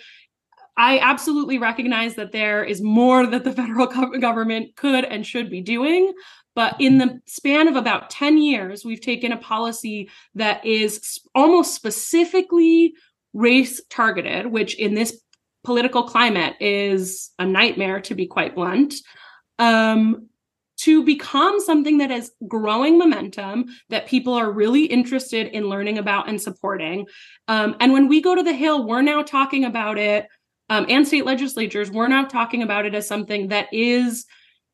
I 0.75 0.99
absolutely 0.99 1.59
recognize 1.59 2.15
that 2.15 2.31
there 2.31 2.63
is 2.63 2.81
more 2.81 3.27
that 3.27 3.43
the 3.43 3.51
federal 3.51 3.87
government 3.87 4.75
could 4.75 5.05
and 5.05 5.25
should 5.25 5.49
be 5.49 5.61
doing. 5.61 6.13
But 6.55 6.75
in 6.79 6.99
the 6.99 7.19
span 7.25 7.67
of 7.67 7.75
about 7.75 8.09
10 8.09 8.37
years, 8.37 8.85
we've 8.85 9.01
taken 9.01 9.31
a 9.31 9.37
policy 9.37 10.09
that 10.35 10.63
is 10.65 11.19
almost 11.33 11.73
specifically 11.73 12.93
race 13.33 13.81
targeted, 13.89 14.47
which 14.47 14.75
in 14.75 14.93
this 14.93 15.19
political 15.63 16.03
climate 16.03 16.55
is 16.59 17.31
a 17.39 17.45
nightmare, 17.45 18.01
to 18.01 18.13
be 18.13 18.27
quite 18.27 18.53
blunt. 18.53 18.95
Um, 19.57 20.29
to 20.75 21.03
become 21.03 21.59
something 21.59 21.99
that 21.99 22.11
is 22.11 22.31
growing 22.47 22.97
momentum 22.97 23.65
that 23.89 24.07
people 24.07 24.33
are 24.33 24.51
really 24.51 24.83
interested 24.85 25.47
in 25.47 25.69
learning 25.69 25.97
about 25.97 26.27
and 26.27 26.41
supporting. 26.41 27.05
Um, 27.47 27.75
and 27.79 27.93
when 27.93 28.07
we 28.07 28.21
go 28.21 28.35
to 28.35 28.43
the 28.43 28.53
Hill, 28.53 28.85
we're 28.85 29.03
now 29.03 29.21
talking 29.21 29.63
about 29.63 29.97
it, 29.97 30.27
um, 30.69 30.85
and 30.89 31.07
state 31.07 31.25
legislatures, 31.25 31.91
we're 31.91 32.07
now 32.07 32.25
talking 32.25 32.63
about 32.63 32.85
it 32.85 32.95
as 32.95 33.07
something 33.07 33.49
that 33.49 33.67
is 33.71 34.25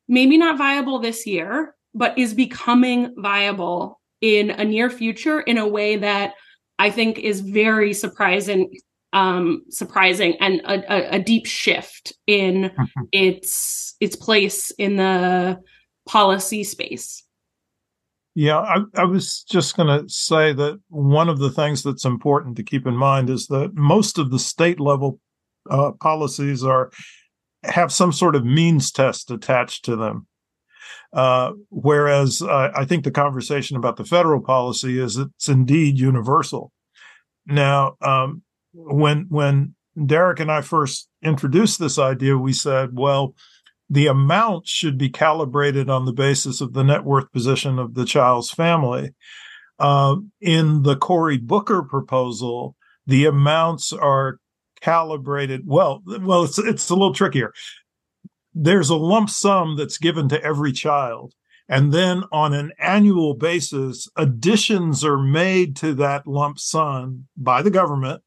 maybe 0.08 0.38
not 0.38 0.58
viable 0.58 1.00
this 1.00 1.26
year, 1.26 1.76
but 1.94 2.18
is 2.18 2.34
becoming 2.34 3.14
viable 3.18 4.00
in 4.22 4.52
a 4.52 4.66
near 4.66 4.90
future 4.90 5.40
in 5.42 5.58
a 5.58 5.68
way 5.68 5.96
that 5.98 6.34
I 6.78 6.90
think 6.90 7.20
is 7.20 7.42
very 7.42 7.94
surprising 7.94 8.72
um 9.12 9.64
surprising 9.70 10.36
and 10.40 10.62
a, 10.66 10.94
a, 10.94 11.16
a 11.16 11.20
deep 11.20 11.48
shift 11.48 12.14
in 12.28 12.72
its 13.12 13.96
its 14.00 14.16
place 14.16 14.70
in 14.78 14.98
the 14.98 15.60
policy 16.08 16.64
space. 16.64 17.24
Yeah 18.36 18.60
i, 18.60 18.78
I 18.96 19.06
was 19.06 19.44
just 19.50 19.76
going 19.76 19.88
to 19.88 20.08
say 20.08 20.54
that 20.54 20.80
one 20.90 21.28
of 21.28 21.40
the 21.40 21.50
things 21.50 21.82
that's 21.82 22.06
important 22.06 22.56
to 22.58 22.64
keep 22.64 22.86
in 22.86 22.96
mind 22.96 23.32
is 23.32 23.48
that 23.48 23.74
most 23.74 24.20
of 24.20 24.30
the 24.30 24.38
state 24.38 24.80
level 24.80 25.20
uh, 25.70 25.91
policies 25.99 26.63
are 26.63 26.91
have 27.63 27.91
some 27.91 28.11
sort 28.11 28.36
of 28.36 28.45
means 28.45 28.91
test 28.91 29.32
attached 29.32 29.86
to 29.86 29.95
them 29.95 30.28
uh, 31.13 31.51
whereas 31.70 32.41
uh, 32.41 32.72
I 32.76 32.86
think 32.86 33.03
the 33.03 33.11
conversation 33.11 33.78
about 33.78 33.97
the 33.97 34.05
federal 34.05 34.41
policy 34.41 34.99
is 34.99 35.17
it's 35.17 35.49
indeed 35.49 35.97
universal. 35.97 36.72
Now, 37.47 37.95
um, 38.01 38.43
when 38.74 39.26
when 39.30 39.76
Darrick 39.97 40.39
and 40.39 40.51
I 40.51 40.61
first 40.61 41.09
introduced 41.24 41.80
this 41.80 41.97
idea, 41.97 42.38
we 42.38 42.53
said, 42.53 42.91
well, 42.93 43.34
the 43.89 44.05
amount 44.05 44.67
should 44.67 44.97
be 44.97 45.09
calibrated 45.09 45.89
on 45.89 46.05
the 46.05 46.13
basis 46.13 46.61
of 46.61 46.74
the 46.74 46.84
net 46.84 47.03
worth 47.03 47.32
position 47.32 47.80
of 47.80 47.95
the 47.95 48.05
child's 48.05 48.51
family. 48.51 49.13
Uh, 49.80 50.17
in 50.41 50.84
the 50.84 50.95
Cory 50.95 51.38
Booker 51.38 51.82
proposal, 51.82 52.76
the 53.07 53.26
amounts 53.26 53.91
are 53.93 54.38
calibrated. 54.82 55.63
Well, 55.65 56.01
well, 56.21 56.43
it's 56.43 56.59
it's 56.59 56.89
a 56.89 56.95
little 56.95 57.13
trickier. 57.13 57.53
There's 58.53 58.89
a 58.89 58.95
lump 58.95 59.30
sum 59.30 59.77
that's 59.77 59.97
given 59.97 60.30
to 60.30 60.43
every 60.43 60.71
child, 60.71 61.34
and 61.67 61.91
then 61.93 62.23
on 62.32 62.53
an 62.53 62.71
annual 62.80 63.34
basis, 63.34 64.07
additions 64.15 65.03
are 65.03 65.19
made 65.19 65.75
to 65.77 65.93
that 65.95 66.27
lump 66.27 66.59
sum 66.59 67.27
by 67.38 67.61
the 67.61 67.71
government 67.71 68.21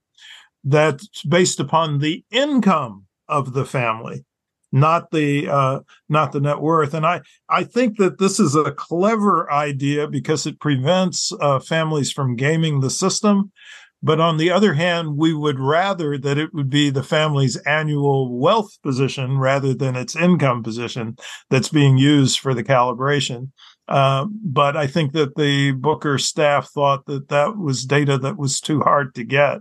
that's 0.64 1.22
based 1.24 1.59
upon 1.59 1.98
the 1.98 2.24
income 2.30 3.07
of 3.28 3.53
the 3.53 3.64
family 3.64 4.24
not 4.72 5.11
the 5.11 5.48
uh, 5.48 5.80
not 6.09 6.32
the 6.32 6.40
net 6.40 6.61
worth 6.61 6.94
and 6.94 7.07
i 7.07 7.20
i 7.48 7.62
think 7.62 7.98
that 7.98 8.18
this 8.18 8.40
is 8.40 8.57
a 8.57 8.72
clever 8.72 9.50
idea 9.53 10.09
because 10.09 10.46
it 10.46 10.59
prevents 10.59 11.30
uh, 11.40 11.59
families 11.59 12.11
from 12.11 12.34
gaming 12.34 12.80
the 12.80 12.90
system 12.90 13.53
but 14.03 14.20
on 14.20 14.36
the 14.36 14.50
other 14.50 14.74
hand 14.74 15.16
we 15.16 15.32
would 15.32 15.59
rather 15.59 16.18
that 16.18 16.38
it 16.38 16.53
would 16.53 16.70
be 16.70 16.90
the 16.90 17.03
family's 17.03 17.57
annual 17.59 18.38
wealth 18.38 18.80
position 18.82 19.38
rather 19.38 19.74
than 19.74 19.96
its 19.96 20.16
income 20.16 20.62
position 20.62 21.16
that's 21.50 21.68
being 21.68 21.96
used 21.96 22.38
for 22.38 22.55
the 22.55 22.64
calibration. 22.64 23.50
Uh, 23.88 24.26
but 24.44 24.76
i 24.76 24.86
think 24.86 25.12
that 25.12 25.34
the 25.36 25.72
booker 25.72 26.16
staff 26.16 26.68
thought 26.70 27.05
that 27.07 27.28
that 27.28 27.57
was 27.57 27.84
data 27.84 28.16
that 28.16 28.36
was 28.36 28.61
too 28.61 28.80
hard 28.80 29.14
to 29.14 29.24
get 29.24 29.59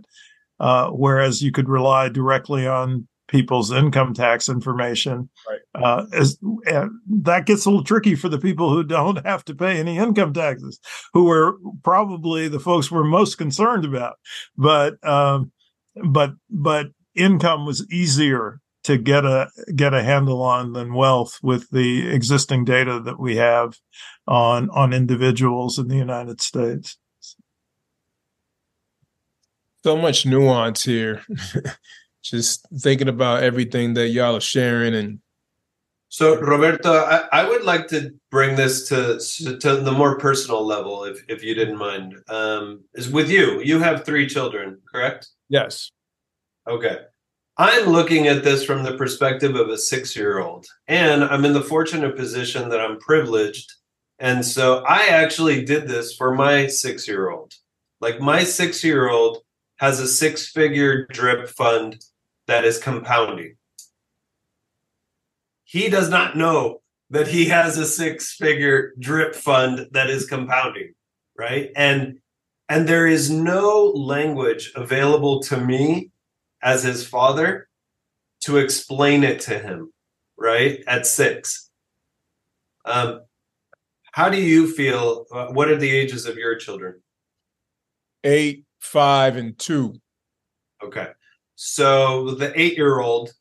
uh, 0.60 0.90
whereas 0.90 1.42
you 1.42 1.52
could 1.52 1.68
rely 1.68 2.08
directly 2.08 2.68
on 2.68 3.08
people's 3.32 3.72
income 3.72 4.14
tax 4.14 4.50
information. 4.50 5.30
Right. 5.50 5.84
Uh, 5.84 6.06
as, 6.14 6.38
that 6.42 7.46
gets 7.46 7.66
a 7.66 7.70
little 7.70 7.84
tricky 7.84 8.14
for 8.16 8.30
the 8.30 8.38
people 8.38 8.70
who 8.70 8.84
don't 8.84 9.26
have 9.26 9.44
to 9.46 9.56
pay 9.56 9.80
any 9.80 9.98
income 9.98 10.34
taxes, 10.34 10.80
who 11.14 11.32
are 11.32 11.56
probably 11.82 12.48
the 12.48 12.60
folks 12.60 12.92
we're 12.92 13.04
most 13.04 13.38
concerned 13.38 13.86
about. 13.86 14.18
But 14.58 15.04
um, 15.08 15.52
but 16.06 16.34
but 16.50 16.88
income 17.16 17.66
was 17.66 17.90
easier 17.92 18.60
to 18.84 18.98
get 18.98 19.26
a 19.26 19.50
get 19.76 19.94
a 19.94 20.04
handle 20.04 20.42
on 20.42 20.74
than 20.74 20.94
wealth 20.94 21.40
with 21.42 21.70
the 21.72 22.10
existing 22.10 22.66
data 22.66 23.00
that 23.00 23.20
we 23.20 23.38
have 23.38 23.78
on 24.28 24.70
on 24.72 24.94
individuals 24.94 25.80
in 25.80 25.88
the 25.88 25.98
United 25.98 26.42
States 26.42 26.98
so 29.84 29.98
much 29.98 30.26
nuance 30.26 30.84
here. 30.84 31.24
Just 32.24 32.68
thinking 32.80 33.08
about 33.08 33.44
everything 33.44 33.96
that 33.96 34.10
y'all 34.10 34.36
are 34.36 34.42
sharing 34.42 34.94
and 34.94 35.20
so 36.12 36.38
Roberto, 36.42 36.92
I, 36.92 37.24
I, 37.32 37.48
would 37.48 37.64
like 37.64 37.88
to 37.88 38.14
bring 38.32 38.58
this 38.58 38.90
to 38.90 39.18
to 39.60 39.78
the 39.78 39.94
more 39.94 40.18
personal 40.18 40.66
level, 40.66 41.06
if 41.06 41.24
if 41.30 41.42
you 41.42 41.56
didn't 41.56 41.78
mind. 41.78 42.16
Um, 42.28 42.84
is 42.96 43.10
with 43.10 43.30
you. 43.30 43.62
You 43.62 43.80
have 43.80 44.04
three 44.04 44.28
children, 44.28 44.82
correct? 44.92 45.30
Yes. 45.48 45.90
Okay. 46.68 46.98
I'm 47.58 47.86
looking 47.86 48.28
at 48.28 48.44
this 48.44 48.66
from 48.66 48.84
the 48.84 48.98
perspective 48.98 49.56
of 49.56 49.70
a 49.70 49.78
six 49.78 50.14
year 50.14 50.40
old, 50.40 50.66
and 50.86 51.24
I'm 51.24 51.46
in 51.46 51.54
the 51.54 51.64
fortunate 51.64 52.18
position 52.18 52.68
that 52.68 52.82
I'm 52.82 53.00
privileged, 53.00 53.72
and 54.20 54.46
so 54.46 54.84
I 54.86 55.08
actually 55.08 55.64
did 55.64 55.88
this 55.88 56.14
for 56.14 56.36
my 56.36 56.68
six 56.68 57.08
year 57.08 57.30
old. 57.30 57.54
Like 58.02 58.20
my 58.20 58.44
six 58.44 58.84
year 58.84 59.10
old 59.10 59.44
has 59.78 60.02
a 60.02 60.10
six 60.10 60.50
figure 60.50 61.06
drip 61.08 61.48
fund 61.48 62.04
that 62.48 62.66
is 62.66 62.78
compounding. 62.78 63.56
He 65.64 65.90
does 65.90 66.10
not 66.10 66.36
know 66.36 66.82
that 67.10 67.28
he 67.28 67.46
has 67.46 67.78
a 67.78 67.86
six 67.86 68.34
figure 68.34 68.94
drip 69.00 69.36
fund 69.36 69.88
that 69.92 70.10
is 70.10 70.26
compounding, 70.26 70.94
right? 71.38 71.72
And 71.76 72.20
and 72.70 72.88
there 72.88 73.06
is 73.06 73.30
no 73.30 73.88
language 73.88 74.72
available 74.76 75.42
to 75.44 75.58
me 75.58 76.12
as 76.64 76.84
his 76.84 77.06
father 77.06 77.68
to 78.42 78.58
explain 78.58 79.24
it 79.24 79.42
to 79.42 79.60
him, 79.60 79.92
right? 80.38 80.82
At 80.88 81.06
six. 81.06 81.70
Um, 82.86 83.22
how 84.14 84.30
do 84.30 84.42
you 84.42 84.72
feel? 84.72 85.26
Uh, 85.32 85.48
what 85.48 85.70
are 85.70 85.78
the 85.78 85.90
ages 85.90 86.26
of 86.26 86.38
your 86.38 86.56
children? 86.56 87.02
Eight, 88.24 88.66
five, 88.80 89.36
and 89.36 89.58
two. 89.58 89.96
Okay. 90.84 91.08
So 91.64 92.32
the 92.32 92.60
eight 92.60 92.76
year 92.76 93.02
old, 93.02 93.34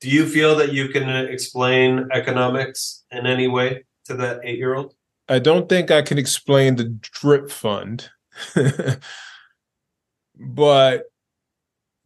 do 0.00 0.08
you 0.08 0.26
feel 0.26 0.56
that 0.56 0.72
you 0.72 0.88
can 0.88 1.10
explain 1.10 2.08
economics 2.10 3.04
in 3.10 3.26
any 3.26 3.48
way 3.48 3.84
to 4.06 4.14
that 4.14 4.40
eight 4.44 4.56
year 4.56 4.74
old? 4.74 4.94
I 5.28 5.40
don't 5.40 5.68
think 5.68 5.90
I 5.90 6.00
can 6.00 6.16
explain 6.16 6.76
the 6.76 6.84
drip 6.84 7.50
fund. 7.50 8.08
but 10.34 11.02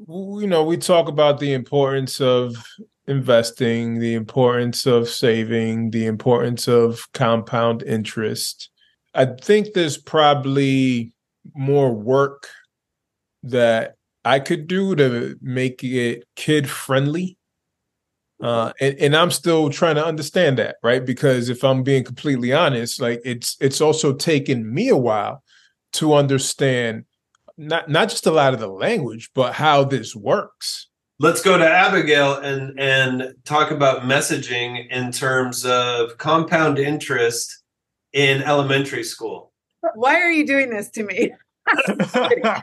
you 0.08 0.46
know, 0.48 0.64
we 0.64 0.76
talk 0.76 1.06
about 1.06 1.38
the 1.38 1.52
importance 1.52 2.20
of 2.20 2.66
investing, 3.06 4.00
the 4.00 4.14
importance 4.14 4.86
of 4.86 5.08
saving, 5.08 5.92
the 5.92 6.06
importance 6.06 6.66
of 6.66 7.06
compound 7.12 7.84
interest. 7.84 8.70
I 9.14 9.26
think 9.26 9.72
there's 9.72 9.98
probably 9.98 11.12
more 11.54 11.92
work 11.92 12.48
that 13.44 13.94
I 14.24 14.40
could 14.40 14.66
do 14.66 14.94
to 14.96 15.36
make 15.40 15.84
it 15.84 16.24
kid 16.36 16.68
friendly. 16.68 17.38
Uh, 18.42 18.72
and, 18.80 18.98
and 18.98 19.16
I'm 19.16 19.30
still 19.30 19.70
trying 19.70 19.94
to 19.94 20.04
understand 20.04 20.58
that, 20.58 20.76
right? 20.82 21.04
Because 21.04 21.48
if 21.48 21.62
I'm 21.62 21.82
being 21.82 22.04
completely 22.04 22.52
honest, 22.52 23.00
like 23.00 23.20
it's 23.24 23.56
it's 23.60 23.80
also 23.80 24.12
taken 24.12 24.72
me 24.72 24.88
a 24.88 24.96
while 24.96 25.42
to 25.94 26.14
understand 26.14 27.04
not 27.56 27.88
not 27.88 28.08
just 28.08 28.26
a 28.26 28.30
lot 28.30 28.54
of 28.54 28.60
the 28.60 28.68
language, 28.68 29.30
but 29.34 29.54
how 29.54 29.84
this 29.84 30.16
works. 30.16 30.88
Let's 31.20 31.42
go 31.42 31.56
to 31.56 31.68
Abigail 31.68 32.34
and 32.34 32.78
and 32.78 33.34
talk 33.44 33.70
about 33.70 34.02
messaging 34.02 34.90
in 34.90 35.12
terms 35.12 35.64
of 35.64 36.18
compound 36.18 36.78
interest 36.78 37.62
in 38.12 38.42
elementary 38.42 39.04
school. 39.04 39.52
Why 39.94 40.16
are 40.16 40.30
you 40.30 40.46
doing 40.46 40.70
this 40.70 40.90
to 40.90 41.04
me? 41.04 41.32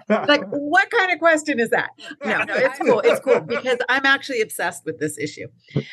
Like, 0.09 0.43
what 0.49 0.89
kind 0.91 1.11
of 1.11 1.19
question 1.19 1.59
is 1.59 1.69
that? 1.69 1.89
No, 2.23 2.43
no, 2.43 2.55
it's 2.55 2.79
cool. 2.79 2.99
It's 3.01 3.19
cool 3.19 3.41
because 3.41 3.77
I'm 3.89 4.05
actually 4.05 4.41
obsessed 4.41 4.85
with 4.85 4.99
this 4.99 5.17
issue. 5.17 5.47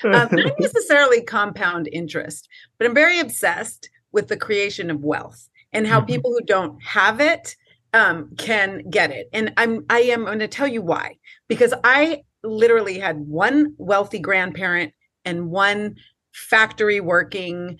Um, 0.04 0.28
not 0.32 0.52
necessarily 0.59 1.22
compound 1.22 1.88
interest, 1.92 2.48
but 2.78 2.86
I'm 2.86 2.94
very 2.94 3.18
obsessed 3.18 3.90
with 4.12 4.28
the 4.28 4.36
creation 4.36 4.90
of 4.90 5.02
wealth 5.02 5.48
and 5.72 5.86
how 5.86 5.98
mm-hmm. 5.98 6.06
people 6.06 6.32
who 6.32 6.44
don't 6.44 6.82
have 6.82 7.20
it 7.20 7.56
um, 7.92 8.30
can 8.36 8.82
get 8.90 9.11
it. 9.11 9.28
And 9.32 9.52
I'm 9.56 9.84
I 9.90 10.00
am 10.00 10.24
going 10.24 10.38
to 10.40 10.48
tell 10.48 10.68
you 10.68 10.82
why 10.82 11.16
because 11.48 11.74
I 11.84 12.22
literally 12.42 12.98
had 12.98 13.18
one 13.18 13.74
wealthy 13.78 14.18
grandparent 14.18 14.92
and 15.24 15.50
one 15.50 15.96
factory 16.32 17.00
working 17.00 17.78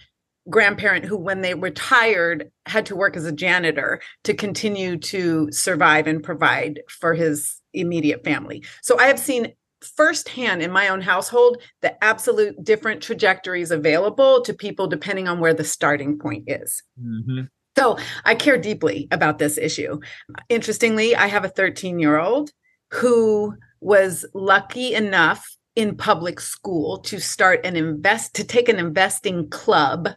grandparent 0.49 1.05
who 1.05 1.17
when 1.17 1.43
they 1.43 1.55
retired 1.55 2.51
had 2.67 2.87
to 2.87 2.97
work 2.97 3.17
as 3.17 3.25
a 3.25 3.33
janitor 3.33 4.01
to 4.25 4.35
continue 4.35 4.97
to 4.97 5.51
survive 5.53 6.07
and 6.07 6.23
provide 6.23 6.81
for 6.89 7.15
his 7.15 7.61
immediate 7.75 8.25
family. 8.25 8.65
So 8.83 8.99
i 8.99 9.07
have 9.07 9.19
seen 9.19 9.53
firsthand 9.97 10.61
in 10.61 10.73
my 10.73 10.89
own 10.89 11.01
household 11.01 11.63
the 11.83 12.03
absolute 12.03 12.57
different 12.65 13.01
trajectories 13.01 13.71
available 13.71 14.43
to 14.43 14.53
people 14.53 14.89
depending 14.89 15.29
on 15.29 15.39
where 15.39 15.55
the 15.55 15.65
starting 15.65 16.19
point 16.19 16.45
is. 16.47 16.83
Mm-hmm. 17.01 17.43
so 17.77 17.99
i 18.25 18.35
care 18.35 18.59
deeply 18.59 19.09
about 19.11 19.39
this 19.39 19.59
issue. 19.59 20.01
Interestingly 20.49 21.15
i 21.15 21.27
have 21.27 21.45
a 21.45 21.49
13 21.49 21.99
year 21.99 22.19
old 22.19 22.51
who 22.93 23.55
was 23.81 24.25
lucky 24.35 24.95
enough 24.95 25.57
in 25.77 25.97
public 25.97 26.41
school 26.41 26.99
to 26.99 27.21
start 27.21 27.65
an 27.65 27.77
invest 27.77 28.35
to 28.35 28.43
take 28.43 28.69
an 28.69 28.81
investing 28.81 29.49
club 29.49 30.09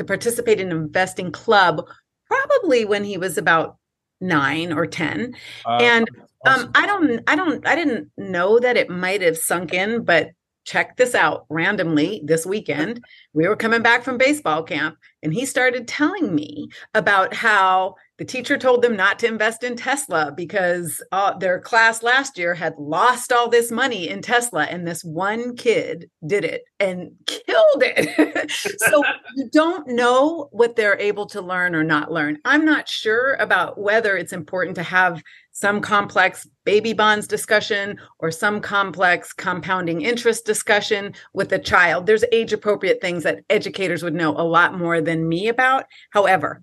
to 0.00 0.04
participate 0.04 0.58
in 0.58 0.72
an 0.72 0.78
investing 0.78 1.30
club 1.30 1.86
probably 2.26 2.86
when 2.86 3.04
he 3.04 3.18
was 3.18 3.36
about 3.36 3.76
nine 4.20 4.72
or 4.72 4.86
ten. 4.86 5.34
Uh, 5.66 5.76
and 5.76 6.08
um, 6.46 6.70
I 6.74 6.86
don't, 6.86 7.22
I 7.26 7.36
don't, 7.36 7.66
I 7.66 7.74
didn't 7.74 8.10
know 8.16 8.58
that 8.58 8.78
it 8.78 8.88
might 8.88 9.20
have 9.20 9.36
sunk 9.36 9.74
in, 9.74 10.04
but 10.04 10.30
check 10.64 10.96
this 10.96 11.14
out 11.14 11.46
randomly 11.48 12.22
this 12.24 12.46
weekend. 12.46 13.04
We 13.32 13.46
were 13.46 13.54
coming 13.54 13.80
back 13.80 14.02
from 14.02 14.18
baseball 14.18 14.64
camp 14.64 14.96
and 15.22 15.32
he 15.32 15.46
started 15.46 15.86
telling 15.86 16.34
me 16.34 16.68
about 16.94 17.32
how 17.32 17.94
the 18.20 18.24
teacher 18.26 18.58
told 18.58 18.82
them 18.82 18.96
not 18.96 19.18
to 19.20 19.26
invest 19.26 19.64
in 19.64 19.76
Tesla 19.76 20.30
because 20.36 21.02
uh, 21.10 21.38
their 21.38 21.58
class 21.58 22.02
last 22.02 22.36
year 22.36 22.52
had 22.52 22.74
lost 22.76 23.32
all 23.32 23.48
this 23.48 23.70
money 23.70 24.10
in 24.10 24.20
Tesla, 24.20 24.64
and 24.64 24.86
this 24.86 25.02
one 25.02 25.56
kid 25.56 26.10
did 26.26 26.44
it 26.44 26.64
and 26.78 27.12
killed 27.26 27.82
it. 27.82 28.50
so 28.80 29.02
you 29.36 29.48
don't 29.50 29.88
know 29.88 30.50
what 30.52 30.76
they're 30.76 30.98
able 30.98 31.24
to 31.28 31.40
learn 31.40 31.74
or 31.74 31.82
not 31.82 32.12
learn. 32.12 32.36
I'm 32.44 32.66
not 32.66 32.90
sure 32.90 33.36
about 33.36 33.80
whether 33.80 34.18
it's 34.18 34.34
important 34.34 34.76
to 34.76 34.82
have 34.82 35.22
some 35.52 35.80
complex 35.80 36.46
baby 36.64 36.92
bonds 36.92 37.26
discussion 37.26 37.98
or 38.18 38.30
some 38.30 38.60
complex 38.60 39.32
compounding 39.32 40.02
interest 40.02 40.46
discussion 40.46 41.14
with 41.34 41.52
a 41.52 41.58
child. 41.58 42.06
There's 42.06 42.24
age 42.32 42.52
appropriate 42.52 43.00
things 43.00 43.24
that 43.24 43.44
educators 43.50 44.02
would 44.02 44.14
know 44.14 44.30
a 44.30 44.42
lot 44.42 44.78
more 44.78 45.00
than 45.00 45.28
me 45.28 45.48
about. 45.48 45.84
However, 46.10 46.62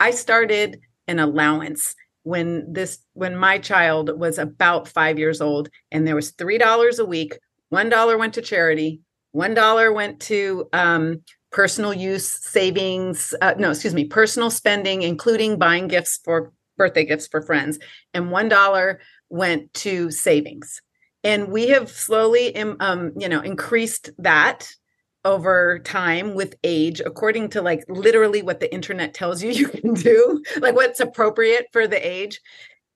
I 0.00 0.12
started 0.12 0.80
an 1.06 1.18
allowance 1.18 1.94
when 2.22 2.72
this 2.72 2.98
when 3.14 3.36
my 3.36 3.58
child 3.58 4.18
was 4.18 4.38
about 4.38 4.86
5 4.86 5.18
years 5.18 5.40
old 5.40 5.70
and 5.90 6.06
there 6.06 6.14
was 6.14 6.32
$3 6.32 6.98
a 6.98 7.04
week, 7.04 7.38
$1 7.72 8.18
went 8.18 8.34
to 8.34 8.42
charity, 8.42 9.00
$1 9.34 9.94
went 9.94 10.20
to 10.20 10.68
um, 10.72 11.22
personal 11.50 11.94
use 11.94 12.28
savings 12.28 13.34
uh, 13.40 13.54
no 13.58 13.70
excuse 13.70 13.94
me 13.94 14.04
personal 14.04 14.50
spending 14.50 15.00
including 15.00 15.56
buying 15.56 15.88
gifts 15.88 16.20
for 16.22 16.52
birthday 16.78 17.04
gifts 17.04 17.26
for 17.26 17.42
friends 17.42 17.78
and 18.14 18.30
$1 18.30 18.96
went 19.28 19.74
to 19.74 20.10
savings. 20.10 20.80
And 21.24 21.48
we 21.48 21.68
have 21.68 21.90
slowly 21.90 22.56
um, 22.56 23.12
you 23.16 23.28
know 23.28 23.40
increased 23.40 24.10
that 24.18 24.70
over 25.24 25.80
time 25.80 26.34
with 26.34 26.54
age 26.62 27.00
according 27.00 27.50
to 27.50 27.60
like 27.60 27.84
literally 27.88 28.40
what 28.40 28.60
the 28.60 28.72
internet 28.72 29.12
tells 29.14 29.42
you 29.42 29.50
you 29.60 29.68
can 29.68 29.92
do 29.94 30.42
like 30.60 30.74
what's 30.74 31.00
appropriate 31.00 31.66
for 31.72 31.86
the 31.86 32.06
age. 32.06 32.40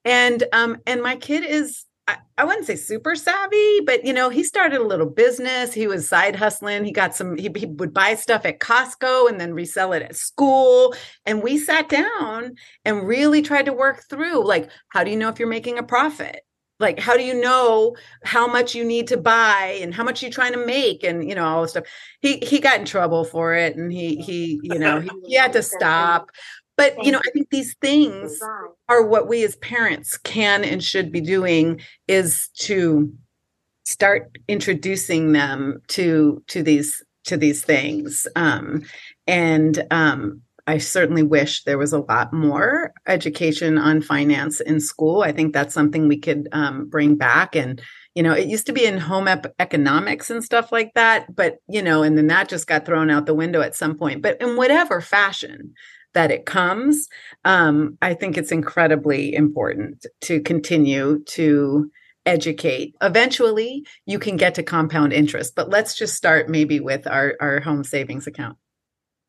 And 0.05 0.43
um 0.53 0.77
and 0.87 1.01
my 1.01 1.15
kid 1.15 1.45
is 1.45 1.85
I, 2.07 2.17
I 2.37 2.43
wouldn't 2.45 2.65
say 2.65 2.75
super 2.75 3.15
savvy, 3.15 3.79
but 3.85 4.05
you 4.05 4.13
know, 4.13 4.29
he 4.29 4.43
started 4.43 4.81
a 4.81 4.85
little 4.85 5.09
business. 5.09 5.73
He 5.73 5.87
was 5.87 6.07
side 6.07 6.35
hustling. 6.35 6.83
He 6.83 6.91
got 6.91 7.15
some, 7.15 7.37
he, 7.37 7.49
he 7.55 7.65
would 7.65 7.93
buy 7.93 8.15
stuff 8.15 8.45
at 8.45 8.59
Costco 8.59 9.29
and 9.29 9.39
then 9.39 9.53
resell 9.53 9.93
it 9.93 10.03
at 10.03 10.15
school. 10.15 10.95
And 11.25 11.41
we 11.41 11.57
sat 11.57 11.89
down 11.89 12.55
and 12.83 13.07
really 13.07 13.41
tried 13.41 13.65
to 13.65 13.73
work 13.73 14.03
through 14.09 14.45
like, 14.45 14.69
how 14.89 15.03
do 15.03 15.11
you 15.11 15.17
know 15.17 15.29
if 15.29 15.39
you're 15.39 15.47
making 15.47 15.77
a 15.77 15.83
profit? 15.83 16.41
like 16.79 16.99
how 16.99 17.15
do 17.15 17.23
you 17.23 17.39
know 17.39 17.95
how 18.23 18.47
much 18.47 18.75
you 18.75 18.83
need 18.83 19.07
to 19.07 19.17
buy 19.17 19.77
and 19.81 19.93
how 19.93 20.03
much 20.03 20.21
you're 20.21 20.31
trying 20.31 20.53
to 20.53 20.65
make 20.65 21.03
and 21.03 21.27
you 21.27 21.35
know 21.35 21.45
all 21.45 21.61
this 21.61 21.71
stuff 21.71 21.85
he 22.19 22.37
he 22.37 22.59
got 22.59 22.79
in 22.79 22.85
trouble 22.85 23.23
for 23.23 23.53
it 23.53 23.75
and 23.75 23.91
he 23.91 24.17
he 24.17 24.59
you 24.63 24.79
know 24.79 24.99
he, 24.99 25.09
he 25.27 25.35
had 25.35 25.53
to 25.53 25.63
stop 25.75 26.29
but 26.77 27.01
you 27.03 27.11
know 27.11 27.19
i 27.19 27.31
think 27.31 27.49
these 27.49 27.75
things 27.81 28.39
are 28.89 29.05
what 29.05 29.27
we 29.27 29.43
as 29.43 29.55
parents 29.57 30.17
can 30.17 30.63
and 30.63 30.83
should 30.83 31.11
be 31.11 31.21
doing 31.21 31.79
is 32.07 32.49
to 32.55 33.11
start 33.85 34.37
introducing 34.47 35.31
them 35.33 35.81
to 35.87 36.41
to 36.47 36.63
these 36.63 37.03
to 37.23 37.37
these 37.37 37.63
things 37.63 38.27
um 38.35 38.83
and 39.27 39.85
um 39.91 40.41
I 40.65 40.77
certainly 40.77 41.23
wish 41.23 41.63
there 41.63 41.77
was 41.77 41.91
a 41.91 41.99
lot 41.99 42.31
more 42.31 42.93
education 43.05 43.77
on 43.77 44.01
finance 44.01 44.61
in 44.61 44.79
school. 44.79 45.21
I 45.21 45.33
think 45.33 45.53
that's 45.53 45.73
something 45.73 46.07
we 46.07 46.17
could 46.17 46.47
um, 46.53 46.87
bring 46.89 47.15
back. 47.15 47.55
And, 47.55 47.81
you 48.15 48.23
know, 48.23 48.33
it 48.33 48.47
used 48.47 48.65
to 48.67 48.73
be 48.73 48.85
in 48.85 48.97
home 48.97 49.27
ep- 49.27 49.53
economics 49.59 50.29
and 50.29 50.43
stuff 50.43 50.71
like 50.71 50.93
that, 50.95 51.35
but, 51.35 51.57
you 51.67 51.81
know, 51.81 52.01
and 52.01 52.17
then 52.17 52.27
that 52.27 52.47
just 52.47 52.67
got 52.67 52.85
thrown 52.85 53.09
out 53.09 53.25
the 53.25 53.33
window 53.33 53.59
at 53.59 53.75
some 53.75 53.97
point. 53.97 54.21
But 54.21 54.39
in 54.41 54.55
whatever 54.55 55.01
fashion 55.01 55.73
that 56.13 56.31
it 56.31 56.45
comes, 56.45 57.07
um, 57.45 57.97
I 58.01 58.13
think 58.13 58.37
it's 58.37 58.51
incredibly 58.51 59.33
important 59.33 60.05
to 60.21 60.39
continue 60.41 61.23
to 61.25 61.91
educate. 62.25 62.95
Eventually, 63.01 63.85
you 64.05 64.19
can 64.19 64.37
get 64.37 64.55
to 64.55 64.63
compound 64.63 65.11
interest, 65.11 65.55
but 65.55 65.69
let's 65.69 65.95
just 65.95 66.15
start 66.15 66.49
maybe 66.49 66.79
with 66.79 67.05
our, 67.07 67.35
our 67.41 67.59
home 67.59 67.83
savings 67.83 68.27
account. 68.27 68.57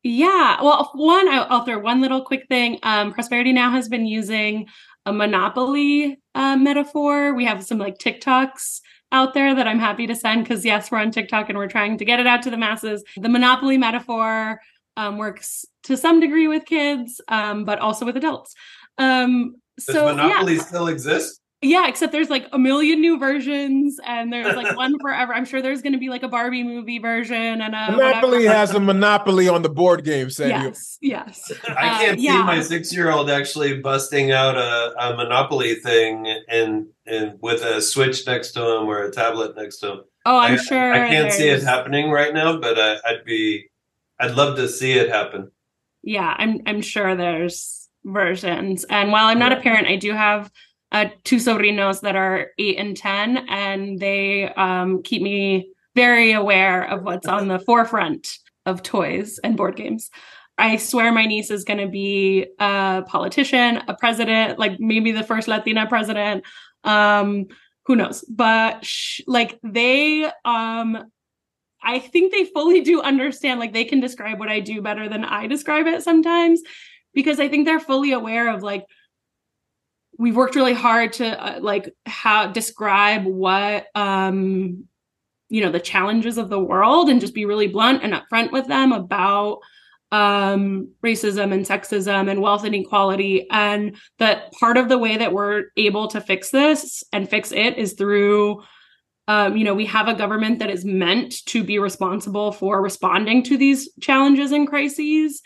Yeah. 0.03 0.61
Well, 0.61 0.91
one, 0.93 1.27
I'll 1.27 1.65
throw 1.65 1.79
one 1.79 1.99
little 1.99 2.23
quick 2.23 2.47
thing. 2.47 2.79
Um, 2.83 3.11
Prosperity 3.11 3.51
Now 3.51 3.71
has 3.71 3.89
been 3.89 4.05
using 4.05 4.67
a 5.05 5.11
monopoly 5.11 6.19
uh, 6.35 6.55
metaphor. 6.55 7.33
We 7.33 7.45
have 7.45 7.63
some 7.63 7.79
like 7.79 7.97
TikToks 7.97 8.81
out 9.11 9.33
there 9.33 9.55
that 9.55 9.67
I'm 9.67 9.79
happy 9.79 10.05
to 10.07 10.15
send 10.15 10.43
because, 10.43 10.63
yes, 10.63 10.91
we're 10.91 10.99
on 10.99 11.11
TikTok 11.11 11.49
and 11.49 11.57
we're 11.57 11.67
trying 11.67 11.97
to 11.97 12.05
get 12.05 12.19
it 12.19 12.27
out 12.27 12.43
to 12.43 12.51
the 12.51 12.57
masses. 12.57 13.03
The 13.17 13.29
monopoly 13.29 13.77
metaphor 13.77 14.59
um, 14.97 15.17
works 15.17 15.65
to 15.83 15.97
some 15.97 16.19
degree 16.19 16.47
with 16.47 16.65
kids, 16.65 17.21
um, 17.27 17.65
but 17.65 17.79
also 17.79 18.05
with 18.05 18.17
adults. 18.17 18.55
Um, 18.97 19.55
Does 19.77 19.95
so, 19.95 20.05
monopoly 20.05 20.55
yeah. 20.55 20.63
still 20.63 20.87
exist? 20.87 21.41
Yeah, 21.61 21.87
except 21.87 22.11
there's 22.11 22.29
like 22.29 22.47
a 22.51 22.59
million 22.59 23.01
new 23.01 23.17
versions, 23.17 23.99
and 24.05 24.31
there's 24.31 24.55
like 24.55 24.75
one 24.77 24.99
forever. 24.99 25.33
I'm 25.33 25.45
sure 25.45 25.61
there's 25.61 25.81
going 25.81 25.93
to 25.93 25.99
be 25.99 26.09
like 26.09 26.21
a 26.21 26.27
Barbie 26.27 26.63
movie 26.63 26.99
version 26.99 27.61
and 27.61 27.73
a 27.73 27.91
Monopoly 27.91 28.39
whatever. 28.39 28.53
has 28.53 28.71
a 28.75 28.79
monopoly 28.79 29.49
on 29.49 29.61
the 29.63 29.69
board 29.69 30.03
game. 30.03 30.29
Samuel. 30.29 30.61
Yes, 30.61 30.97
yes. 31.01 31.51
I 31.67 32.03
can't 32.03 32.17
uh, 32.17 32.21
see 32.21 32.25
yeah. 32.25 32.43
my 32.43 32.61
six 32.61 32.93
year 32.93 33.09
old 33.09 33.29
actually 33.29 33.79
busting 33.79 34.31
out 34.31 34.55
a, 34.55 34.93
a 34.99 35.15
Monopoly 35.15 35.75
thing 35.75 36.27
and 36.49 36.87
and 37.07 37.39
with 37.41 37.63
a 37.63 37.81
Switch 37.81 38.27
next 38.27 38.51
to 38.51 38.61
him 38.61 38.83
or 38.83 39.03
a 39.03 39.11
tablet 39.11 39.55
next 39.55 39.77
to 39.77 39.93
him. 39.93 39.99
Oh, 40.25 40.37
I'm 40.37 40.53
I, 40.53 40.57
sure. 40.57 40.93
I 40.93 41.07
can't 41.07 41.31
see 41.31 41.47
it 41.49 41.63
happening 41.63 42.09
right 42.09 42.33
now, 42.33 42.59
but 42.59 42.79
I, 42.79 42.97
I'd 43.05 43.25
be, 43.25 43.67
I'd 44.19 44.35
love 44.35 44.55
to 44.57 44.67
see 44.67 44.93
it 44.93 45.09
happen. 45.09 45.51
Yeah, 46.03 46.35
I'm 46.37 46.61
I'm 46.65 46.81
sure 46.81 47.15
there's 47.15 47.89
versions, 48.03 48.83
and 48.85 49.11
while 49.11 49.25
I'm 49.25 49.39
not 49.39 49.51
a 49.51 49.61
parent, 49.61 49.87
I 49.87 49.95
do 49.95 50.13
have 50.13 50.51
uh, 50.91 51.09
two 51.23 51.37
sobrinos 51.37 52.01
that 52.01 52.15
are 52.15 52.51
eight 52.57 52.77
and 52.77 52.95
10, 52.95 53.49
and 53.49 53.99
they 53.99 54.53
um, 54.53 55.01
keep 55.03 55.21
me 55.21 55.71
very 55.95 56.31
aware 56.31 56.83
of 56.89 57.03
what's 57.03 57.27
on 57.27 57.47
the 57.47 57.59
forefront 57.59 58.37
of 58.65 58.83
toys 58.83 59.39
and 59.43 59.57
board 59.57 59.75
games. 59.75 60.09
I 60.57 60.77
swear 60.77 61.11
my 61.11 61.25
niece 61.25 61.51
is 61.51 61.63
going 61.63 61.79
to 61.79 61.87
be 61.87 62.47
a 62.59 63.03
politician, 63.07 63.81
a 63.87 63.95
president, 63.95 64.57
like 64.57 64.79
maybe 64.79 65.11
the 65.11 65.23
first 65.23 65.47
Latina 65.47 65.85
president. 65.87 66.45
Um, 66.83 67.47
who 67.85 67.95
knows? 67.95 68.23
But 68.29 68.85
sh- 68.85 69.21
like 69.27 69.59
they, 69.63 70.31
um, 70.45 71.11
I 71.85 71.99
think 71.99 72.31
they 72.31 72.45
fully 72.45 72.81
do 72.81 73.01
understand. 73.01 73.59
Like 73.59 73.73
they 73.73 73.85
can 73.85 73.99
describe 73.99 74.39
what 74.39 74.49
I 74.49 74.59
do 74.59 74.81
better 74.81 75.07
than 75.07 75.23
I 75.23 75.47
describe 75.47 75.87
it 75.87 76.03
sometimes, 76.03 76.61
because 77.13 77.39
I 77.39 77.47
think 77.47 77.65
they're 77.65 77.79
fully 77.79 78.11
aware 78.11 78.53
of 78.53 78.63
like 78.63 78.85
we've 80.17 80.35
worked 80.35 80.55
really 80.55 80.73
hard 80.73 81.13
to 81.13 81.43
uh, 81.43 81.59
like 81.59 81.93
how 82.05 82.47
describe 82.47 83.25
what 83.25 83.87
um 83.95 84.85
you 85.49 85.61
know 85.61 85.71
the 85.71 85.79
challenges 85.79 86.37
of 86.37 86.49
the 86.49 86.59
world 86.59 87.09
and 87.09 87.21
just 87.21 87.33
be 87.33 87.45
really 87.45 87.67
blunt 87.67 88.03
and 88.03 88.13
upfront 88.13 88.51
with 88.51 88.67
them 88.67 88.91
about 88.91 89.59
um 90.11 90.89
racism 91.03 91.51
and 91.53 91.65
sexism 91.65 92.29
and 92.29 92.41
wealth 92.41 92.63
inequality 92.63 93.47
and 93.51 93.95
that 94.19 94.51
part 94.53 94.77
of 94.77 94.87
the 94.89 94.97
way 94.97 95.17
that 95.17 95.33
we're 95.33 95.65
able 95.77 96.07
to 96.07 96.21
fix 96.21 96.49
this 96.51 97.03
and 97.11 97.29
fix 97.29 97.51
it 97.51 97.77
is 97.77 97.93
through 97.93 98.61
um, 99.27 99.57
you 99.57 99.63
know, 99.63 99.73
we 99.73 99.85
have 99.85 100.07
a 100.07 100.13
government 100.13 100.59
that 100.59 100.69
is 100.69 100.85
meant 100.85 101.45
to 101.47 101.63
be 101.63 101.79
responsible 101.79 102.51
for 102.51 102.81
responding 102.81 103.43
to 103.43 103.57
these 103.57 103.89
challenges 104.01 104.51
and 104.51 104.67
crises. 104.67 105.41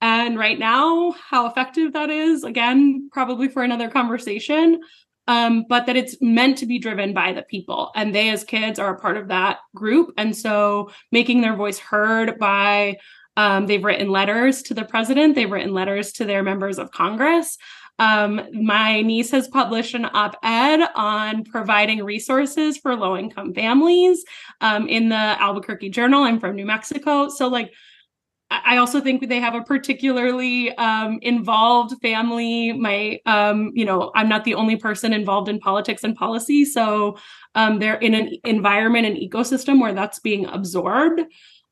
And 0.00 0.38
right 0.38 0.58
now, 0.58 1.12
how 1.12 1.46
effective 1.46 1.92
that 1.92 2.10
is, 2.10 2.44
again, 2.44 3.08
probably 3.12 3.48
for 3.48 3.62
another 3.62 3.90
conversation. 3.90 4.80
Um, 5.28 5.66
but 5.68 5.86
that 5.86 5.96
it's 5.96 6.16
meant 6.20 6.58
to 6.58 6.66
be 6.66 6.78
driven 6.78 7.12
by 7.12 7.32
the 7.32 7.42
people. 7.42 7.92
And 7.94 8.12
they, 8.12 8.30
as 8.30 8.42
kids, 8.42 8.78
are 8.78 8.96
a 8.96 8.98
part 8.98 9.16
of 9.16 9.28
that 9.28 9.58
group. 9.76 10.12
And 10.16 10.36
so 10.36 10.90
making 11.12 11.40
their 11.40 11.54
voice 11.54 11.78
heard 11.78 12.38
by 12.38 12.98
Um, 13.36 13.66
they've 13.66 13.84
written 13.84 14.10
letters 14.10 14.62
to 14.64 14.74
the 14.74 14.84
president. 14.84 15.34
They've 15.34 15.50
written 15.50 15.72
letters 15.72 16.12
to 16.14 16.24
their 16.24 16.42
members 16.42 16.78
of 16.78 16.90
Congress. 16.90 17.56
Um, 18.00 18.40
my 18.52 19.02
niece 19.02 19.30
has 19.30 19.46
published 19.46 19.94
an 19.94 20.06
op 20.06 20.34
ed 20.42 20.80
on 20.96 21.44
providing 21.44 22.02
resources 22.02 22.78
for 22.78 22.96
low 22.96 23.16
income 23.16 23.52
families 23.52 24.24
um, 24.62 24.88
in 24.88 25.10
the 25.10 25.14
Albuquerque 25.16 25.90
Journal. 25.90 26.24
I'm 26.24 26.40
from 26.40 26.56
New 26.56 26.64
Mexico. 26.64 27.28
So, 27.28 27.46
like, 27.46 27.72
I 28.50 28.78
also 28.78 29.00
think 29.00 29.28
they 29.28 29.38
have 29.38 29.54
a 29.54 29.62
particularly 29.62 30.74
um, 30.76 31.18
involved 31.22 31.94
family. 32.00 32.72
My, 32.72 33.20
um, 33.26 33.70
you 33.74 33.84
know, 33.84 34.10
I'm 34.16 34.28
not 34.28 34.44
the 34.44 34.54
only 34.54 34.76
person 34.76 35.12
involved 35.12 35.48
in 35.48 35.60
politics 35.60 36.02
and 36.02 36.16
policy. 36.16 36.64
So 36.64 37.16
um, 37.54 37.78
they're 37.78 37.98
in 37.98 38.14
an 38.14 38.32
environment 38.44 39.06
and 39.06 39.16
ecosystem 39.16 39.80
where 39.80 39.92
that's 39.92 40.18
being 40.18 40.46
absorbed 40.46 41.20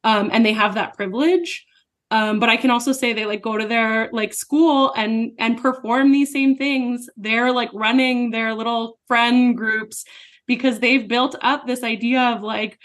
um, 0.05 0.31
and 0.33 0.47
they 0.47 0.53
have 0.53 0.75
that 0.75 0.95
privilege 0.95 1.67
um, 2.11 2.39
but 2.39 2.49
i 2.49 2.57
can 2.57 2.71
also 2.71 2.93
say 2.93 3.13
they 3.13 3.27
like 3.27 3.43
go 3.43 3.59
to 3.59 3.67
their 3.67 4.09
like 4.13 4.33
school 4.33 4.93
and 4.97 5.33
and 5.39 5.61
perform 5.61 6.13
these 6.13 6.33
same 6.33 6.57
things. 6.57 7.09
They're 7.17 7.53
like 7.53 7.71
running 7.73 8.31
their 8.31 8.55
little 8.55 8.99
friend 9.07 9.57
groups 9.57 10.05
because 10.47 10.81
they've 10.81 11.07
built 11.07 11.37
up 11.43 11.67
this 11.67 11.83
idea 11.83 12.21
of 12.21 12.43
like 12.43 12.79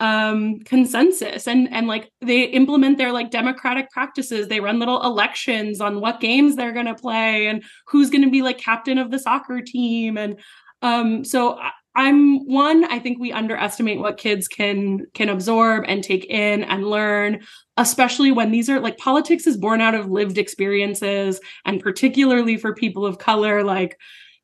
um 0.00 0.60
consensus 0.60 1.48
and 1.48 1.72
and 1.72 1.88
like 1.88 2.08
they 2.20 2.44
implement 2.44 2.98
their 2.98 3.12
like 3.12 3.30
democratic 3.30 3.90
practices. 3.90 4.46
They 4.46 4.60
run 4.60 4.78
little 4.78 5.02
elections 5.02 5.80
on 5.80 6.00
what 6.00 6.20
games 6.20 6.54
they're 6.54 6.72
going 6.72 6.86
to 6.86 6.94
play 6.94 7.48
and 7.48 7.64
who's 7.88 8.10
going 8.10 8.24
to 8.24 8.30
be 8.30 8.42
like 8.42 8.58
captain 8.58 8.98
of 8.98 9.10
the 9.10 9.18
soccer 9.18 9.60
team 9.60 10.16
and 10.16 10.38
um 10.82 11.24
so 11.24 11.58
I'm 11.98 12.46
one, 12.46 12.84
I 12.84 13.00
think 13.00 13.18
we 13.18 13.32
underestimate 13.32 13.98
what 13.98 14.18
kids 14.18 14.46
can 14.46 15.06
can 15.14 15.28
absorb 15.28 15.84
and 15.88 16.02
take 16.02 16.26
in 16.26 16.62
and 16.62 16.86
learn, 16.86 17.40
especially 17.76 18.30
when 18.30 18.52
these 18.52 18.70
are 18.70 18.78
like 18.78 18.98
politics 18.98 19.48
is 19.48 19.56
born 19.56 19.80
out 19.80 19.96
of 19.96 20.08
lived 20.08 20.38
experiences 20.38 21.40
and 21.64 21.82
particularly 21.82 22.56
for 22.56 22.72
people 22.72 23.04
of 23.04 23.18
color 23.18 23.64
like 23.64 23.98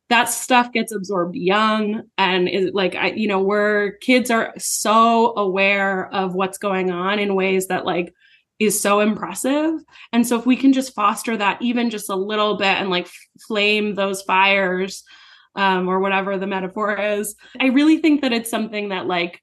that 0.09 0.25
stuff 0.25 0.73
gets 0.73 0.91
absorbed 0.91 1.37
young 1.37 2.03
and 2.19 2.49
is 2.49 2.73
like 2.75 2.97
I 2.97 3.13
you 3.13 3.29
know 3.29 3.41
where 3.41 3.93
kids 3.99 4.33
are 4.33 4.53
so 4.59 5.33
aware 5.37 6.13
of 6.13 6.35
what's 6.35 6.59
going 6.59 6.91
on 6.91 7.21
in 7.21 7.37
ways 7.37 7.69
that 7.69 7.87
like 7.87 8.13
is 8.59 8.81
so 8.81 8.99
impressive. 8.99 9.75
And 10.13 10.27
so 10.27 10.37
if 10.37 10.45
we 10.45 10.57
can 10.57 10.73
just 10.73 10.95
foster 10.95 11.37
that 11.37 11.63
even 11.63 11.91
just 11.91 12.11
a 12.11 12.17
little 12.17 12.57
bit 12.57 12.67
and 12.67 12.91
like 12.91 13.09
flame 13.47 13.95
those 13.95 14.23
fires 14.23 15.05
um, 15.55 15.89
or 15.89 16.01
whatever 16.01 16.37
the 16.39 16.47
metaphor 16.47 16.99
is. 16.99 17.35
I 17.61 17.67
really 17.67 17.99
think 17.99 18.23
that 18.23 18.33
it's 18.33 18.51
something 18.51 18.89
that 18.91 19.07
like 19.07 19.41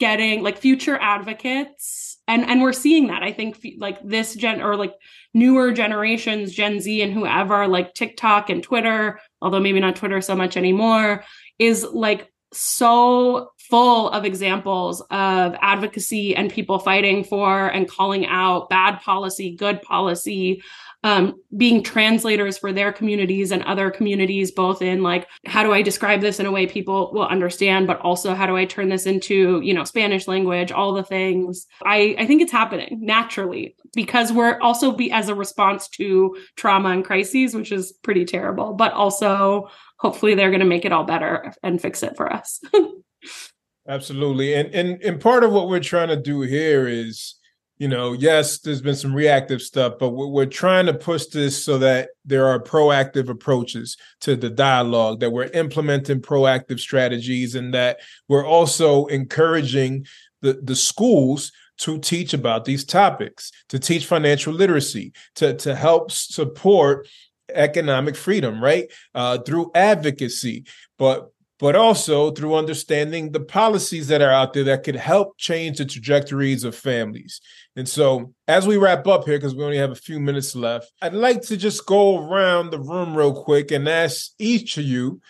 getting 0.00 0.42
like 0.42 0.58
future 0.58 0.98
advocates 1.00 2.18
and 2.26 2.42
and 2.46 2.62
we're 2.62 2.72
seeing 2.72 3.08
that 3.08 3.22
i 3.22 3.30
think 3.30 3.60
like 3.78 3.98
this 4.02 4.34
gen 4.34 4.62
or 4.62 4.74
like 4.74 4.94
newer 5.34 5.72
generations 5.72 6.52
gen 6.52 6.80
z 6.80 7.02
and 7.02 7.12
whoever 7.12 7.68
like 7.68 7.92
tiktok 7.92 8.48
and 8.48 8.62
twitter 8.62 9.20
although 9.42 9.60
maybe 9.60 9.78
not 9.78 9.94
twitter 9.94 10.22
so 10.22 10.34
much 10.34 10.56
anymore 10.56 11.22
is 11.58 11.84
like 11.92 12.32
so 12.52 13.50
full 13.58 14.08
of 14.08 14.24
examples 14.24 15.02
of 15.10 15.54
advocacy 15.60 16.34
and 16.34 16.50
people 16.50 16.78
fighting 16.78 17.22
for 17.22 17.68
and 17.68 17.88
calling 17.88 18.26
out 18.26 18.70
bad 18.70 19.00
policy 19.02 19.54
good 19.54 19.82
policy 19.82 20.62
um, 21.02 21.40
being 21.56 21.82
translators 21.82 22.58
for 22.58 22.72
their 22.72 22.92
communities 22.92 23.50
and 23.52 23.62
other 23.64 23.90
communities, 23.90 24.50
both 24.50 24.82
in 24.82 25.02
like, 25.02 25.26
how 25.46 25.62
do 25.62 25.72
I 25.72 25.82
describe 25.82 26.20
this 26.20 26.38
in 26.38 26.46
a 26.46 26.50
way 26.50 26.66
people 26.66 27.10
will 27.12 27.26
understand, 27.26 27.86
but 27.86 28.00
also 28.00 28.34
how 28.34 28.46
do 28.46 28.56
I 28.56 28.66
turn 28.66 28.90
this 28.90 29.06
into, 29.06 29.60
you 29.62 29.72
know, 29.72 29.84
Spanish 29.84 30.28
language, 30.28 30.70
all 30.70 30.92
the 30.92 31.02
things. 31.02 31.66
I, 31.84 32.14
I 32.18 32.26
think 32.26 32.42
it's 32.42 32.52
happening 32.52 32.98
naturally 33.00 33.76
because 33.94 34.32
we're 34.32 34.58
also 34.60 34.92
be 34.92 35.10
as 35.10 35.28
a 35.28 35.34
response 35.34 35.88
to 35.90 36.36
trauma 36.56 36.90
and 36.90 37.04
crises, 37.04 37.54
which 37.54 37.72
is 37.72 37.92
pretty 38.02 38.26
terrible, 38.26 38.74
but 38.74 38.92
also 38.92 39.68
hopefully 39.98 40.34
they're 40.34 40.50
going 40.50 40.60
to 40.60 40.66
make 40.66 40.84
it 40.84 40.92
all 40.92 41.04
better 41.04 41.54
and 41.62 41.80
fix 41.80 42.02
it 42.02 42.16
for 42.16 42.30
us. 42.30 42.60
Absolutely. 43.88 44.54
And, 44.54 44.74
and, 44.74 45.02
and 45.02 45.20
part 45.20 45.44
of 45.44 45.52
what 45.52 45.68
we're 45.68 45.80
trying 45.80 46.08
to 46.08 46.16
do 46.16 46.42
here 46.42 46.86
is, 46.86 47.39
you 47.80 47.88
know, 47.88 48.12
yes, 48.12 48.58
there's 48.58 48.82
been 48.82 48.94
some 48.94 49.14
reactive 49.14 49.62
stuff, 49.62 49.94
but 49.98 50.10
we're, 50.10 50.26
we're, 50.26 50.44
trying 50.44 50.84
to 50.84 50.92
push 50.92 51.24
this 51.26 51.64
so 51.64 51.78
that 51.78 52.10
there 52.26 52.46
are 52.46 52.62
proactive 52.62 53.30
approaches 53.30 53.96
to 54.20 54.36
the 54.36 54.50
dialogue, 54.50 55.20
that 55.20 55.30
we're 55.30 55.44
implementing 55.54 56.20
proactive 56.20 56.78
strategies, 56.78 57.54
and 57.54 57.72
that 57.72 58.00
we're 58.28 58.46
also 58.46 59.06
encouraging 59.06 60.04
the, 60.42 60.60
the 60.62 60.76
schools 60.76 61.52
to 61.78 61.98
teach 61.98 62.34
about 62.34 62.66
these 62.66 62.84
topics, 62.84 63.50
to 63.70 63.78
teach 63.78 64.04
financial 64.04 64.52
literacy, 64.52 65.14
to, 65.36 65.54
to 65.54 65.74
help 65.74 66.10
support 66.10 67.08
economic 67.54 68.14
freedom, 68.14 68.62
right? 68.62 68.92
Uh, 69.14 69.38
through 69.38 69.70
advocacy. 69.74 70.66
But 70.98 71.30
but 71.60 71.76
also 71.76 72.30
through 72.30 72.54
understanding 72.54 73.30
the 73.30 73.40
policies 73.40 74.08
that 74.08 74.22
are 74.22 74.30
out 74.30 74.54
there 74.54 74.64
that 74.64 74.82
could 74.82 74.96
help 74.96 75.36
change 75.36 75.76
the 75.76 75.84
trajectories 75.84 76.64
of 76.64 76.74
families. 76.74 77.40
And 77.76 77.88
so, 77.88 78.34
as 78.48 78.66
we 78.66 78.76
wrap 78.76 79.06
up 79.06 79.24
here, 79.24 79.38
because 79.38 79.54
we 79.54 79.64
only 79.64 79.76
have 79.76 79.92
a 79.92 79.96
few 79.96 80.18
minutes 80.18 80.56
left, 80.56 80.92
I'd 81.00 81.14
like 81.14 81.42
to 81.42 81.56
just 81.56 81.86
go 81.86 82.18
around 82.18 82.70
the 82.70 82.80
room 82.80 83.16
real 83.16 83.32
quick 83.32 83.70
and 83.70 83.88
ask 83.88 84.32
each 84.38 84.76
of 84.76 84.84
you, 84.84 85.20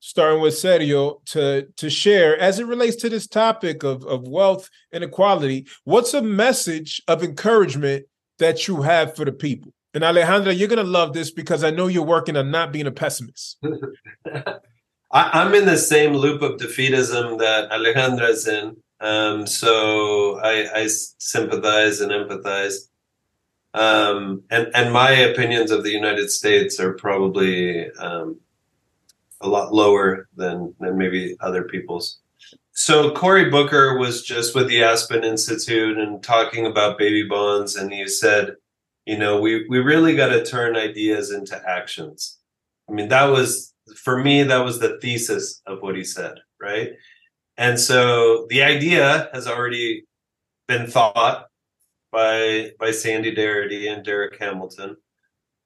starting 0.00 0.42
with 0.42 0.54
Sergio, 0.54 1.24
to, 1.26 1.66
to 1.76 1.88
share 1.88 2.38
as 2.38 2.58
it 2.58 2.66
relates 2.66 2.96
to 2.96 3.08
this 3.08 3.26
topic 3.26 3.82
of, 3.82 4.04
of 4.04 4.28
wealth 4.28 4.68
inequality, 4.92 5.66
what's 5.84 6.12
a 6.12 6.22
message 6.22 7.00
of 7.08 7.22
encouragement 7.24 8.04
that 8.38 8.68
you 8.68 8.82
have 8.82 9.16
for 9.16 9.24
the 9.24 9.32
people? 9.32 9.72
And 9.94 10.04
Alejandra, 10.04 10.56
you're 10.56 10.68
going 10.68 10.84
to 10.84 10.90
love 10.90 11.14
this 11.14 11.30
because 11.30 11.64
I 11.64 11.70
know 11.70 11.86
you're 11.86 12.04
working 12.04 12.36
on 12.36 12.50
not 12.50 12.70
being 12.70 12.86
a 12.86 12.92
pessimist. 12.92 13.56
I, 15.10 15.42
am 15.42 15.54
in 15.54 15.64
the 15.64 15.78
same 15.78 16.12
loop 16.12 16.42
of 16.42 16.60
defeatism 16.60 17.38
that 17.38 17.70
Alejandra's 17.70 18.46
in. 18.46 18.76
Um, 19.00 19.46
so 19.46 20.38
I, 20.40 20.82
I, 20.82 20.88
sympathize 21.18 22.00
and 22.00 22.12
empathize. 22.12 22.88
Um, 23.74 24.42
and, 24.50 24.68
and 24.74 24.90
my 24.90 25.10
opinions 25.10 25.70
of 25.70 25.84
the 25.84 25.90
United 25.90 26.30
States 26.30 26.80
are 26.80 26.94
probably 26.94 27.90
um, 27.92 28.40
a 29.42 29.48
lot 29.48 29.74
lower 29.74 30.28
than, 30.34 30.74
than 30.80 30.96
maybe 30.96 31.36
other 31.40 31.64
people's. 31.64 32.18
So 32.72 33.10
Cory 33.10 33.50
Booker 33.50 33.98
was 33.98 34.22
just 34.22 34.54
with 34.54 34.68
the 34.68 34.82
Aspen 34.82 35.24
Institute 35.24 35.98
and 35.98 36.22
talking 36.22 36.66
about 36.66 36.98
baby 36.98 37.26
bonds, 37.28 37.76
and 37.76 37.92
he 37.92 38.06
said, 38.06 38.56
you 39.06 39.16
know, 39.16 39.40
we, 39.40 39.66
we 39.68 39.78
really 39.78 40.16
got 40.16 40.28
to 40.28 40.44
turn 40.44 40.76
ideas 40.76 41.30
into 41.30 41.60
actions. 41.68 42.38
I 42.88 42.92
mean, 42.92 43.08
that 43.08 43.26
was, 43.26 43.72
for 43.94 44.22
me, 44.22 44.42
that 44.42 44.64
was 44.64 44.78
the 44.78 44.98
thesis 45.00 45.62
of 45.66 45.80
what 45.80 45.96
he 45.96 46.04
said, 46.04 46.34
right? 46.60 46.92
And 47.58 47.80
so 47.80 48.46
the 48.50 48.62
idea 48.62 49.30
has 49.32 49.46
already 49.46 50.04
been 50.68 50.86
thought 50.86 51.46
by 52.12 52.72
by 52.78 52.90
Sandy 52.90 53.34
Darity 53.34 53.90
and 53.90 54.04
Darrick 54.04 54.38
Hamilton. 54.38 54.96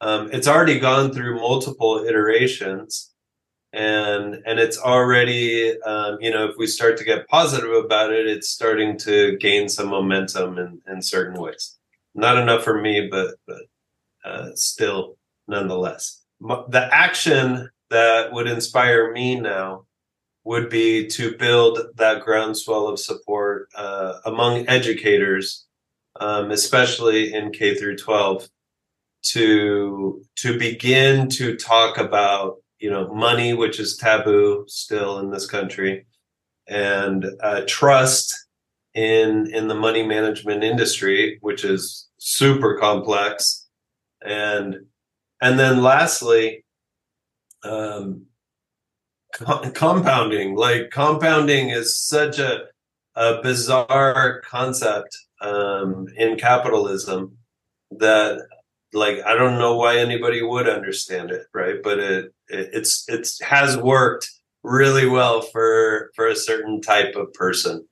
Um, 0.01 0.31
it's 0.33 0.49
already 0.49 0.79
gone 0.79 1.13
through 1.13 1.41
multiple 1.41 2.05
iterations, 2.07 3.13
and 3.73 4.43
and 4.47 4.59
it's 4.59 4.79
already 4.79 5.81
um, 5.83 6.19
you 6.21 6.31
know 6.31 6.47
if 6.47 6.57
we 6.59 6.67
start 6.67 6.97
to 6.99 7.05
get 7.05 7.29
positive 7.29 7.73
about 7.73 8.13
it, 8.13 8.27
it's 8.27 8.49
starting 8.49 8.97
to 8.99 9.37
gain 9.39 9.69
some 9.69 9.89
momentum 9.89 10.59
in, 10.59 10.81
in 10.89 11.03
certain 11.03 11.41
ways. 11.41 11.77
Not 12.15 12.39
enough 12.39 12.63
for 12.63 12.81
me, 12.81 13.09
but 13.11 13.35
but 13.47 13.63
uh, 14.25 14.51
still 14.55 15.17
nonetheless. 15.49 16.23
The 16.41 16.89
action 16.93 17.69
that 17.91 18.33
would 18.33 18.47
inspire 18.47 19.13
me 19.13 19.39
now 19.39 19.85
would 20.45 20.71
be 20.71 21.07
to 21.07 21.37
build 21.37 21.79
that 21.97 22.23
groundswell 22.23 22.89
of 22.89 22.99
support 22.99 23.69
uh, 23.75 24.15
among 24.25 24.69
educators, 24.69 25.67
um, 26.19 26.51
especially 26.51 27.35
in 27.35 27.53
K 27.53 27.75
through 27.75 27.97
12, 27.97 28.49
to 29.23 30.23
to 30.37 30.59
begin 30.59 31.29
to 31.29 31.57
talk 31.57 31.99
about 31.99 32.57
you 32.79 32.91
know 32.91 33.13
money, 33.13 33.53
which 33.53 33.79
is 33.79 33.97
taboo 33.97 34.65
still 34.67 35.19
in 35.19 35.31
this 35.31 35.47
country, 35.47 36.07
and 36.67 37.27
uh, 37.43 37.63
trust 37.67 38.35
in 38.95 39.53
in 39.53 39.69
the 39.69 39.75
money 39.75 40.03
management 40.03 40.65
industry, 40.65 41.39
which 41.43 41.65
is 41.65 42.09
super 42.19 42.79
complex, 42.79 43.69
and 44.25 44.77
and 45.43 45.59
then 45.59 45.83
lastly. 45.83 46.65
Um, 47.63 48.25
compounding 49.75 50.55
like 50.57 50.91
compounding 50.91 51.71
is 51.71 51.97
such 51.97 52.39
a 52.39 52.65
a 53.17 53.43
bizarre 53.43 54.41
concept 54.45 55.17
um, 55.41 56.07
in 56.17 56.39
capitalism 56.39 57.37
that 57.93 58.41
like 58.93 59.19
I 59.25 59.35
don't 59.35 59.59
know 59.59 59.77
why 59.77 59.99
anybody 59.99 60.43
would 60.43 60.69
understand 60.69 61.31
it, 61.31 61.47
right? 61.55 61.77
But 61.83 61.99
it, 61.99 62.25
it 62.49 62.71
it's 62.73 63.05
it's 63.09 63.41
has 63.43 63.77
worked 63.77 64.31
really 64.63 65.07
well 65.07 65.43
for 65.43 66.11
for 66.15 66.27
a 66.27 66.37
certain 66.37 66.81
type 66.81 67.15
of 67.17 67.33
person 67.33 67.87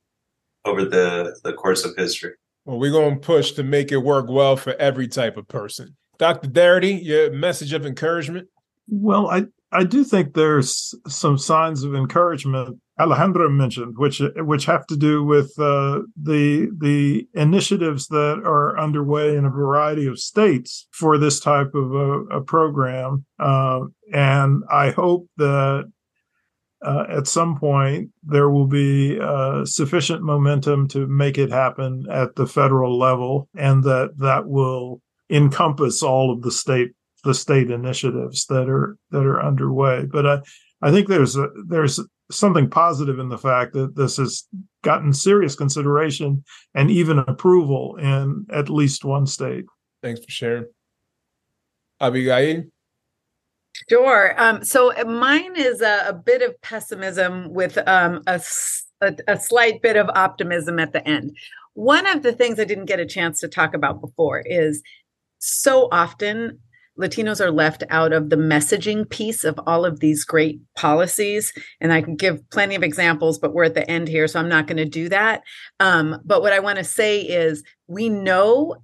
over 0.65 0.85
the 0.85 1.39
the 1.43 1.53
course 1.53 1.85
of 1.85 1.95
history. 1.95 2.33
Well, 2.65 2.79
we're 2.79 2.91
going 2.91 3.15
to 3.15 3.19
push 3.19 3.53
to 3.53 3.63
make 3.63 3.91
it 3.91 3.97
work 3.97 4.27
well 4.29 4.55
for 4.55 4.75
every 4.75 5.07
type 5.07 5.37
of 5.37 5.47
person. 5.47 5.95
Dr. 6.17 6.49
Darity, 6.49 7.03
your 7.03 7.31
message 7.31 7.73
of 7.73 7.85
encouragement? 7.85 8.49
Well, 8.87 9.27
I, 9.29 9.45
I 9.71 9.83
do 9.83 10.03
think 10.03 10.33
there's 10.33 10.95
some 11.07 11.37
signs 11.37 11.83
of 11.83 11.93
encouragement 11.93 12.79
Alejandro 12.99 13.49
mentioned, 13.49 13.97
which 13.97 14.21
which 14.35 14.65
have 14.65 14.85
to 14.87 14.97
do 14.97 15.23
with 15.23 15.57
uh, 15.57 16.01
the 16.21 16.69
the 16.77 17.27
initiatives 17.33 18.07
that 18.07 18.41
are 18.43 18.77
underway 18.77 19.35
in 19.35 19.45
a 19.45 19.49
variety 19.49 20.05
of 20.05 20.19
states 20.19 20.87
for 20.91 21.17
this 21.17 21.39
type 21.39 21.73
of 21.75 21.93
a, 21.93 22.19
a 22.37 22.41
program, 22.41 23.25
uh, 23.39 23.81
and 24.13 24.63
I 24.69 24.89
hope 24.89 25.27
that 25.37 25.89
uh, 26.85 27.03
at 27.09 27.27
some 27.27 27.57
point 27.57 28.09
there 28.23 28.49
will 28.49 28.67
be 28.67 29.17
uh, 29.17 29.63
sufficient 29.63 30.21
momentum 30.21 30.89
to 30.89 31.07
make 31.07 31.37
it 31.37 31.51
happen 31.51 32.05
at 32.11 32.35
the 32.35 32.47
federal 32.47 32.99
level, 32.99 33.47
and 33.55 33.81
that 33.85 34.17
that 34.17 34.45
will 34.45 35.01
encompass 35.29 36.03
all 36.03 36.33
of 36.33 36.41
the 36.41 36.51
state 36.51 36.91
the 37.23 37.33
state 37.33 37.71
initiatives 37.71 38.45
that 38.47 38.69
are 38.69 38.97
that 39.11 39.25
are 39.25 39.43
underway. 39.43 40.05
But 40.05 40.25
I 40.25 40.39
I 40.81 40.91
think 40.91 41.07
there's 41.07 41.35
a, 41.35 41.47
there's 41.67 41.99
something 42.31 42.69
positive 42.69 43.19
in 43.19 43.29
the 43.29 43.37
fact 43.37 43.73
that 43.73 43.95
this 43.95 44.17
has 44.17 44.47
gotten 44.83 45.13
serious 45.13 45.55
consideration 45.55 46.43
and 46.75 46.91
even 46.91 47.19
approval 47.19 47.97
in 47.97 48.45
at 48.51 48.69
least 48.69 49.03
one 49.03 49.25
state. 49.25 49.65
Thanks 50.01 50.23
for 50.23 50.31
sharing. 50.31 50.65
Abigail? 51.99 52.63
Sure. 53.89 54.33
Um, 54.41 54.63
so 54.63 54.91
mine 55.05 55.55
is 55.55 55.81
a, 55.81 56.05
a, 56.07 56.13
bit 56.13 56.41
of 56.41 56.59
pessimism 56.61 57.53
with 57.53 57.77
um, 57.87 58.21
a, 58.27 58.41
a, 59.01 59.15
a 59.27 59.39
slight 59.39 59.81
bit 59.81 59.95
of 59.95 60.09
optimism 60.09 60.79
at 60.79 60.93
the 60.93 61.05
end. 61.07 61.35
One 61.73 62.05
of 62.07 62.23
the 62.23 62.33
things 62.33 62.59
I 62.59 62.65
didn't 62.65 62.85
get 62.85 62.99
a 62.99 63.05
chance 63.05 63.39
to 63.39 63.47
talk 63.47 63.73
about 63.73 64.01
before 64.01 64.43
is 64.45 64.81
so 65.39 65.87
often 65.91 66.59
Latinos 66.99 67.39
are 67.39 67.51
left 67.51 67.83
out 67.89 68.11
of 68.11 68.29
the 68.29 68.35
messaging 68.35 69.09
piece 69.09 69.43
of 69.43 69.59
all 69.65 69.85
of 69.85 69.99
these 69.99 70.25
great 70.25 70.59
policies. 70.75 71.53
And 71.79 71.93
I 71.93 72.01
can 72.01 72.15
give 72.15 72.47
plenty 72.49 72.75
of 72.75 72.83
examples, 72.83 73.39
but 73.39 73.53
we're 73.53 73.65
at 73.65 73.73
the 73.73 73.89
end 73.89 74.07
here, 74.07 74.27
so 74.27 74.39
I'm 74.39 74.49
not 74.49 74.67
going 74.67 74.77
to 74.77 74.85
do 74.85 75.09
that. 75.09 75.43
Um, 75.79 76.19
but 76.25 76.41
what 76.41 76.53
I 76.53 76.59
want 76.59 76.77
to 76.77 76.83
say 76.83 77.21
is 77.21 77.63
we 77.87 78.09
know 78.09 78.75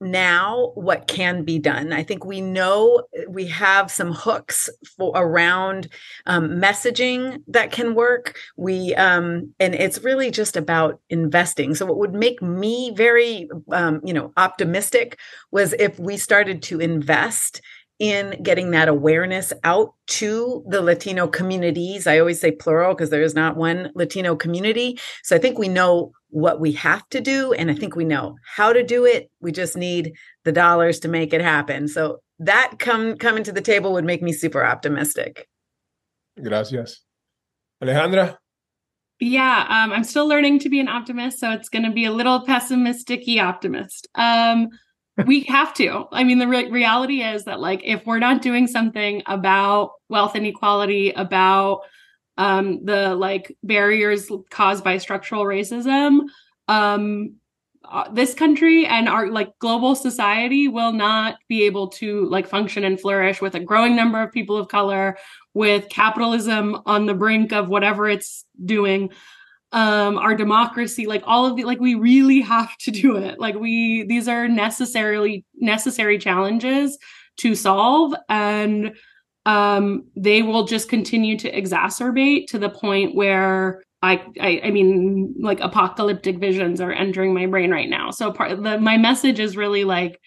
now 0.00 0.72
what 0.74 1.06
can 1.06 1.44
be 1.44 1.58
done. 1.58 1.92
I 1.92 2.02
think 2.02 2.24
we 2.24 2.40
know 2.40 3.02
we 3.28 3.46
have 3.48 3.90
some 3.90 4.12
hooks 4.12 4.70
for 4.96 5.12
around 5.14 5.88
um, 6.26 6.50
messaging 6.50 7.42
that 7.48 7.72
can 7.72 7.94
work. 7.94 8.36
We 8.56 8.94
um, 8.94 9.52
and 9.58 9.74
it's 9.74 10.04
really 10.04 10.30
just 10.30 10.56
about 10.56 11.00
investing. 11.10 11.74
So 11.74 11.86
what 11.86 11.98
would 11.98 12.14
make 12.14 12.40
me 12.40 12.92
very 12.94 13.48
um, 13.72 14.00
you 14.04 14.12
know 14.14 14.32
optimistic 14.36 15.18
was 15.50 15.72
if 15.74 15.98
we 15.98 16.16
started 16.16 16.62
to 16.64 16.80
invest 16.80 17.60
in 17.98 18.40
getting 18.42 18.70
that 18.70 18.88
awareness 18.88 19.52
out 19.64 19.94
to 20.06 20.64
the 20.68 20.80
Latino 20.80 21.26
communities. 21.26 22.06
I 22.06 22.18
always 22.18 22.40
say 22.40 22.52
plural 22.52 22.94
because 22.94 23.10
there 23.10 23.22
is 23.22 23.34
not 23.34 23.56
one 23.56 23.90
Latino 23.94 24.36
community. 24.36 24.98
So 25.24 25.34
I 25.34 25.38
think 25.38 25.58
we 25.58 25.68
know 25.68 26.12
what 26.30 26.60
we 26.60 26.72
have 26.72 27.08
to 27.08 27.20
do 27.20 27.52
and 27.52 27.70
I 27.70 27.74
think 27.74 27.96
we 27.96 28.04
know 28.04 28.36
how 28.44 28.72
to 28.72 28.84
do 28.84 29.04
it. 29.04 29.30
We 29.40 29.50
just 29.50 29.76
need 29.76 30.12
the 30.44 30.52
dollars 30.52 31.00
to 31.00 31.08
make 31.08 31.32
it 31.32 31.40
happen. 31.40 31.88
So 31.88 32.18
that 32.38 32.74
come 32.78 33.16
coming 33.16 33.42
to 33.44 33.52
the 33.52 33.60
table 33.60 33.92
would 33.94 34.04
make 34.04 34.22
me 34.22 34.32
super 34.32 34.64
optimistic. 34.64 35.48
Gracias. 36.40 37.00
Alejandra? 37.82 38.36
Yeah, 39.20 39.66
um, 39.68 39.92
I'm 39.92 40.04
still 40.04 40.28
learning 40.28 40.60
to 40.60 40.68
be 40.68 40.78
an 40.78 40.86
optimist, 40.86 41.40
so 41.40 41.50
it's 41.50 41.68
going 41.68 41.84
to 41.84 41.90
be 41.90 42.04
a 42.04 42.12
little 42.12 42.44
pessimistic 42.44 43.24
optimist. 43.40 44.06
Um, 44.14 44.68
we 45.26 45.40
have 45.42 45.74
to. 45.74 46.06
I 46.12 46.24
mean, 46.24 46.38
the 46.38 46.48
re- 46.48 46.70
reality 46.70 47.22
is 47.22 47.44
that, 47.44 47.60
like, 47.60 47.82
if 47.84 48.04
we're 48.06 48.18
not 48.18 48.42
doing 48.42 48.66
something 48.66 49.22
about 49.26 49.92
wealth 50.08 50.36
inequality, 50.36 51.10
about 51.10 51.82
um, 52.36 52.84
the 52.84 53.14
like 53.14 53.56
barriers 53.62 54.30
caused 54.50 54.84
by 54.84 54.98
structural 54.98 55.44
racism, 55.44 56.20
um, 56.68 57.34
uh, 57.84 58.10
this 58.12 58.34
country 58.34 58.86
and 58.86 59.08
our 59.08 59.28
like 59.28 59.58
global 59.60 59.94
society 59.94 60.68
will 60.68 60.92
not 60.92 61.36
be 61.48 61.64
able 61.64 61.88
to 61.88 62.26
like 62.26 62.46
function 62.46 62.84
and 62.84 63.00
flourish 63.00 63.40
with 63.40 63.54
a 63.54 63.60
growing 63.60 63.96
number 63.96 64.22
of 64.22 64.32
people 64.32 64.56
of 64.56 64.68
color, 64.68 65.16
with 65.54 65.88
capitalism 65.88 66.80
on 66.86 67.06
the 67.06 67.14
brink 67.14 67.52
of 67.52 67.68
whatever 67.68 68.08
it's 68.08 68.44
doing 68.64 69.10
um 69.72 70.16
our 70.16 70.34
democracy 70.34 71.06
like 71.06 71.22
all 71.26 71.44
of 71.44 71.56
the 71.56 71.64
like 71.64 71.78
we 71.78 71.94
really 71.94 72.40
have 72.40 72.74
to 72.78 72.90
do 72.90 73.16
it 73.16 73.38
like 73.38 73.54
we 73.54 74.04
these 74.04 74.26
are 74.26 74.48
necessarily 74.48 75.44
necessary 75.56 76.18
challenges 76.18 76.96
to 77.36 77.54
solve 77.54 78.14
and 78.30 78.96
um 79.44 80.04
they 80.16 80.40
will 80.40 80.64
just 80.64 80.88
continue 80.88 81.36
to 81.38 81.52
exacerbate 81.52 82.46
to 82.46 82.58
the 82.58 82.70
point 82.70 83.14
where 83.14 83.82
I, 84.02 84.24
I 84.40 84.60
I 84.64 84.70
mean 84.70 85.34
like 85.40 85.60
apocalyptic 85.60 86.38
visions 86.38 86.80
are 86.80 86.92
entering 86.92 87.34
my 87.34 87.46
brain 87.46 87.70
right 87.70 87.88
now. 87.88 88.10
So 88.10 88.32
part 88.32 88.62
the 88.62 88.78
my 88.78 88.96
message 88.96 89.40
is 89.40 89.56
really 89.56 89.84
like 89.84 90.20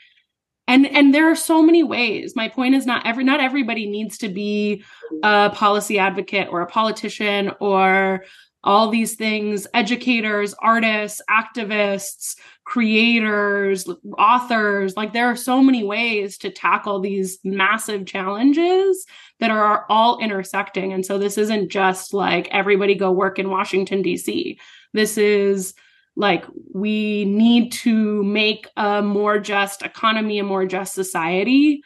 and 0.67 0.85
and 0.87 1.13
there 1.13 1.29
are 1.31 1.35
so 1.35 1.61
many 1.61 1.83
ways. 1.83 2.33
My 2.35 2.49
point 2.49 2.75
is 2.75 2.85
not 2.85 3.05
every 3.05 3.23
not 3.23 3.39
everybody 3.39 3.87
needs 3.87 4.17
to 4.19 4.29
be 4.29 4.83
a 5.23 5.49
policy 5.53 5.99
advocate 5.99 6.49
or 6.51 6.61
a 6.61 6.67
politician 6.67 7.51
or 7.59 8.23
all 8.63 8.89
these 8.89 9.15
things 9.15 9.65
educators 9.73 10.53
artists 10.59 11.21
activists 11.29 12.35
creators 12.63 13.89
authors 14.17 14.95
like 14.95 15.13
there 15.13 15.25
are 15.27 15.35
so 15.35 15.61
many 15.61 15.83
ways 15.83 16.37
to 16.37 16.51
tackle 16.51 16.99
these 16.99 17.39
massive 17.43 18.05
challenges 18.05 19.05
that 19.39 19.49
are 19.49 19.85
all 19.89 20.19
intersecting. 20.19 20.93
And 20.93 21.05
so 21.05 21.17
this 21.17 21.37
isn't 21.37 21.69
just 21.69 22.13
like 22.13 22.47
everybody 22.51 22.93
go 22.95 23.11
work 23.11 23.39
in 23.39 23.49
washington 23.49 24.01
d.c 24.01 24.59
this 24.93 25.17
is 25.17 25.73
like 26.15 26.45
we 26.73 27.25
need 27.25 27.71
to 27.71 28.23
make 28.23 28.67
a 28.77 29.01
more 29.01 29.39
just 29.39 29.81
economy 29.81 30.39
a 30.39 30.43
more 30.43 30.65
just 30.65 30.93
society. 30.93 31.83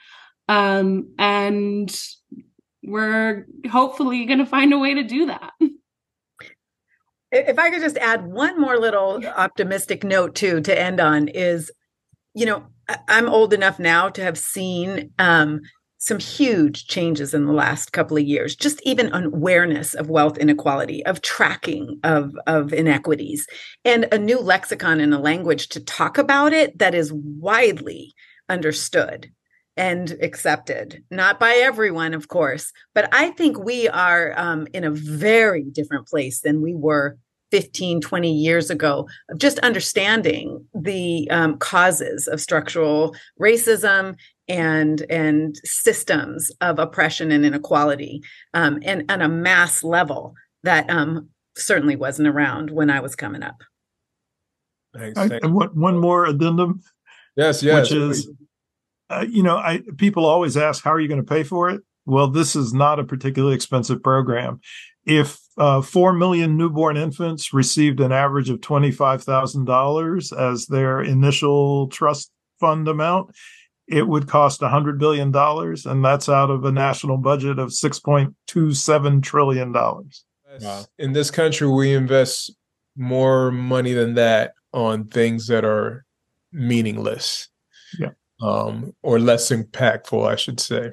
Um 0.49 1.13
and 1.17 1.95
we're 2.83 3.47
hopefully 3.71 4.25
going 4.25 4.37
to 4.39 4.45
find 4.45 4.71
a 4.71 4.77
way 4.77 4.93
to 4.93 5.03
do 5.03 5.25
that 5.25 5.51
if 7.35 7.59
I 7.59 7.69
could 7.69 7.81
just 7.81 7.97
add 7.97 8.25
one 8.25 8.59
more 8.59 8.77
little 8.77 9.25
optimistic 9.25 10.03
note 10.03 10.35
too 10.35 10.61
to 10.61 10.79
end 10.79 10.99
on 10.99 11.27
is, 11.27 11.71
you 12.33 12.45
know, 12.45 12.65
I'm 13.07 13.27
old 13.27 13.53
enough 13.53 13.79
now 13.79 14.09
to 14.09 14.21
have 14.21 14.37
seen 14.37 15.11
um, 15.17 15.61
some 15.97 16.19
huge 16.19 16.87
changes 16.87 17.33
in 17.33 17.45
the 17.45 17.51
last 17.51 17.91
couple 17.91 18.15
of 18.15 18.23
years 18.23 18.55
just 18.55 18.79
even 18.83 19.11
awareness 19.13 19.95
of 19.95 20.09
wealth 20.09 20.37
inequality 20.37 21.03
of 21.05 21.21
tracking 21.21 21.99
of 22.03 22.35
of 22.45 22.71
inequities 22.73 23.47
and 23.83 24.05
a 24.11 24.17
new 24.19 24.39
lexicon 24.39 24.99
and 24.99 25.15
a 25.15 25.19
language 25.19 25.67
to 25.69 25.79
talk 25.79 26.19
about 26.19 26.53
it 26.53 26.77
that 26.77 26.93
is 26.93 27.11
widely 27.11 28.13
understood 28.49 29.31
and 29.77 30.11
accepted. 30.21 31.03
Not 31.09 31.39
by 31.39 31.55
everyone 31.55 32.13
of 32.13 32.27
course 32.27 32.71
but 32.93 33.09
i 33.11 33.31
think 33.31 33.57
we 33.57 33.89
are 33.89 34.33
um, 34.37 34.67
in 34.73 34.83
a 34.83 34.91
very 34.91 35.63
different 35.63 36.07
place 36.07 36.41
than 36.41 36.61
we 36.61 36.75
were 36.75 37.17
15 37.51 38.01
20 38.01 38.31
years 38.31 38.69
ago 38.69 39.07
of 39.29 39.37
just 39.37 39.59
understanding 39.59 40.65
the 40.73 41.29
um, 41.29 41.57
causes 41.57 42.27
of 42.27 42.41
structural 42.41 43.15
racism 43.39 44.15
and 44.47 45.05
and 45.09 45.55
systems 45.63 46.51
of 46.61 46.79
oppression 46.79 47.31
and 47.31 47.45
inequality 47.45 48.21
um, 48.53 48.79
and 48.83 49.09
on 49.11 49.21
a 49.21 49.29
mass 49.29 49.83
level 49.83 50.33
that 50.63 50.89
um, 50.89 51.29
certainly 51.55 51.95
wasn't 51.95 52.27
around 52.27 52.71
when 52.71 52.89
I 52.89 52.99
was 52.99 53.15
coming 53.15 53.43
up. 53.43 53.61
Thanks, 54.95 55.19
I, 55.19 55.39
and 55.41 55.53
what, 55.53 55.75
one 55.75 55.97
more 55.97 56.25
addendum. 56.25 56.81
Yes, 57.35 57.61
yes. 57.61 57.89
Which 57.89 57.99
is, 57.99 58.29
uh, 59.09 59.25
you 59.27 59.43
know, 59.43 59.57
I 59.57 59.81
people 59.97 60.25
always 60.25 60.55
ask, 60.57 60.83
how 60.83 60.91
are 60.91 60.99
you 60.99 61.07
going 61.07 61.23
to 61.23 61.27
pay 61.27 61.43
for 61.43 61.69
it? 61.69 61.81
Well, 62.05 62.27
this 62.27 62.55
is 62.55 62.73
not 62.73 62.99
a 62.99 63.03
particularly 63.03 63.55
expensive 63.55 64.01
program. 64.01 64.59
If 65.05 65.39
uh, 65.57 65.81
4 65.81 66.13
million 66.13 66.57
newborn 66.57 66.97
infants 66.97 67.53
received 67.53 67.99
an 67.99 68.11
average 68.11 68.49
of 68.49 68.59
$25,000 68.59 70.37
as 70.37 70.65
their 70.67 71.01
initial 71.01 71.87
trust 71.87 72.31
fund 72.59 72.87
amount, 72.87 73.35
it 73.87 74.07
would 74.07 74.27
cost 74.27 74.61
$100 74.61 74.97
billion. 74.97 75.35
And 75.35 76.03
that's 76.05 76.27
out 76.27 76.49
of 76.49 76.65
a 76.65 76.71
national 76.71 77.17
budget 77.17 77.59
of 77.59 77.69
$6.27 77.69 79.23
trillion. 79.23 79.73
Wow. 79.73 80.85
In 80.97 81.13
this 81.13 81.31
country, 81.31 81.67
we 81.67 81.93
invest 81.93 82.55
more 82.95 83.51
money 83.51 83.93
than 83.93 84.15
that 84.15 84.53
on 84.73 85.05
things 85.05 85.47
that 85.47 85.63
are 85.63 86.05
meaningless. 86.51 87.49
Yeah. 87.99 88.11
Um, 88.41 88.93
or 89.01 89.19
less 89.19 89.49
impactful, 89.49 90.29
I 90.29 90.35
should 90.35 90.59
say. 90.59 90.91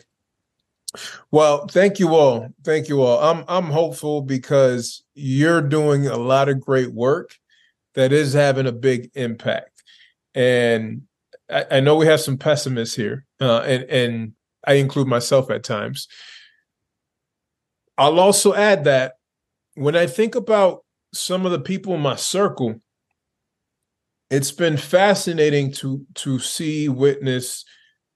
Well, 1.30 1.66
thank 1.68 1.98
you 1.98 2.14
all. 2.14 2.48
Thank 2.64 2.88
you 2.88 3.02
all. 3.02 3.18
I'm 3.18 3.44
I'm 3.48 3.70
hopeful 3.70 4.20
because 4.22 5.02
you're 5.14 5.62
doing 5.62 6.06
a 6.06 6.16
lot 6.16 6.48
of 6.48 6.60
great 6.60 6.92
work 6.92 7.34
that 7.94 8.12
is 8.12 8.32
having 8.32 8.66
a 8.66 8.72
big 8.72 9.10
impact. 9.14 9.82
And 10.34 11.02
I, 11.50 11.64
I 11.72 11.80
know 11.80 11.96
we 11.96 12.06
have 12.06 12.20
some 12.20 12.36
pessimists 12.36 12.94
here, 12.94 13.24
uh, 13.40 13.60
and 13.60 13.84
and 13.84 14.32
I 14.66 14.74
include 14.74 15.08
myself 15.08 15.50
at 15.50 15.64
times. 15.64 16.08
I'll 17.96 18.20
also 18.20 18.54
add 18.54 18.84
that 18.84 19.14
when 19.74 19.96
I 19.96 20.06
think 20.06 20.34
about 20.34 20.84
some 21.14 21.46
of 21.46 21.52
the 21.52 21.60
people 21.60 21.94
in 21.94 22.00
my 22.00 22.16
circle, 22.16 22.80
it's 24.30 24.52
been 24.52 24.76
fascinating 24.76 25.72
to 25.72 26.04
to 26.16 26.38
see 26.38 26.88
witness 26.88 27.64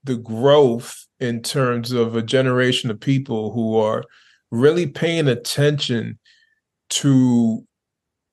the 0.05 0.17
growth 0.17 1.06
in 1.21 1.43
terms 1.43 1.93
of 1.93 2.15
a 2.15 2.23
generation 2.23 2.91
of 2.91 3.01
people 3.01 3.53
who 3.53 3.77
are 3.77 4.05
really 4.51 4.87
paying 4.87 5.29
attention 5.29 6.19
to 6.89 7.67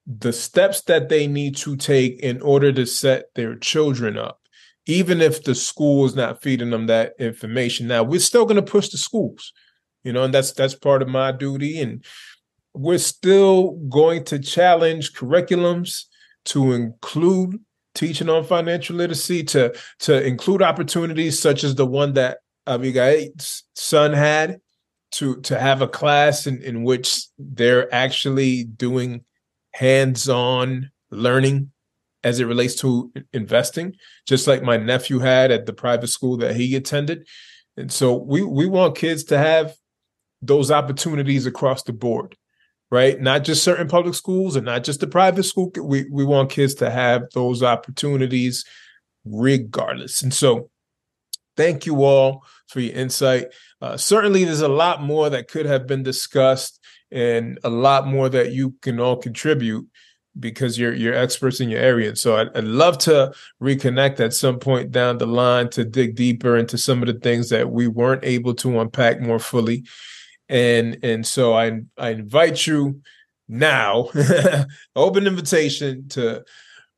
the 0.05 0.33
steps 0.33 0.81
that 0.81 1.09
they 1.09 1.27
need 1.27 1.55
to 1.55 1.75
take 1.77 2.19
in 2.19 2.41
order 2.41 2.71
to 2.71 2.85
set 2.85 3.25
their 3.35 3.55
children 3.55 4.17
up 4.17 4.39
even 4.85 5.21
if 5.21 5.45
the 5.45 5.55
school 5.55 6.05
is 6.05 6.13
not 6.13 6.41
feeding 6.41 6.69
them 6.69 6.87
that 6.87 7.13
information. 7.17 7.87
Now 7.87 8.03
we're 8.03 8.19
still 8.19 8.43
going 8.43 8.57
to 8.57 8.71
push 8.71 8.89
the 8.89 8.97
schools 8.97 9.53
you 10.03 10.11
know 10.13 10.23
and 10.23 10.33
that's 10.33 10.51
that's 10.51 10.75
part 10.75 11.01
of 11.01 11.07
my 11.07 11.31
duty 11.31 11.81
and 11.81 12.03
we're 12.73 12.97
still 12.97 13.71
going 13.89 14.23
to 14.25 14.39
challenge 14.39 15.13
curriculums 15.13 16.05
to 16.45 16.73
include 16.73 17.59
teaching 17.95 18.29
on 18.29 18.43
financial 18.43 18.95
literacy 18.95 19.43
to 19.43 19.73
to 19.99 20.25
include 20.25 20.61
opportunities 20.61 21.39
such 21.39 21.63
as 21.63 21.75
the 21.75 21.85
one 21.85 22.13
that 22.13 22.39
Um, 22.65 22.75
Abigail's 22.75 23.63
son 23.75 24.13
had 24.13 24.59
to 25.13 25.39
to 25.41 25.59
have 25.59 25.81
a 25.81 25.87
class 25.87 26.47
in, 26.47 26.61
in 26.61 26.83
which 26.83 27.27
they're 27.37 27.93
actually 27.93 28.63
doing 28.63 29.23
hands-on 29.73 30.91
learning 31.11 31.71
as 32.23 32.39
it 32.39 32.45
relates 32.45 32.75
to 32.75 33.11
investing, 33.33 33.95
just 34.25 34.47
like 34.47 34.63
my 34.63 34.77
nephew 34.77 35.19
had 35.19 35.51
at 35.51 35.65
the 35.65 35.73
private 35.73 36.07
school 36.07 36.37
that 36.37 36.55
he 36.55 36.75
attended. 36.75 37.27
And 37.77 37.91
so 37.91 38.15
we 38.15 38.43
we 38.43 38.65
want 38.65 38.95
kids 38.97 39.23
to 39.25 39.37
have 39.37 39.75
those 40.41 40.71
opportunities 40.71 41.45
across 41.45 41.83
the 41.83 41.93
board, 41.93 42.35
right? 42.91 43.19
Not 43.19 43.43
just 43.43 43.63
certain 43.63 43.87
public 43.87 44.15
schools 44.15 44.55
and 44.55 44.65
not 44.65 44.83
just 44.83 44.99
the 44.99 45.07
private 45.07 45.43
school. 45.43 45.71
We 45.81 46.05
we 46.09 46.23
want 46.23 46.49
kids 46.49 46.75
to 46.75 46.89
have 46.89 47.23
those 47.33 47.61
opportunities 47.61 48.65
regardless. 49.25 50.21
And 50.21 50.33
so 50.33 50.69
thank 51.55 51.85
you 51.85 52.03
all 52.03 52.43
for 52.67 52.79
your 52.79 52.95
insight. 52.95 53.47
Uh, 53.81 53.97
certainly, 53.97 54.43
there's 54.43 54.61
a 54.61 54.67
lot 54.67 55.01
more 55.01 55.29
that 55.29 55.47
could 55.47 55.65
have 55.65 55.87
been 55.87 56.03
discussed, 56.03 56.79
and 57.11 57.59
a 57.63 57.69
lot 57.69 58.07
more 58.07 58.29
that 58.29 58.51
you 58.51 58.75
can 58.81 58.99
all 58.99 59.17
contribute 59.17 59.87
because 60.39 60.79
you're 60.79 60.93
you're 60.93 61.13
experts 61.13 61.59
in 61.59 61.69
your 61.69 61.79
area. 61.79 62.09
And 62.09 62.17
so 62.17 62.37
I'd, 62.37 62.55
I'd, 62.57 62.63
love 62.63 62.97
to 62.99 63.33
reconnect 63.61 64.19
at 64.19 64.33
some 64.33 64.59
point 64.59 64.91
down 64.91 65.19
the 65.19 65.27
line 65.27 65.69
to 65.71 65.85
dig 65.85 66.15
deeper 66.15 66.57
into 66.57 66.77
some 66.77 67.03
of 67.03 67.07
the 67.07 67.19
things 67.19 67.49
that 67.49 67.71
we 67.71 67.87
weren't 67.87 68.25
able 68.25 68.55
to 68.55 68.79
unpack 68.79 69.21
more 69.21 69.39
fully. 69.39 69.85
And 70.49 70.97
and 71.03 71.25
so 71.25 71.53
I 71.53 71.81
I 71.97 72.09
invite 72.09 72.65
you 72.65 73.01
now, 73.47 74.09
open 74.95 75.27
invitation 75.27 76.07
to 76.09 76.43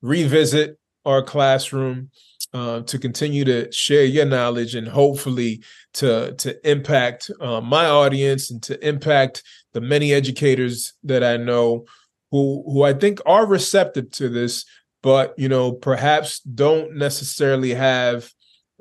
revisit 0.02 0.78
our 1.04 1.22
classroom 1.22 2.10
uh, 2.56 2.80
to 2.84 2.98
continue 2.98 3.44
to 3.44 3.70
share 3.70 4.06
your 4.06 4.24
knowledge 4.24 4.76
and 4.76 4.88
hopefully 4.88 5.62
to 5.94 6.34
to 6.36 6.56
impact 6.70 7.30
uh, 7.42 7.60
my 7.60 7.86
audience 7.86 8.50
and 8.50 8.64
to 8.64 8.88
impact 8.88 9.44
the 9.74 9.82
many 9.82 10.14
educators 10.14 10.94
that 11.04 11.22
I 11.22 11.36
know 11.36 11.84
who 12.32 12.64
who 12.66 12.84
I 12.84 12.94
think 12.94 13.20
are 13.26 13.46
receptive 13.46 14.10
to 14.12 14.30
this, 14.30 14.64
but 15.04 15.34
you 15.38 15.50
know 15.50 15.74
perhaps 15.74 16.40
don't 16.40 16.96
necessarily 16.96 17.74
have 17.74 18.32